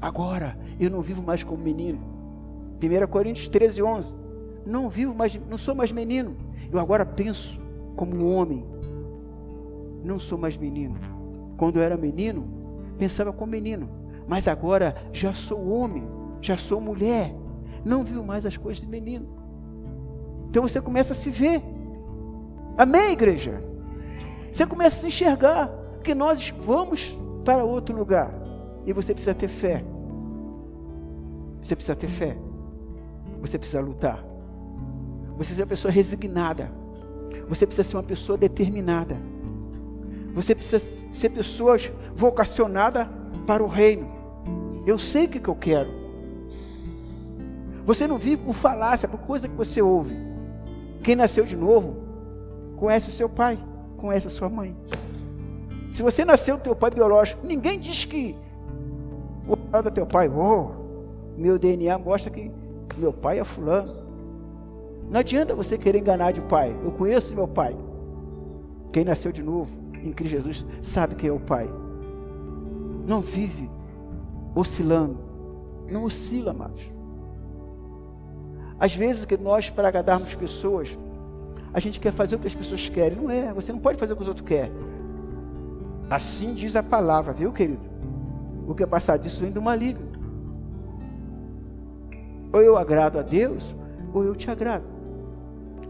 Agora 0.00 0.56
eu 0.78 0.90
não 0.90 1.00
vivo 1.00 1.22
mais 1.22 1.42
como 1.42 1.62
menino. 1.62 1.98
1 2.80 3.06
Coríntios 3.08 3.48
13, 3.48 3.82
11. 3.82 4.16
Não 4.66 4.88
vivo 4.88 5.14
mais, 5.14 5.34
não 5.48 5.56
sou 5.56 5.74
mais 5.74 5.90
menino. 5.90 6.36
Eu 6.70 6.78
agora 6.78 7.04
penso 7.04 7.60
como 7.96 8.26
homem. 8.26 8.64
Não 10.02 10.18
sou 10.18 10.36
mais 10.36 10.56
menino. 10.56 10.96
Quando 11.56 11.76
eu 11.76 11.82
era 11.82 11.96
menino, 11.96 12.46
pensava 12.98 13.32
como 13.32 13.52
menino. 13.52 13.88
Mas 14.26 14.48
agora 14.48 14.94
já 15.12 15.32
sou 15.32 15.68
homem, 15.68 16.06
já 16.40 16.56
sou 16.56 16.80
mulher. 16.80 17.34
Não 17.84 18.04
vivo 18.04 18.22
mais 18.22 18.46
as 18.46 18.56
coisas 18.56 18.82
de 18.82 18.88
menino. 18.88 19.26
Então 20.48 20.62
você 20.62 20.80
começa 20.80 21.12
a 21.12 21.16
se 21.16 21.30
ver. 21.30 21.62
Amém, 22.76 23.12
igreja? 23.12 23.62
Você 24.52 24.66
começa 24.66 24.96
a 24.96 25.00
se 25.00 25.06
enxergar 25.08 25.70
que 26.02 26.14
nós 26.14 26.54
vamos 26.60 27.18
para 27.44 27.64
outro 27.64 27.96
lugar. 27.96 28.32
E 28.86 28.92
você 28.92 29.12
precisa 29.12 29.34
ter 29.34 29.48
fé. 29.48 29.84
Você 31.60 31.74
precisa 31.74 31.96
ter 31.96 32.08
fé. 32.08 32.36
Você 33.40 33.58
precisa 33.58 33.80
lutar. 33.80 34.24
Você 35.36 35.54
ser 35.54 35.62
uma 35.62 35.68
pessoa 35.68 35.90
resignada. 35.90 36.70
Você 37.48 37.66
precisa 37.66 37.88
ser 37.88 37.96
uma 37.96 38.02
pessoa 38.02 38.38
determinada. 38.38 39.16
Você 40.34 40.54
precisa 40.54 40.84
ser 41.12 41.30
pessoa 41.30 41.76
vocacionada 42.14 43.08
para 43.46 43.62
o 43.62 43.66
reino. 43.66 44.08
Eu 44.86 44.98
sei 44.98 45.26
o 45.26 45.28
que, 45.28 45.40
que 45.40 45.48
eu 45.48 45.54
quero. 45.54 45.90
Você 47.86 48.06
não 48.06 48.16
vive 48.16 48.38
por 48.38 48.54
falácia, 48.54 49.08
por 49.08 49.20
coisa 49.20 49.48
que 49.48 49.54
você 49.54 49.80
ouve. 49.82 50.16
Quem 51.02 51.14
nasceu 51.14 51.44
de 51.44 51.56
novo 51.56 51.96
conhece 52.76 53.10
seu 53.10 53.28
pai, 53.28 53.58
conhece 53.96 54.26
a 54.26 54.30
sua 54.30 54.48
mãe. 54.48 54.74
Se 55.90 56.02
você 56.02 56.24
nasceu 56.24 56.58
teu 56.58 56.74
pai 56.74 56.90
biológico, 56.90 57.46
ninguém 57.46 57.78
diz 57.78 58.04
que 58.04 58.36
o 59.46 59.56
pai 59.56 59.82
do 59.82 59.90
teu 59.90 60.06
pai, 60.06 60.28
oh, 60.28 60.70
meu 61.36 61.58
DNA 61.58 61.96
mostra 61.98 62.30
que 62.30 62.50
meu 62.96 63.12
pai 63.12 63.38
é 63.38 63.44
fulano. 63.44 64.03
Não 65.10 65.20
adianta 65.20 65.54
você 65.54 65.78
querer 65.78 65.98
enganar 65.98 66.32
de 66.32 66.40
pai. 66.40 66.74
Eu 66.82 66.92
conheço 66.92 67.34
meu 67.34 67.46
pai. 67.46 67.76
Quem 68.92 69.04
nasceu 69.04 69.32
de 69.32 69.42
novo 69.42 69.76
em 70.02 70.12
Cristo 70.12 70.36
Jesus 70.36 70.66
sabe 70.82 71.14
quem 71.14 71.28
é 71.28 71.32
o 71.32 71.40
pai. 71.40 71.68
Não 73.06 73.20
vive 73.20 73.70
oscilando. 74.54 75.18
Não 75.90 76.04
oscila, 76.04 76.52
amados. 76.52 76.80
Às 78.78 78.94
vezes 78.94 79.24
que 79.24 79.36
nós, 79.36 79.70
para 79.70 79.88
agradarmos 79.88 80.34
pessoas, 80.34 80.98
a 81.72 81.80
gente 81.80 82.00
quer 82.00 82.12
fazer 82.12 82.36
o 82.36 82.38
que 82.38 82.46
as 82.46 82.54
pessoas 82.54 82.88
querem. 82.88 83.18
Não 83.18 83.30
é. 83.30 83.52
Você 83.52 83.72
não 83.72 83.80
pode 83.80 83.98
fazer 83.98 84.12
o 84.12 84.16
que 84.16 84.22
os 84.22 84.28
outros 84.28 84.46
querem. 84.46 84.72
Assim 86.10 86.54
diz 86.54 86.76
a 86.76 86.82
palavra, 86.82 87.32
viu, 87.32 87.52
querido? 87.52 87.80
O 88.66 88.74
que 88.74 88.82
é 88.82 88.86
passar 88.86 89.16
disso 89.18 89.40
vem 89.40 89.50
do 89.50 89.60
maligno. 89.60 90.06
Ou 92.52 92.62
eu 92.62 92.76
agrado 92.76 93.18
a 93.18 93.22
Deus, 93.22 93.74
ou 94.12 94.22
eu 94.22 94.34
te 94.34 94.50
agrado. 94.50 94.93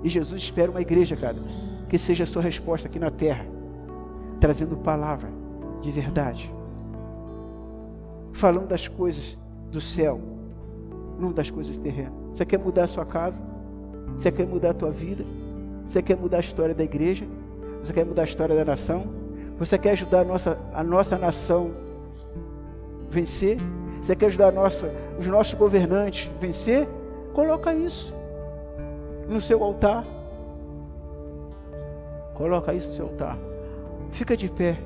E 0.05 0.11
Jesus 0.11 0.43
espera 0.43 0.71
uma 0.71 0.83
igreja, 0.83 1.17
cara, 1.17 1.39
que 1.89 1.97
seja 1.97 2.25
a 2.25 2.27
sua 2.27 2.43
resposta 2.43 2.87
aqui 2.87 2.99
na 2.99 3.09
terra, 3.09 3.47
trazendo 4.39 4.77
palavra 4.77 5.31
de 5.81 5.91
verdade, 5.91 6.55
falando 8.35 8.69
das 8.69 8.87
coisas 8.87 9.39
do 9.73 9.81
céu, 9.81 10.21
não 11.19 11.33
das 11.33 11.51
coisas 11.51 11.79
terrenas. 11.79 12.13
Você 12.33 12.45
quer 12.45 12.59
mudar 12.59 12.85
a 12.85 12.87
sua 12.87 13.07
casa? 13.07 13.43
Você 14.15 14.31
quer 14.31 14.47
mudar 14.47 14.71
a 14.71 14.75
tua 14.75 14.91
vida? 14.91 15.25
Você 15.87 16.03
quer 16.03 16.19
mudar 16.19 16.37
a 16.37 16.41
história 16.41 16.75
da 16.75 16.85
igreja? 16.85 17.27
Você 17.83 17.95
quer 17.95 18.05
mudar 18.05 18.23
a 18.23 18.27
história 18.27 18.55
da 18.55 18.65
nação? 18.65 19.07
Você 19.59 19.79
quer 19.79 19.93
ajudar 19.93 20.21
a 20.21 20.25
nossa, 20.25 20.59
a 20.75 20.85
nossa 20.85 21.17
nação 21.17 21.71
vencer? 23.09 23.57
Você 24.03 24.15
quer 24.15 24.27
ajudar 24.27 24.53
nossa, 24.53 24.93
os 25.19 25.27
nossos 25.27 25.55
governantes 25.55 26.31
vencer? 26.39 26.87
Coloca 27.33 27.73
isso 27.73 28.15
no 29.29 29.41
seu 29.41 29.63
altar. 29.63 30.05
Coloca 32.35 32.75
isso 32.75 32.89
no 32.89 32.95
seu 32.95 33.05
altar. 33.07 33.39
Fica 34.11 34.37
de 34.37 34.49
pé. 34.49 34.79